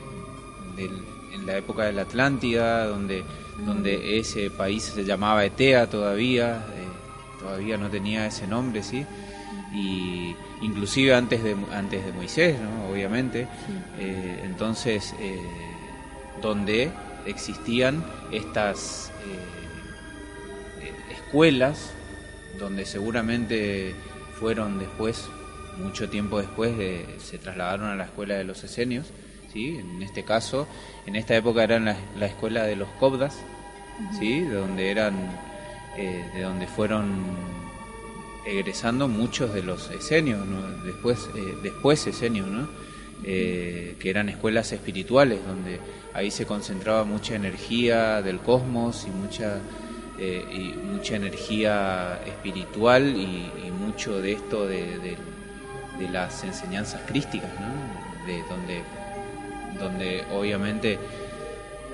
del- 0.76 1.02
en 1.32 1.46
la 1.46 1.56
época 1.56 1.84
de 1.84 1.92
la 1.92 2.02
Atlántida, 2.02 2.86
donde, 2.86 3.24
donde 3.58 4.18
ese 4.18 4.50
país 4.50 4.82
se 4.94 5.04
llamaba 5.04 5.44
Etea 5.44 5.88
todavía, 5.88 6.64
eh, 6.76 7.38
todavía 7.38 7.76
no 7.76 7.88
tenía 7.90 8.26
ese 8.26 8.46
nombre, 8.46 8.82
¿sí? 8.82 9.04
Y 9.72 10.34
inclusive 10.62 11.14
antes 11.14 11.42
de, 11.42 11.56
antes 11.72 12.04
de 12.04 12.12
Moisés, 12.12 12.56
¿no? 12.60 12.90
Obviamente. 12.90 13.46
Eh, 13.98 14.40
entonces, 14.44 15.14
eh, 15.20 15.38
donde 16.42 16.90
existían 17.26 18.04
estas 18.30 19.10
escuelas 21.10 21.90
donde 22.58 22.84
seguramente 22.86 23.94
fueron 24.38 24.78
después, 24.78 25.28
mucho 25.78 26.08
tiempo 26.08 26.38
después, 26.40 26.76
de- 26.78 27.04
se 27.18 27.38
trasladaron 27.38 27.88
a 27.88 27.96
la 27.96 28.04
escuela 28.04 28.34
de 28.34 28.44
los 28.44 28.62
esenios, 28.62 29.06
¿sí? 29.54 29.78
en 29.78 30.02
este 30.02 30.22
caso, 30.24 30.66
en 31.06 31.16
esta 31.16 31.34
época 31.34 31.64
eran 31.64 31.86
la, 31.86 31.96
la 32.18 32.26
escuela 32.26 32.64
de 32.64 32.76
los 32.76 32.88
cobdas, 33.00 33.38
¿sí? 34.18 34.40
de 34.40 34.54
donde 34.54 34.90
eran, 34.90 35.14
eh, 35.96 36.24
de 36.34 36.42
donde 36.42 36.66
fueron 36.66 37.24
egresando 38.46 39.08
muchos 39.08 39.54
de 39.54 39.62
los 39.62 39.90
esenios, 39.90 40.44
¿no? 40.46 40.60
después, 40.84 41.30
eh, 41.34 41.54
después 41.62 42.06
esenios, 42.06 42.46
¿no? 42.48 42.68
Eh, 43.26 43.96
que 44.00 44.10
eran 44.10 44.28
escuelas 44.28 44.70
espirituales, 44.72 45.38
donde 45.46 45.80
ahí 46.12 46.30
se 46.30 46.44
concentraba 46.44 47.04
mucha 47.04 47.34
energía 47.36 48.20
del 48.20 48.38
cosmos 48.40 49.06
y 49.06 49.10
mucha 49.10 49.60
eh, 50.18 50.44
y 50.52 50.74
mucha 50.92 51.16
energía 51.16 52.20
espiritual 52.26 53.16
y, 53.16 53.50
y 53.66 53.70
mucho 53.70 54.20
de 54.20 54.32
esto 54.32 54.66
de, 54.66 54.98
de- 54.98 55.16
de 55.98 56.08
las 56.08 56.42
enseñanzas 56.44 57.00
crísticas, 57.06 57.50
¿no? 57.60 58.26
de 58.26 58.42
donde 58.50 58.82
donde 59.78 60.24
obviamente 60.32 60.98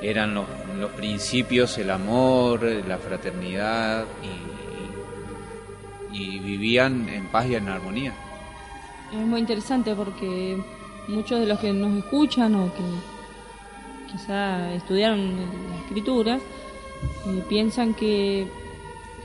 eran 0.03 0.35
los, 0.35 0.47
los 0.78 0.91
principios, 0.93 1.76
el 1.78 1.91
amor, 1.91 2.62
la 2.62 2.99
fraternidad 2.99 4.07
y, 4.22 4.61
vivían 6.41 7.09
en 7.09 7.28
paz 7.28 7.47
y 7.47 7.55
en 7.55 7.68
armonía. 7.68 8.12
Es 9.12 9.26
muy 9.26 9.41
interesante 9.41 9.95
porque 9.95 10.59
muchos 11.09 11.41
de 11.41 11.47
los 11.47 11.59
que 11.61 11.72
nos 11.72 11.97
escuchan 11.97 12.55
o 12.57 12.72
que 12.74 12.83
quizá 14.11 14.72
estudiaron 14.74 15.37
las 15.70 15.83
escrituras 15.83 16.43
eh, 17.26 17.43
piensan 17.49 17.95
que 17.95 18.49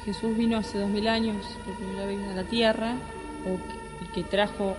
Jesús 0.06 0.38
vino 0.38 0.58
hace 0.58 0.78
dos 0.78 0.90
mil 0.90 1.08
años 1.08 1.36
por 1.66 1.74
primera 1.76 2.06
vez 2.06 2.20
a 2.30 2.36
la 2.36 2.44
tierra 2.44 2.94
o 3.46 3.58
que 4.14 4.24
trajo 4.24 4.78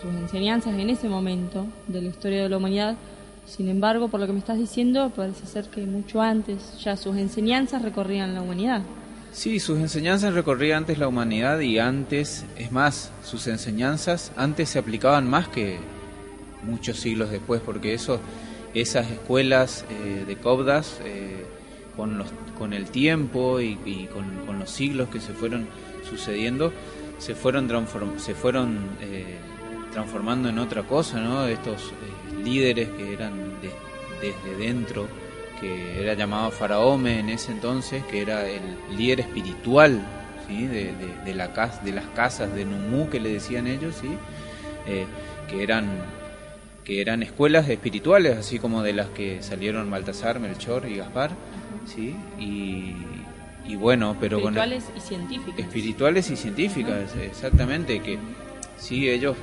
sus 0.00 0.14
enseñanzas 0.14 0.74
en 0.74 0.90
ese 0.90 1.08
momento 1.08 1.66
de 1.86 2.02
la 2.02 2.08
historia 2.08 2.42
de 2.42 2.48
la 2.48 2.56
humanidad. 2.56 2.96
Sin 3.46 3.68
embargo, 3.68 4.08
por 4.08 4.20
lo 4.20 4.26
que 4.26 4.32
me 4.32 4.38
estás 4.38 4.58
diciendo, 4.58 5.10
parece 5.14 5.46
ser 5.46 5.68
que 5.68 5.80
mucho 5.86 6.20
antes 6.20 6.78
ya 6.82 6.96
sus 6.96 7.16
enseñanzas 7.16 7.82
recorrían 7.82 8.34
la 8.34 8.42
humanidad. 8.42 8.82
Sí, 9.32 9.60
sus 9.60 9.78
enseñanzas 9.78 10.34
recorrían 10.34 10.78
antes 10.78 10.98
la 10.98 11.08
humanidad 11.08 11.60
y 11.60 11.78
antes, 11.78 12.44
es 12.56 12.72
más, 12.72 13.12
sus 13.22 13.46
enseñanzas 13.46 14.32
antes 14.36 14.70
se 14.70 14.78
aplicaban 14.78 15.28
más 15.28 15.48
que 15.48 15.78
muchos 16.62 16.98
siglos 16.98 17.30
después, 17.30 17.60
porque 17.64 17.94
eso, 17.94 18.20
esas 18.74 19.10
escuelas 19.10 19.84
eh, 19.90 20.24
de 20.26 20.36
Cobdas, 20.36 21.00
eh, 21.04 21.44
con, 21.96 22.18
los, 22.18 22.28
con 22.58 22.72
el 22.72 22.86
tiempo 22.90 23.60
y, 23.60 23.76
con, 24.12 24.46
con, 24.46 24.58
los 24.58 24.70
siglos 24.70 25.08
que 25.08 25.20
se 25.20 25.32
fueron 25.32 25.66
sucediendo, 26.08 26.72
se 27.18 27.34
fueron, 27.34 27.68
se 28.18 28.34
fueron 28.34 28.78
eh, 29.00 29.38
transformando 29.92 30.48
en 30.48 30.58
otra 30.58 30.82
cosa, 30.82 31.20
¿no? 31.20 31.46
Estos 31.46 31.92
líderes 32.44 32.88
que 32.90 33.12
eran 33.12 33.60
de, 33.60 33.70
desde 34.20 34.56
dentro 34.56 35.08
que 35.60 36.00
era 36.00 36.14
llamado 36.14 36.50
Faraome 36.50 37.18
en 37.18 37.28
ese 37.30 37.52
entonces, 37.52 38.04
que 38.04 38.22
era 38.22 38.48
el 38.48 38.62
líder 38.96 39.20
espiritual 39.20 40.00
¿sí? 40.46 40.66
de, 40.66 40.94
de, 40.94 41.14
de, 41.24 41.34
la 41.34 41.52
casa, 41.52 41.82
de 41.82 41.92
las 41.92 42.06
casas 42.06 42.54
de 42.54 42.64
Numú, 42.64 43.08
que 43.10 43.20
le 43.20 43.30
decían 43.30 43.66
ellos, 43.66 43.96
¿sí? 44.00 44.08
Eh, 44.86 45.06
que, 45.48 45.62
eran, 45.62 45.86
que 46.84 47.00
eran 47.00 47.22
escuelas 47.22 47.68
espirituales, 47.68 48.36
así 48.36 48.58
como 48.58 48.82
de 48.82 48.92
las 48.92 49.08
que 49.08 49.42
salieron 49.42 49.90
Baltasar, 49.90 50.38
Melchor 50.38 50.88
y 50.88 50.96
Gaspar. 50.96 51.30
¿sí? 51.86 52.14
Y, 52.38 52.94
y 53.66 53.76
bueno, 53.76 54.16
pero 54.20 54.38
espirituales 54.38 54.84
con, 54.84 54.96
y 54.96 55.00
científicas. 55.00 55.58
Espirituales 55.58 56.30
y 56.30 56.36
científicas, 56.36 57.14
exactamente, 57.16 58.00
que 58.00 58.18
sí, 58.78 59.08
ellos 59.08 59.36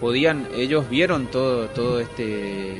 podían, 0.00 0.48
ellos 0.54 0.88
vieron 0.88 1.26
todo, 1.26 1.68
todo 1.68 2.00
este 2.00 2.76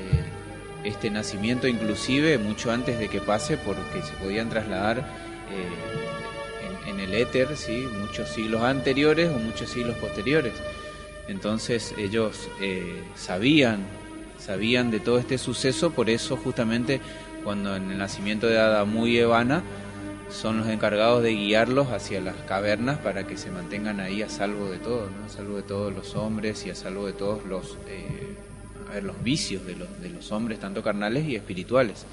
este 0.84 1.10
nacimiento 1.10 1.68
inclusive 1.68 2.38
mucho 2.38 2.70
antes 2.70 2.98
de 2.98 3.08
que 3.08 3.20
pase 3.20 3.58
porque 3.58 4.02
se 4.02 4.12
podían 4.14 4.48
trasladar 4.48 4.98
eh, 4.98 6.88
en, 6.88 7.00
el 7.00 7.14
éter 7.14 7.56
sí 7.56 7.86
muchos 8.00 8.28
siglos 8.28 8.62
anteriores 8.62 9.30
o 9.30 9.38
muchos 9.38 9.70
siglos 9.70 9.96
posteriores. 9.96 10.52
Entonces 11.28 11.94
ellos 11.98 12.48
eh, 12.60 13.02
sabían 13.14 13.80
sabían 14.38 14.90
de 14.90 15.00
todo 15.00 15.18
este 15.18 15.38
suceso 15.38 15.90
por 15.90 16.08
eso 16.10 16.36
justamente 16.36 17.00
cuando 17.44 17.76
en 17.76 17.90
el 17.90 17.98
nacimiento 17.98 18.46
de 18.46 18.58
Adamú 18.58 19.06
y 19.06 19.18
Evana 19.18 19.62
son 20.30 20.58
los 20.58 20.68
encargados 20.68 21.22
de 21.22 21.32
guiarlos 21.32 21.88
hacia 21.88 22.20
las 22.20 22.36
cavernas 22.46 22.98
para 22.98 23.26
que 23.26 23.36
se 23.36 23.50
mantengan 23.50 24.00
ahí 24.00 24.22
a 24.22 24.28
salvo 24.28 24.70
de 24.70 24.78
todo, 24.78 25.08
¿no? 25.10 25.26
a 25.26 25.28
salvo 25.28 25.56
de 25.56 25.62
todos 25.62 25.92
los 25.92 26.14
hombres 26.14 26.64
y 26.66 26.70
a 26.70 26.74
salvo 26.74 27.06
de 27.06 27.12
todos 27.12 27.44
los 27.44 27.76
eh, 27.88 28.36
a 28.90 28.94
ver, 28.94 29.04
los 29.04 29.22
vicios 29.22 29.64
de 29.66 29.76
los, 29.76 30.00
de 30.00 30.10
los 30.10 30.32
hombres, 30.32 30.58
tanto 30.58 30.82
carnales 30.82 31.26
y 31.26 31.36
espirituales. 31.36 32.04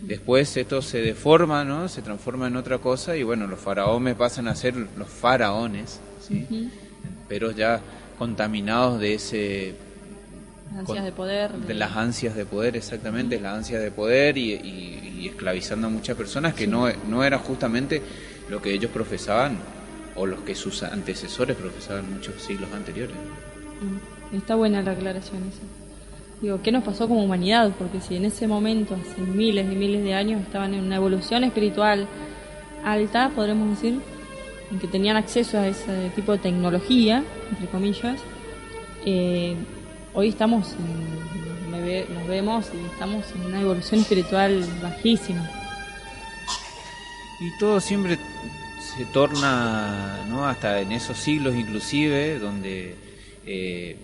Después 0.00 0.56
esto 0.56 0.80
se 0.80 1.00
deforma, 1.00 1.64
¿no? 1.64 1.88
Se 1.88 2.02
transforma 2.02 2.46
en 2.46 2.54
otra 2.54 2.78
cosa 2.78 3.16
y 3.16 3.24
bueno, 3.24 3.48
los 3.48 3.58
faraones 3.58 4.14
pasan 4.14 4.46
a 4.46 4.54
ser 4.54 4.76
los 4.76 5.08
faraones, 5.08 5.98
¿sí? 6.20 6.46
Uh 6.48 6.54
-huh. 6.54 6.70
Pero 7.28 7.50
ya 7.50 7.80
contaminados 8.16 9.00
de 9.00 9.14
ese... 9.14 9.74
Ansias 10.76 11.04
de 11.04 11.10
poder. 11.10 11.50
De, 11.50 11.66
de, 11.66 11.74
las 11.74 11.96
ansias 11.96 12.36
de 12.36 12.46
poder, 12.46 12.76
exactamente, 12.76 13.36
uh 13.36 13.38
-huh. 13.40 13.42
las 13.42 13.56
ansias 13.58 13.82
de 13.82 13.90
poder 13.90 14.38
y, 14.38 14.52
y, 14.52 15.01
y, 15.22 15.28
esclavizando 15.28 15.86
a 15.86 15.90
muchas 15.90 16.16
personas 16.16 16.54
que 16.54 16.64
sí. 16.64 16.70
no, 16.70 16.86
no 17.08 17.24
era 17.24 17.38
justamente 17.38 18.02
lo 18.48 18.60
que 18.60 18.72
ellos 18.72 18.90
profesaban 18.90 19.58
o 20.14 20.26
los 20.26 20.40
que 20.40 20.54
sus 20.54 20.82
antecesores 20.82 21.56
profesaban 21.56 22.12
muchos 22.12 22.42
siglos 22.42 22.70
anteriores. 22.72 23.16
Está 24.32 24.54
buena 24.54 24.82
la 24.82 24.92
aclaración 24.92 25.42
esa. 25.48 25.62
Digo, 26.40 26.60
¿qué 26.62 26.72
nos 26.72 26.82
pasó 26.82 27.08
como 27.08 27.22
humanidad? 27.22 27.72
Porque 27.78 28.00
si 28.00 28.16
en 28.16 28.24
ese 28.24 28.48
momento, 28.48 28.96
hace 28.96 29.20
miles 29.20 29.70
y 29.70 29.76
miles 29.76 30.02
de 30.02 30.14
años, 30.14 30.42
estaban 30.42 30.74
en 30.74 30.84
una 30.84 30.96
evolución 30.96 31.44
espiritual 31.44 32.08
alta, 32.84 33.30
podremos 33.34 33.70
decir, 33.70 34.00
en 34.72 34.78
que 34.78 34.88
tenían 34.88 35.16
acceso 35.16 35.58
a 35.58 35.68
ese 35.68 36.10
tipo 36.16 36.32
de 36.32 36.38
tecnología, 36.38 37.22
entre 37.50 37.68
comillas, 37.68 38.20
eh, 39.06 39.54
hoy 40.14 40.28
estamos, 40.28 40.72
en, 40.72 41.51
nos 42.08 42.26
vemos 42.26 42.70
y 42.74 42.86
estamos 42.86 43.24
en 43.34 43.46
una 43.46 43.60
evolución 43.60 44.00
espiritual 44.00 44.64
bajísima. 44.82 45.48
Y 47.40 47.58
todo 47.58 47.80
siempre 47.80 48.18
se 48.96 49.04
torna, 49.06 50.24
¿no? 50.28 50.46
Hasta 50.46 50.80
en 50.80 50.92
esos 50.92 51.16
siglos 51.16 51.54
inclusive, 51.54 52.38
donde... 52.38 52.96
Eh, 53.46 53.96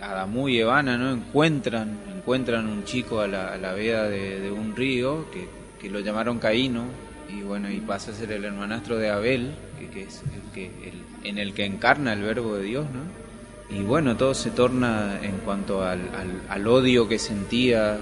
Adamú 0.00 0.48
y 0.48 0.58
Evana 0.58 0.96
no 0.96 1.10
encuentran 1.10 1.98
encuentran 2.16 2.68
un 2.68 2.84
chico 2.84 3.20
a 3.20 3.26
la, 3.26 3.54
a 3.54 3.58
la 3.58 3.72
veda 3.72 4.08
de, 4.08 4.38
de, 4.40 4.50
un 4.50 4.76
río 4.76 5.30
que, 5.30 5.48
que, 5.80 5.90
lo 5.90 5.98
llamaron 6.00 6.38
Caíno 6.38 6.84
y 7.28 7.42
bueno 7.42 7.70
y 7.70 7.80
pasa 7.80 8.12
a 8.12 8.14
ser 8.14 8.30
el 8.32 8.44
hermanastro 8.44 8.96
de 8.96 9.10
Abel 9.10 9.54
que, 9.78 9.88
que 9.88 10.02
es 10.04 10.22
el 10.22 10.52
que 10.52 10.66
el, 10.66 11.26
en 11.28 11.38
el 11.38 11.52
que 11.52 11.64
encarna 11.64 12.12
el 12.12 12.22
verbo 12.22 12.54
de 12.54 12.62
Dios 12.62 12.84
no 12.84 13.27
y 13.70 13.82
bueno 13.82 14.16
todo 14.16 14.34
se 14.34 14.50
torna 14.50 15.18
en 15.22 15.38
cuanto 15.38 15.82
al, 15.82 16.00
al, 16.48 16.66
odio 16.66 17.08
que 17.08 17.18
sentía 17.18 17.98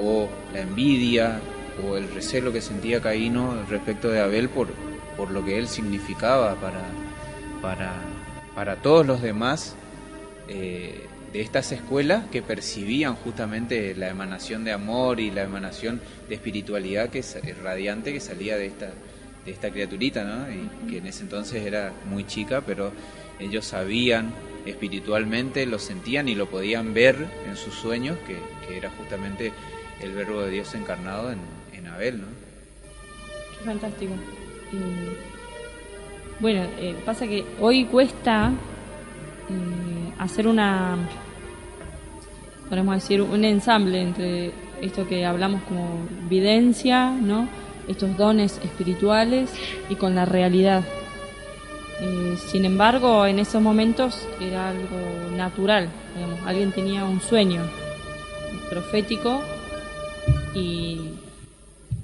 o 0.00 0.28
la 0.52 0.60
envidia 0.60 1.40
o 1.84 1.96
el 1.96 2.12
recelo 2.12 2.52
que 2.52 2.60
sentía 2.60 3.00
Caíno 3.00 3.64
respecto 3.68 4.08
de 4.08 4.20
Abel 4.20 4.48
por, 4.48 4.68
por 5.16 5.30
lo 5.30 5.44
que 5.44 5.58
él 5.58 5.68
significaba 5.68 6.54
para 6.56 6.82
para 7.62 7.94
para 8.54 8.76
todos 8.76 9.06
los 9.06 9.22
demás 9.22 9.76
eh, 10.48 11.06
de 11.32 11.40
estas 11.40 11.70
escuelas 11.72 12.24
que 12.32 12.42
percibían 12.42 13.14
justamente 13.14 13.94
la 13.94 14.08
emanación 14.08 14.64
de 14.64 14.72
amor 14.72 15.20
y 15.20 15.30
la 15.30 15.42
emanación 15.42 16.00
de 16.28 16.34
espiritualidad 16.34 17.10
que 17.10 17.20
es 17.20 17.38
radiante 17.62 18.12
que 18.12 18.20
salía 18.20 18.56
de 18.56 18.66
esta 18.66 18.90
de 19.46 19.52
esta 19.52 19.70
criaturita, 19.70 20.24
¿no? 20.24 20.50
Y 20.50 20.90
que 20.90 20.98
en 20.98 21.06
ese 21.06 21.22
entonces 21.22 21.64
era 21.64 21.92
muy 22.10 22.26
chica, 22.26 22.62
pero 22.66 22.90
ellos 23.38 23.64
sabían 23.64 24.32
espiritualmente, 24.64 25.66
lo 25.66 25.78
sentían 25.78 26.28
y 26.28 26.34
lo 26.34 26.46
podían 26.46 26.94
ver 26.94 27.26
en 27.46 27.56
sus 27.56 27.74
sueños, 27.74 28.18
que, 28.26 28.38
que 28.66 28.76
era 28.76 28.90
justamente 28.90 29.52
el 30.00 30.12
verbo 30.12 30.42
de 30.42 30.50
Dios 30.50 30.74
encarnado 30.74 31.30
en, 31.30 31.38
en 31.72 31.86
Abel, 31.86 32.20
¿no? 32.20 32.26
Qué 33.58 33.64
fantástico. 33.64 34.12
Y, 34.72 34.76
bueno, 36.40 36.66
eh, 36.78 36.94
pasa 37.04 37.26
que 37.26 37.44
hoy 37.60 37.84
cuesta 37.86 38.50
eh, 39.48 40.12
hacer 40.18 40.46
una 40.46 40.96
podemos 42.68 42.96
decir 42.96 43.22
un 43.22 43.44
ensamble 43.44 44.02
entre 44.02 44.50
esto 44.82 45.06
que 45.06 45.24
hablamos 45.24 45.62
como 45.62 46.06
videncia 46.28 47.10
no 47.10 47.48
estos 47.88 48.16
dones 48.16 48.60
espirituales 48.64 49.50
y 49.88 49.94
con 49.94 50.14
la 50.14 50.24
realidad 50.24 50.84
eh, 52.00 52.36
sin 52.50 52.64
embargo 52.64 53.26
en 53.26 53.38
esos 53.38 53.62
momentos 53.62 54.26
era 54.40 54.70
algo 54.70 55.30
natural 55.36 55.88
digamos. 56.16 56.40
Alguien 56.46 56.72
tenía 56.72 57.04
un 57.04 57.20
sueño 57.20 57.62
profético 58.68 59.40
y, 60.54 61.10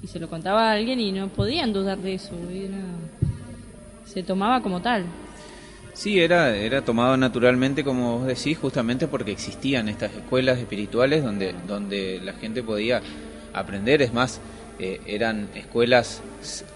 y 0.03 0.07
se 0.07 0.18
lo 0.18 0.28
contaba 0.28 0.70
a 0.70 0.72
alguien 0.72 1.01
y 1.01 1.12
no 1.12 1.28
podían 1.28 1.72
dudar 1.72 1.99
de 1.99 2.14
eso. 2.14 2.34
Era, 2.51 2.78
se 4.05 4.22
tomaba 4.22 4.61
como 4.61 4.80
tal. 4.80 5.05
Sí, 5.95 6.20
era, 6.20 6.57
era 6.57 6.82
tomado 6.82 7.16
naturalmente, 7.16 7.84
como 7.84 8.18
vos 8.18 8.26
decís, 8.26 8.57
justamente 8.59 9.09
porque 9.09 9.32
existían 9.32 9.88
estas 9.88 10.12
escuelas 10.14 10.59
espirituales 10.59 11.22
donde, 11.22 11.55
donde 11.66 12.20
la 12.22 12.32
gente 12.32 12.62
podía 12.62 13.03
aprender. 13.53 14.01
Es 14.01 14.12
más, 14.12 14.40
eh, 14.78 15.01
eran 15.07 15.49
escuelas 15.55 16.22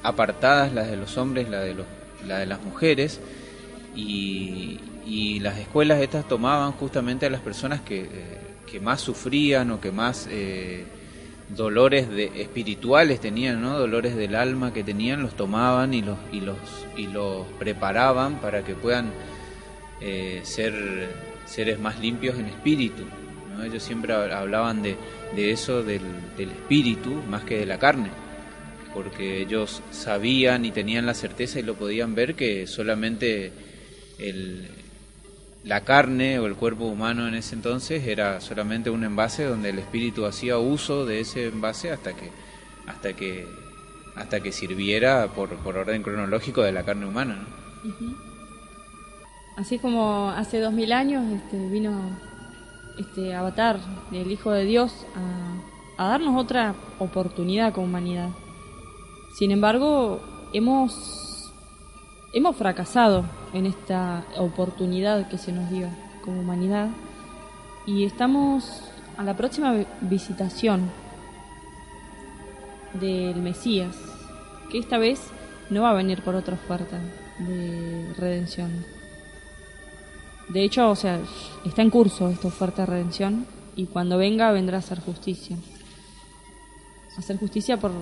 apartadas, 0.03 0.73
las 0.75 0.91
de 0.91 0.97
los 0.97 1.17
hombres, 1.17 1.49
la 1.49 1.61
de, 1.61 1.75
los, 1.75 1.87
la 2.25 2.39
de 2.39 2.47
las 2.47 2.62
mujeres, 2.62 3.21
y, 3.95 4.81
y 5.07 5.41
las 5.41 5.59
escuelas 5.59 6.01
estas 6.01 6.29
tomaban 6.29 6.73
justamente 6.73 7.27
a 7.27 7.31
las 7.31 7.41
personas 7.41 7.81
que, 7.81 8.01
eh, 8.01 8.09
que 8.71 8.81
más 8.81 9.01
sufrían 9.01 9.71
o 9.71 9.81
que 9.81 9.91
más... 9.91 10.29
Eh, 10.31 10.85
dolores 11.49 12.11
de, 12.11 12.43
espirituales 12.43 13.21
tenían, 13.21 13.61
¿no? 13.62 13.79
Dolores 13.79 14.17
del 14.17 14.35
alma 14.35 14.73
que 14.73 14.83
tenían, 14.83 15.23
los 15.23 15.37
tomaban 15.37 15.95
y 15.95 16.03
los, 16.03 16.19
y 16.33 16.41
los, 16.41 16.57
y 16.97 17.07
los 17.07 17.47
preparaban 17.59 18.41
para 18.41 18.64
que 18.64 18.75
puedan 18.75 19.11
eh, 20.01 20.41
ser 20.45 21.09
seres 21.47 21.79
más 21.79 22.01
limpios 22.01 22.39
en 22.39 22.47
espíritu. 22.47 23.05
¿no? 23.57 23.62
Ellos 23.64 23.83
siempre 23.83 24.12
hablaban 24.12 24.83
de, 24.83 24.97
de 25.35 25.53
eso, 25.53 25.83
del 25.83 26.03
espíritu, 26.39 27.11
más 27.29 27.45
que 27.45 27.59
de 27.59 27.67
la 27.67 27.79
carne 27.79 28.11
porque 28.97 29.43
ellos 29.43 29.83
sabían 29.91 30.65
y 30.65 30.71
tenían 30.71 31.05
la 31.05 31.13
certeza 31.13 31.61
y 31.61 31.63
lo 31.63 31.75
podían 31.75 32.15
ver 32.15 32.35
que 32.35 32.67
solamente 32.67 33.53
el, 34.19 34.67
la 35.65 35.83
carne 35.83 36.39
o 36.39 36.47
el 36.47 36.55
cuerpo 36.55 36.87
humano 36.87 37.29
en 37.29 37.35
ese 37.35 37.57
entonces 37.57 38.07
era 38.07 38.41
solamente 38.41 38.89
un 38.89 39.05
envase 39.05 39.45
donde 39.45 39.69
el 39.69 39.81
espíritu 39.81 40.25
hacía 40.25 40.57
uso 40.57 41.05
de 41.05 41.21
ese 41.21 41.49
envase 41.49 41.91
hasta 41.91 42.15
que 42.15 42.31
hasta 42.87 43.13
que 43.13 43.47
hasta 44.15 44.41
que 44.41 44.51
sirviera 44.51 45.29
por, 45.29 45.51
por 45.59 45.77
orden 45.77 46.03
cronológico 46.03 46.63
de 46.63 46.73
la 46.73 46.83
carne 46.83 47.05
humana. 47.05 47.47
Así 49.59 49.79
como 49.79 50.31
hace 50.31 50.59
dos 50.59 50.73
mil 50.73 50.91
años 50.95 51.23
este, 51.35 51.69
vino 51.69 52.19
este 52.99 53.35
avatar, 53.35 53.79
el 54.11 54.33
Hijo 54.33 54.53
de 54.53 54.65
Dios, 54.65 55.05
a, 55.99 56.03
a 56.03 56.09
darnos 56.09 56.35
otra 56.41 56.75
oportunidad 56.99 57.75
como 57.75 57.89
humanidad. 57.89 58.31
Sin 59.37 59.51
embargo, 59.51 60.22
hemos, 60.55 61.53
hemos 62.32 62.57
fracasado 62.57 63.26
en 63.53 63.66
esta 63.66 64.24
oportunidad 64.39 65.28
que 65.28 65.37
se 65.37 65.53
nos 65.53 65.70
dio 65.70 65.91
como 66.24 66.41
humanidad 66.41 66.89
y 67.84 68.05
estamos 68.05 68.80
a 69.18 69.22
la 69.24 69.37
próxima 69.37 69.74
visitación 70.01 70.91
del 72.95 73.37
Mesías, 73.43 73.95
que 74.70 74.78
esta 74.78 74.97
vez 74.97 75.20
no 75.68 75.82
va 75.82 75.91
a 75.91 76.01
venir 76.01 76.22
por 76.22 76.34
otra 76.34 76.55
oferta 76.55 76.99
de 77.39 78.14
redención. 78.16 78.87
De 80.49 80.62
hecho, 80.62 80.89
o 80.89 80.97
sea, 80.97 81.20
está 81.66 81.82
en 81.82 81.91
curso 81.91 82.30
esta 82.30 82.49
oferta 82.49 82.87
de 82.87 82.87
redención 82.87 83.47
y 83.74 83.84
cuando 83.84 84.16
venga 84.16 84.51
vendrá 84.53 84.78
a 84.78 84.80
hacer 84.80 85.01
justicia. 85.01 85.59
Hacer 87.18 87.37
justicia 87.39 87.76
por 87.76 87.93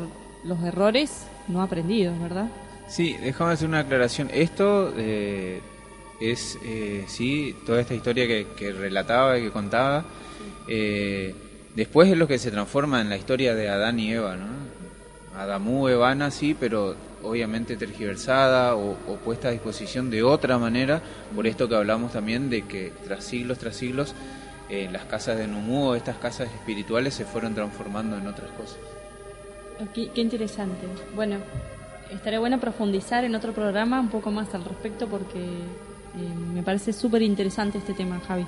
los 0.45 0.63
errores 0.63 1.27
no 1.49 1.63
aprendidos, 1.63 2.19
¿verdad? 2.21 2.49
Sí, 2.89 3.17
déjame 3.21 3.53
hacer 3.53 3.69
una 3.69 3.81
aclaración. 3.81 4.31
Esto 4.33 4.93
eh, 4.97 5.61
es, 6.21 6.59
eh, 6.65 7.05
sí, 7.09 7.57
toda 7.67 7.81
esta 7.81 7.95
historia 7.95 8.27
que, 8.27 8.73
relataba 8.73 9.39
y 9.39 9.43
que 9.43 9.51
contaba, 9.51 10.05
eh, 10.69 11.35
después 11.75 12.11
es 12.11 12.17
lo 12.17 12.29
que 12.29 12.39
se 12.39 12.51
transforma 12.51 13.01
en 13.01 13.09
la 13.09 13.17
historia 13.17 13.55
de 13.55 13.69
Adán 13.69 13.99
y 13.99 14.13
Eva, 14.13 14.37
¿no? 14.37 14.47
Adamú, 15.37 15.89
Evana, 15.89 16.31
sí, 16.31 16.57
pero 16.59 16.95
obviamente 17.23 17.77
tergiversada 17.77 18.77
o, 18.77 18.95
puesta 19.25 19.49
a 19.49 19.51
disposición 19.51 20.11
de 20.11 20.23
otra 20.23 20.59
manera, 20.59 21.03
por 21.35 21.47
esto 21.47 21.69
que 21.69 21.75
hablamos 21.75 22.13
también 22.13 22.51
de 22.51 22.63
que 22.63 22.93
tras 23.05 23.25
siglos 23.25 23.59
tras 23.59 23.75
siglos 23.77 24.15
las 24.91 25.05
casas 25.05 25.39
de 25.39 25.47
Numú, 25.47 25.95
estas 25.95 26.17
casas 26.17 26.49
espirituales, 26.53 27.15
se 27.15 27.25
fueron 27.25 27.55
transformando 27.55 28.17
en 28.17 28.27
otras 28.27 28.51
cosas. 28.53 28.94
Qué, 29.93 30.11
interesante. 30.15 30.87
Bueno, 31.15 31.37
estaría 32.11 32.39
bueno 32.39 32.61
profundizar 32.61 33.25
en 33.25 33.35
otro 33.35 33.53
programa 33.53 34.01
un 34.01 34.09
poco 34.09 34.31
más 34.31 34.55
al 34.55 34.65
respecto 34.65 35.09
porque 35.09 35.41
eh, 35.41 36.35
me 36.55 36.63
parece 36.63 36.93
súper 36.93 37.23
interesante 37.23 37.79
este 37.79 37.93
tema, 37.93 38.21
Javi. 38.21 38.47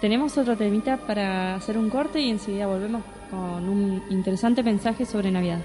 Tenemos 0.00 0.36
otro 0.36 0.56
temita 0.56 0.96
para 0.96 1.54
hacer 1.54 1.78
un 1.78 1.88
corte 1.88 2.20
y 2.20 2.30
enseguida 2.30 2.66
volvemos 2.66 3.02
con 3.30 3.68
un 3.68 4.02
interesante 4.10 4.62
mensaje 4.62 5.06
sobre 5.06 5.30
Navidad. 5.30 5.60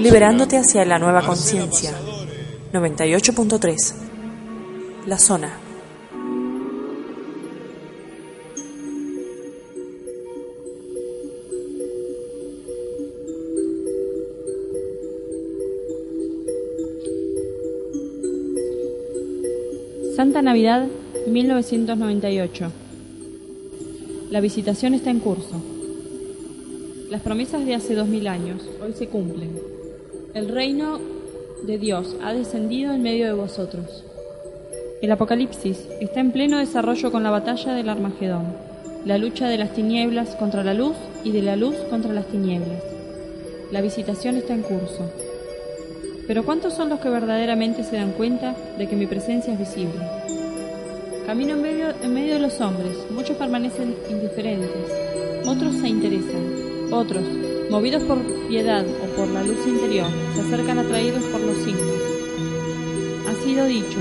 Liberándote 0.00 0.56
hacia 0.56 0.84
la 0.86 0.98
nueva 0.98 1.20
conciencia. 1.20 1.92
98.3. 2.72 3.94
La 5.06 5.18
zona. 5.18 5.52
Santa 20.16 20.40
Navidad 20.40 20.86
1998. 21.26 22.72
La 24.30 24.40
visitación 24.40 24.94
está 24.94 25.10
en 25.10 25.20
curso. 25.20 25.60
Las 27.10 27.20
promesas 27.20 27.66
de 27.66 27.74
hace 27.74 27.94
dos 27.94 28.08
mil 28.08 28.28
años 28.28 28.62
hoy 28.82 28.94
se 28.94 29.08
cumplen. 29.08 29.79
El 30.32 30.48
reino 30.48 31.00
de 31.64 31.76
Dios 31.76 32.14
ha 32.22 32.32
descendido 32.32 32.94
en 32.94 33.02
medio 33.02 33.26
de 33.26 33.32
vosotros. 33.32 34.04
El 35.02 35.10
Apocalipsis 35.10 35.88
está 36.00 36.20
en 36.20 36.30
pleno 36.30 36.58
desarrollo 36.58 37.10
con 37.10 37.24
la 37.24 37.30
batalla 37.30 37.72
del 37.72 37.88
Armagedón, 37.88 38.54
la 39.04 39.18
lucha 39.18 39.48
de 39.48 39.58
las 39.58 39.74
tinieblas 39.74 40.36
contra 40.36 40.62
la 40.62 40.72
luz 40.72 40.94
y 41.24 41.32
de 41.32 41.42
la 41.42 41.56
luz 41.56 41.74
contra 41.90 42.12
las 42.12 42.26
tinieblas. 42.26 42.80
La 43.72 43.80
visitación 43.80 44.36
está 44.36 44.54
en 44.54 44.62
curso. 44.62 45.10
Pero 46.28 46.44
¿cuántos 46.44 46.74
son 46.74 46.90
los 46.90 47.00
que 47.00 47.08
verdaderamente 47.08 47.82
se 47.82 47.96
dan 47.96 48.12
cuenta 48.12 48.54
de 48.78 48.86
que 48.88 48.94
mi 48.94 49.08
presencia 49.08 49.52
es 49.52 49.58
visible? 49.58 50.00
Camino 51.26 51.54
en 51.54 51.62
medio, 51.62 51.86
en 52.04 52.14
medio 52.14 52.34
de 52.34 52.40
los 52.40 52.60
hombres, 52.60 52.96
muchos 53.10 53.36
permanecen 53.36 53.96
indiferentes, 54.08 54.92
otros 55.44 55.74
se 55.74 55.88
interesan, 55.88 56.92
otros, 56.92 57.24
movidos 57.70 58.02
por 58.02 58.18
piedad 58.48 58.84
o 58.84 59.16
por 59.16 59.28
la 59.28 59.44
luz 59.44 59.64
interior, 59.64 60.08
se 60.34 60.40
acercan 60.40 60.80
atraídos 60.80 61.22
por 61.26 61.40
los 61.40 61.56
signos. 61.58 62.02
Ha 63.28 63.44
sido 63.44 63.64
dicho, 63.66 63.98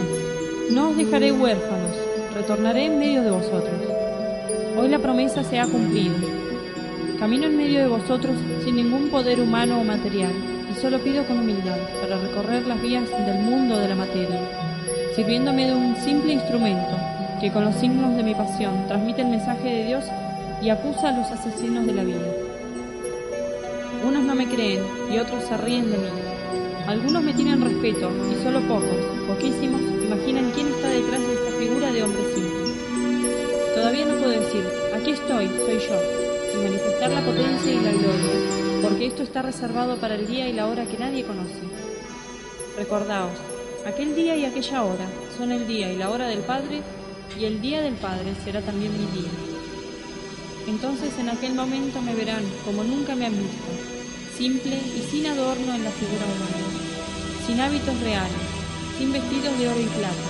no 0.71 0.89
os 0.89 0.97
dejaré 0.97 1.31
huérfanos, 1.31 1.91
retornaré 2.33 2.85
en 2.85 2.97
medio 2.97 3.21
de 3.21 3.29
vosotros. 3.29 3.79
Hoy 4.75 4.89
la 4.89 4.97
promesa 4.97 5.43
se 5.43 5.59
ha 5.59 5.67
cumplido. 5.67 6.15
Camino 7.19 7.45
en 7.45 7.57
medio 7.57 7.79
de 7.81 7.87
vosotros 7.87 8.35
sin 8.63 8.75
ningún 8.75 9.09
poder 9.09 9.39
humano 9.39 9.81
o 9.81 9.83
material, 9.83 10.31
y 10.71 10.81
solo 10.81 10.99
pido 10.99 11.23
con 11.25 11.39
humildad 11.39 11.77
para 12.01 12.19
recorrer 12.19 12.65
las 12.65 12.81
vías 12.81 13.07
del 13.25 13.39
mundo 13.43 13.77
de 13.77 13.87
la 13.87 13.95
materia, 13.95 14.41
sirviéndome 15.15 15.67
de 15.67 15.75
un 15.75 15.95
simple 15.97 16.33
instrumento 16.33 16.97
que 17.39 17.51
con 17.51 17.65
los 17.65 17.75
signos 17.75 18.15
de 18.15 18.23
mi 18.23 18.33
pasión 18.33 18.87
transmite 18.87 19.21
el 19.21 19.27
mensaje 19.27 19.69
de 19.69 19.85
Dios 19.85 20.05
y 20.61 20.69
acusa 20.69 21.09
a 21.09 21.17
los 21.17 21.27
asesinos 21.31 21.85
de 21.85 21.93
la 21.93 22.03
vida. 22.03 22.48
Unos 24.09 24.23
no 24.23 24.33
me 24.33 24.47
creen 24.47 24.81
y 25.13 25.19
otros 25.19 25.43
se 25.43 25.55
ríen 25.55 25.91
de 25.91 25.97
mí. 25.99 26.07
Algunos 26.87 27.21
me 27.21 27.31
tienen 27.31 27.61
respeto 27.61 28.09
y 28.31 28.43
solo 28.43 28.59
pocos, 28.61 28.97
poquísimos, 29.27 29.79
imaginan 30.03 30.49
quién 30.49 30.67
está 30.69 30.89
detrás 30.89 31.21
de 31.21 31.33
esta 31.35 31.51
figura 31.59 31.91
de 31.91 32.01
hombre 32.01 32.23
simple. 32.33 32.73
Todavía 33.75 34.07
no 34.07 34.15
puedo 34.15 34.31
decir, 34.31 34.67
aquí 34.95 35.11
estoy, 35.11 35.47
soy 35.47 35.77
yo, 35.77 36.01
y 36.55 36.57
manifestar 36.57 37.11
la 37.11 37.21
potencia 37.21 37.71
y 37.71 37.79
la 37.81 37.91
gloria, 37.91 38.81
porque 38.81 39.05
esto 39.05 39.21
está 39.21 39.43
reservado 39.43 39.97
para 39.97 40.15
el 40.15 40.25
día 40.25 40.49
y 40.49 40.53
la 40.53 40.65
hora 40.65 40.87
que 40.87 40.97
nadie 40.97 41.23
conoce. 41.23 41.61
Recordaos, 42.77 43.37
aquel 43.85 44.15
día 44.15 44.35
y 44.35 44.45
aquella 44.45 44.85
hora 44.85 45.05
son 45.37 45.51
el 45.51 45.67
día 45.67 45.93
y 45.93 45.97
la 45.97 46.09
hora 46.09 46.25
del 46.25 46.39
Padre, 46.39 46.81
y 47.39 47.45
el 47.45 47.61
día 47.61 47.81
del 47.83 47.93
Padre 47.93 48.33
será 48.43 48.61
también 48.61 48.91
mi 48.91 49.05
día. 49.21 49.29
Entonces 50.67 51.13
en 51.19 51.29
aquel 51.29 51.53
momento 51.53 52.01
me 52.01 52.15
verán 52.15 52.43
como 52.65 52.83
nunca 52.83 53.15
me 53.15 53.27
han 53.27 53.33
visto, 53.33 53.88
simple 54.39 54.79
y 54.95 55.03
sin 55.11 55.27
adorno 55.27 55.75
en 55.75 55.83
la 55.83 55.91
figura 55.91 56.23
humana, 56.23 56.63
sin 57.45 57.59
hábitos 57.59 57.99
reales, 57.99 58.47
sin 58.97 59.11
vestidos 59.11 59.51
de 59.59 59.67
oro 59.67 59.81
y 59.81 59.91
plata, 59.99 60.29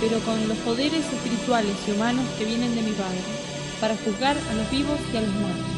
pero 0.00 0.16
con 0.24 0.48
los 0.48 0.56
poderes 0.64 1.04
espirituales 1.04 1.76
y 1.86 1.92
humanos 1.92 2.24
que 2.38 2.46
vienen 2.46 2.74
de 2.74 2.80
mi 2.80 2.92
Padre, 2.96 3.20
para 3.82 4.00
juzgar 4.00 4.32
a 4.32 4.54
los 4.56 4.64
vivos 4.72 4.96
y 5.12 5.16
a 5.18 5.20
los 5.20 5.34
muertos. 5.36 5.76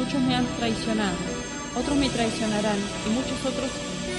Muchos 0.00 0.20
me 0.24 0.34
han 0.34 0.48
traicionado, 0.56 1.20
otros 1.76 1.96
me 2.00 2.08
traicionarán 2.08 2.80
y 3.04 3.08
muchos 3.12 3.36
otros 3.44 3.68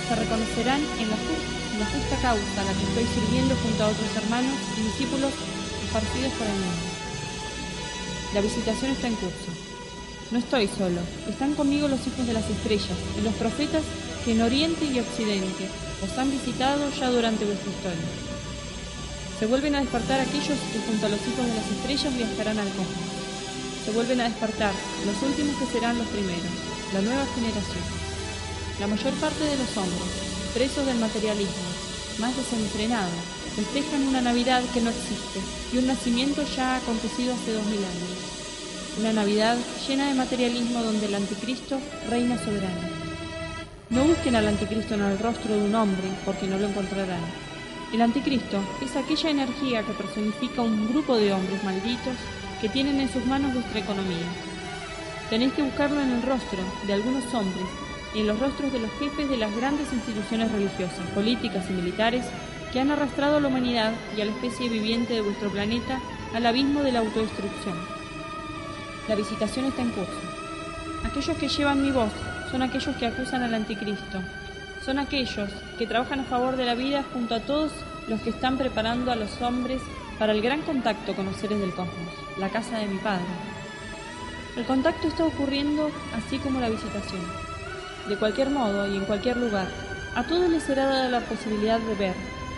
se 0.06 0.14
reconocerán 0.14 0.82
en 1.02 1.10
la, 1.10 1.18
justa 1.18 2.22
causa 2.22 2.58
a 2.62 2.66
la 2.70 2.74
que 2.78 2.86
estoy 2.86 3.08
sirviendo 3.18 3.58
junto 3.66 3.82
a 3.82 3.90
otros 3.90 4.14
hermanos 4.14 4.54
y 4.78 4.82
discípulos 4.94 5.34
esparcidos 5.90 6.34
por 6.38 6.46
el 6.46 6.54
mundo. 6.54 6.86
La 8.38 8.42
visitación 8.42 8.92
está 8.94 9.08
en 9.08 9.16
curso. 9.18 9.67
No 10.30 10.40
estoy 10.40 10.68
solo, 10.68 11.00
están 11.30 11.56
conmigo 11.56 11.88
los 11.88 12.06
hijos 12.06 12.28
de 12.28 12.34
las 12.34 12.50
estrellas 12.50 13.00
y 13.18 13.24
los 13.24 13.34
profetas 13.36 13.84
que 14.26 14.34
en 14.34 14.42
Oriente 14.42 14.84
y 14.84 15.00
Occidente 15.00 15.70
os 16.04 16.18
han 16.18 16.30
visitado 16.30 16.84
ya 17.00 17.10
durante 17.10 17.46
vuestra 17.46 17.72
historia. 17.72 18.12
Se 19.40 19.46
vuelven 19.46 19.76
a 19.76 19.80
despertar 19.80 20.20
aquellos 20.20 20.60
que 20.74 20.84
junto 20.86 21.06
a 21.06 21.10
los 21.16 21.22
hijos 21.22 21.46
de 21.48 21.56
las 21.56 21.72
estrellas 21.72 22.18
viajarán 22.18 22.60
al 22.60 22.68
cosmos. 22.76 23.08
Se 23.86 23.92
vuelven 23.92 24.20
a 24.20 24.28
despertar 24.28 24.74
los 25.06 25.16
últimos 25.24 25.56
que 25.56 25.72
serán 25.72 25.98
los 25.98 26.08
primeros, 26.08 26.52
la 26.94 27.02
nueva 27.02 27.26
generación. 27.34 27.88
La 28.82 28.88
mayor 28.88 29.14
parte 29.24 29.46
de 29.46 29.56
los 29.56 29.78
hombres, 29.78 30.12
presos 30.54 30.86
del 30.86 31.00
materialismo, 31.00 31.72
más 32.20 32.36
desenfrenados, 32.36 33.24
festejan 33.56 34.04
una 34.04 34.20
Navidad 34.20 34.62
que 34.74 34.82
no 34.82 34.90
existe 34.90 35.40
y 35.72 35.78
un 35.78 35.88
nacimiento 35.88 36.44
ya 36.54 36.76
acontecido 36.76 37.34
hace 37.34 37.54
dos 37.54 37.66
mil 37.66 37.80
años. 37.80 38.37
Una 39.00 39.14
Navidad 39.14 39.56
llena 39.88 40.08
de 40.08 40.16
materialismo 40.16 40.82
donde 40.82 41.06
el 41.06 41.14
anticristo 41.14 41.78
reina 42.10 42.36
soberano. 42.44 42.82
No 43.92 44.06
busquen 44.06 44.36
al 44.36 44.48
anticristo 44.48 44.96
en 44.96 45.04
el 45.04 45.20
rostro 45.20 45.56
de 45.56 45.62
un 45.62 45.76
hombre 45.76 46.08
porque 46.26 46.48
no 46.48 46.58
lo 46.58 46.68
encontrarán. 46.68 47.22
El 47.94 48.02
anticristo 48.02 48.60
es 48.84 48.96
aquella 48.96 49.30
energía 49.30 49.84
que 49.84 49.94
personifica 49.94 50.64
un 50.64 50.90
grupo 50.90 51.16
de 51.16 51.32
hombres 51.32 51.64
malditos 51.64 52.16
que 52.60 52.70
tienen 52.70 53.00
en 53.00 53.14
sus 53.14 53.24
manos 53.28 53.54
vuestra 53.54 53.82
economía. 53.82 54.26
Tenéis 55.30 55.54
que 55.54 55.62
buscarlo 55.62 56.02
en 56.02 56.14
el 56.14 56.24
rostro 56.24 56.60
de 56.88 56.94
algunos 56.94 57.32
hombres 57.36 57.68
y 58.16 58.22
en 58.22 58.28
los 58.28 58.40
rostros 58.40 58.74
de 58.74 58.80
los 58.80 58.92
jefes 58.98 59.30
de 59.30 59.38
las 59.38 59.56
grandes 59.56 59.94
instituciones 59.94 60.52
religiosas, 60.52 61.06
políticas 61.14 61.66
y 61.70 61.74
militares 61.74 62.26
que 62.74 62.80
han 62.80 62.90
arrastrado 62.90 63.38
a 63.38 63.42
la 63.42 63.48
humanidad 63.48 63.94
y 64.18 64.22
a 64.22 64.26
la 64.26 64.32
especie 64.32 64.70
viviente 64.70 65.14
de 65.14 65.22
vuestro 65.22 65.52
planeta 65.52 66.00
al 66.34 66.48
abismo 66.48 66.82
de 66.82 66.94
la 66.94 67.00
autodestrucción. 67.00 67.97
La 69.08 69.16
visitación 69.16 69.66
está 69.66 69.82
en 69.82 69.92
curso. 69.92 70.12
Aquellos 71.06 71.38
que 71.38 71.48
llevan 71.48 71.82
mi 71.82 71.92
voz 71.92 72.12
son 72.52 72.62
aquellos 72.62 72.96
que 72.98 73.08
acusan 73.08 73.42
al 73.42 73.54
anticristo. 73.54 74.20
Son 74.84 75.00
aquellos 75.00 75.50
que 75.78 75.88
trabajan 75.88 76.22
a 76.22 76.26
favor 76.26 76.58
de 76.58 76.66
la 76.66 76.76
vida 76.76 77.06
junto 77.14 77.36
a 77.36 77.40
todos 77.40 77.72
los 78.08 78.20
que 78.22 78.32
están 78.32 78.58
preparando 78.58 79.12
a 79.12 79.16
los 79.16 79.42
hombres 79.42 79.82
para 80.20 80.34
el 80.34 80.42
gran 80.42 80.62
contacto 80.62 81.16
con 81.16 81.26
los 81.26 81.38
seres 81.38 81.60
del 81.60 81.72
cosmos, 81.72 82.14
la 82.38 82.50
casa 82.50 82.80
de 82.80 82.88
mi 82.88 82.98
Padre. 82.98 83.26
El 84.58 84.66
contacto 84.66 85.08
está 85.08 85.24
ocurriendo 85.24 85.90
así 86.16 86.38
como 86.40 86.60
la 86.60 86.70
visitación. 86.70 87.22
De 88.10 88.18
cualquier 88.18 88.50
modo 88.50 88.88
y 88.88 88.98
en 88.98 89.06
cualquier 89.06 89.38
lugar, 89.38 89.68
a 90.16 90.24
todos 90.24 90.50
les 90.50 90.64
será 90.64 90.86
dada 90.86 91.10
la 91.10 91.22
posibilidad 91.22 91.80
de 91.80 91.96
ver, 91.96 92.16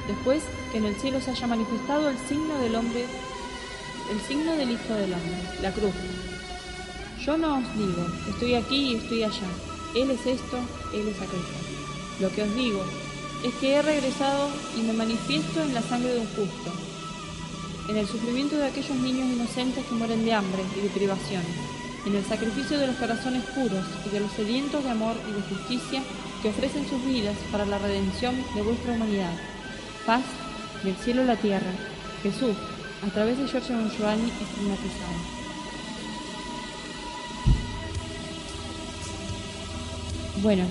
después 0.08 0.44
que 0.72 0.78
en 0.78 0.86
el 0.86 0.96
cielo 0.96 1.20
se 1.20 1.32
haya 1.32 1.48
manifestado 1.48 2.10
el 2.10 2.18
signo 2.20 2.58
del 2.60 2.76
hombre, 2.76 3.06
el 4.12 4.20
signo 4.22 4.56
del 4.56 4.72
Hijo 4.72 4.94
del 4.94 5.14
Hombre, 5.14 5.62
la 5.62 5.72
cruz. 5.72 5.94
Yo 7.26 7.38
no 7.38 7.58
os 7.58 7.78
digo, 7.78 8.08
estoy 8.30 8.56
aquí 8.56 8.92
y 8.92 8.96
estoy 8.96 9.24
allá, 9.24 9.50
Él 9.94 10.10
es 10.12 10.26
esto, 10.26 10.58
Él 10.94 11.08
es 11.10 11.22
aquello. 11.22 11.60
Lo 12.22 12.30
que 12.30 12.44
os 12.44 12.56
digo 12.56 12.82
es 13.44 13.54
que 13.56 13.74
he 13.74 13.82
regresado 13.82 14.50
y 14.78 14.82
me 14.82 14.94
manifiesto 14.94 15.62
en 15.62 15.74
la 15.74 15.82
sangre 15.82 16.14
de 16.14 16.20
un 16.22 16.28
justo, 16.28 16.72
en 17.90 17.98
el 17.98 18.08
sufrimiento 18.08 18.56
de 18.56 18.68
aquellos 18.68 18.96
niños 18.98 19.28
inocentes 19.28 19.86
que 19.86 19.96
mueren 19.96 20.24
de 20.24 20.34
hambre 20.34 20.64
y 20.78 20.82
de 20.82 20.90
privaciones, 20.90 21.56
en 22.06 22.16
el 22.16 22.24
sacrificio 22.24 22.80
de 22.80 22.88
los 22.88 22.96
corazones 22.96 23.44
puros 23.56 23.86
y 24.06 24.10
de 24.10 24.22
los 24.22 24.32
sedientos 24.32 24.84
de 24.84 24.92
amor 24.92 25.16
y 25.28 25.34
de 25.34 25.56
justicia 25.56 26.02
que 26.42 26.50
ofrecen 26.50 26.88
sus 26.88 27.04
vidas 27.06 27.36
para 27.52 27.66
la 27.66 27.80
redención 27.80 28.36
de 28.56 28.62
vuestra 28.62 28.94
humanidad. 28.94 29.34
Paz 30.06 30.24
del 30.84 30.96
cielo 30.96 31.24
a 31.24 31.26
la 31.26 31.36
tierra. 31.36 31.72
Jesús, 32.24 32.56
a 33.06 33.14
través 33.14 33.38
de 33.38 33.48
Giorgio 33.48 33.76
Giovanni, 33.98 34.30
estigmatizado. 34.30 35.39
Bueno, 40.42 40.64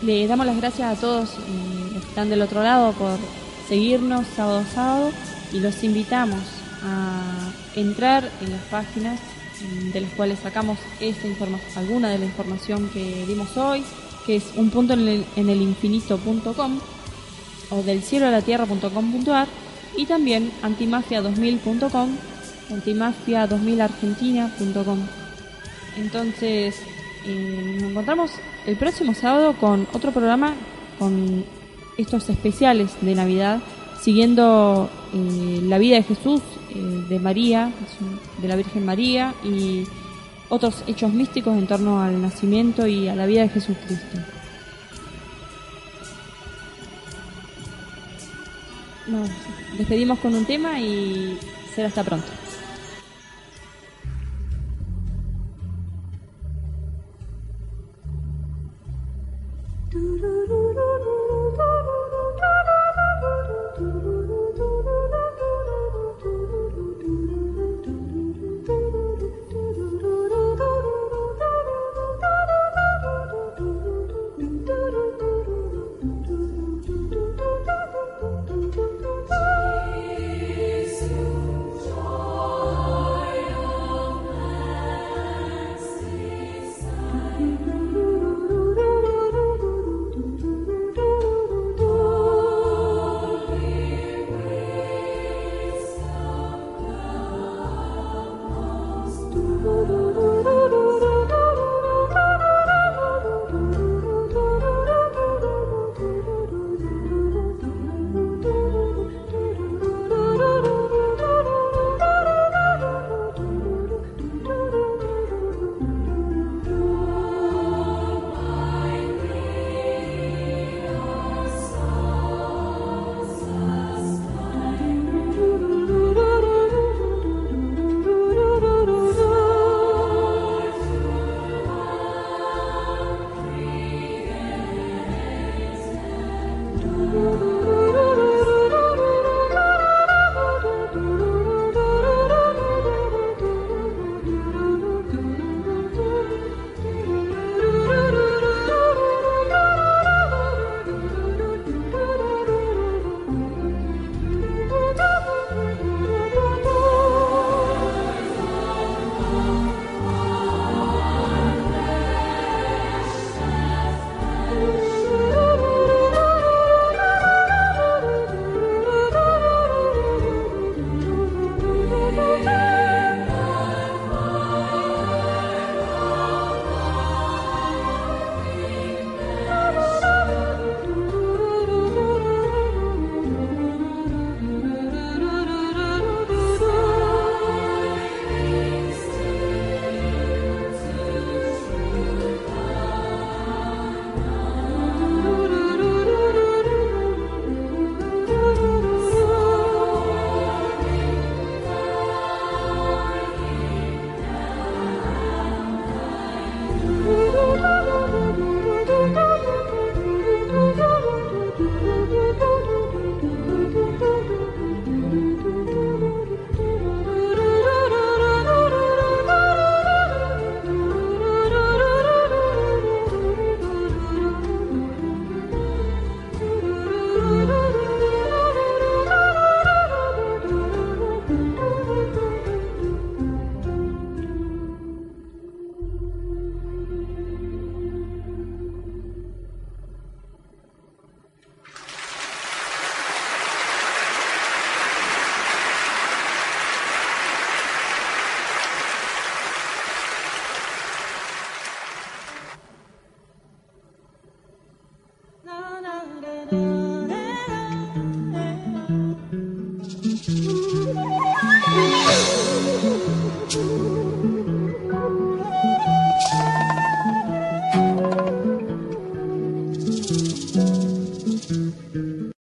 le 0.00 0.26
damos 0.26 0.44
las 0.44 0.56
gracias 0.56 0.98
a 0.98 1.00
todos 1.00 1.30
eh, 1.30 1.90
los 1.92 2.02
que 2.02 2.08
están 2.08 2.30
del 2.30 2.42
otro 2.42 2.62
lado 2.62 2.92
por 2.94 3.16
seguirnos 3.68 4.26
sábado 4.34 4.58
a 4.58 4.64
sábado 4.64 5.12
y 5.52 5.60
los 5.60 5.84
invitamos 5.84 6.40
a 6.82 7.52
entrar 7.76 8.28
en 8.40 8.50
las 8.50 8.62
páginas 8.62 9.20
mm, 9.60 9.92
de 9.92 10.00
las 10.00 10.10
cuales 10.12 10.40
sacamos 10.40 10.78
esta 10.98 11.28
alguna 11.76 12.10
de 12.10 12.18
la 12.18 12.24
información 12.24 12.88
que 12.88 13.24
dimos 13.26 13.56
hoy, 13.56 13.84
que 14.26 14.36
es 14.36 14.44
un 14.56 14.70
punto 14.70 14.94
en 14.94 15.06
el, 15.06 15.24
en 15.36 15.48
el 15.48 15.62
infinito.com 15.62 16.80
o 17.70 17.82
del 17.84 18.02
cielo 18.02 18.26
a 18.26 18.30
la 18.30 18.42
tierra.com.ar 18.42 19.46
y 19.96 20.06
también 20.06 20.50
antimafia2000.com, 20.62 22.08
antimafia2000argentina.com. 22.70 24.98
Entonces, 25.96 26.74
eh, 27.24 27.78
nos 27.80 27.90
encontramos 27.90 28.30
el 28.66 28.76
próximo 28.76 29.14
sábado 29.14 29.54
con 29.54 29.86
otro 29.92 30.12
programa 30.12 30.54
con 30.98 31.44
estos 31.98 32.28
especiales 32.28 32.90
de 33.00 33.14
Navidad, 33.14 33.60
siguiendo 34.00 34.88
eh, 35.14 35.60
la 35.62 35.78
vida 35.78 35.96
de 35.96 36.02
Jesús, 36.02 36.40
eh, 36.70 36.78
de 37.08 37.18
María, 37.18 37.70
de 38.40 38.48
la 38.48 38.56
Virgen 38.56 38.84
María 38.84 39.34
y 39.44 39.84
otros 40.48 40.84
hechos 40.86 41.12
místicos 41.12 41.56
en 41.56 41.66
torno 41.66 42.02
al 42.02 42.20
nacimiento 42.20 42.86
y 42.86 43.08
a 43.08 43.14
la 43.14 43.26
vida 43.26 43.42
de 43.42 43.48
Jesucristo. 43.48 44.18
Nos 49.06 49.28
despedimos 49.76 50.18
con 50.18 50.34
un 50.34 50.44
tema 50.44 50.78
y 50.78 51.38
será 51.74 51.88
hasta 51.88 52.04
pronto. 52.04 52.28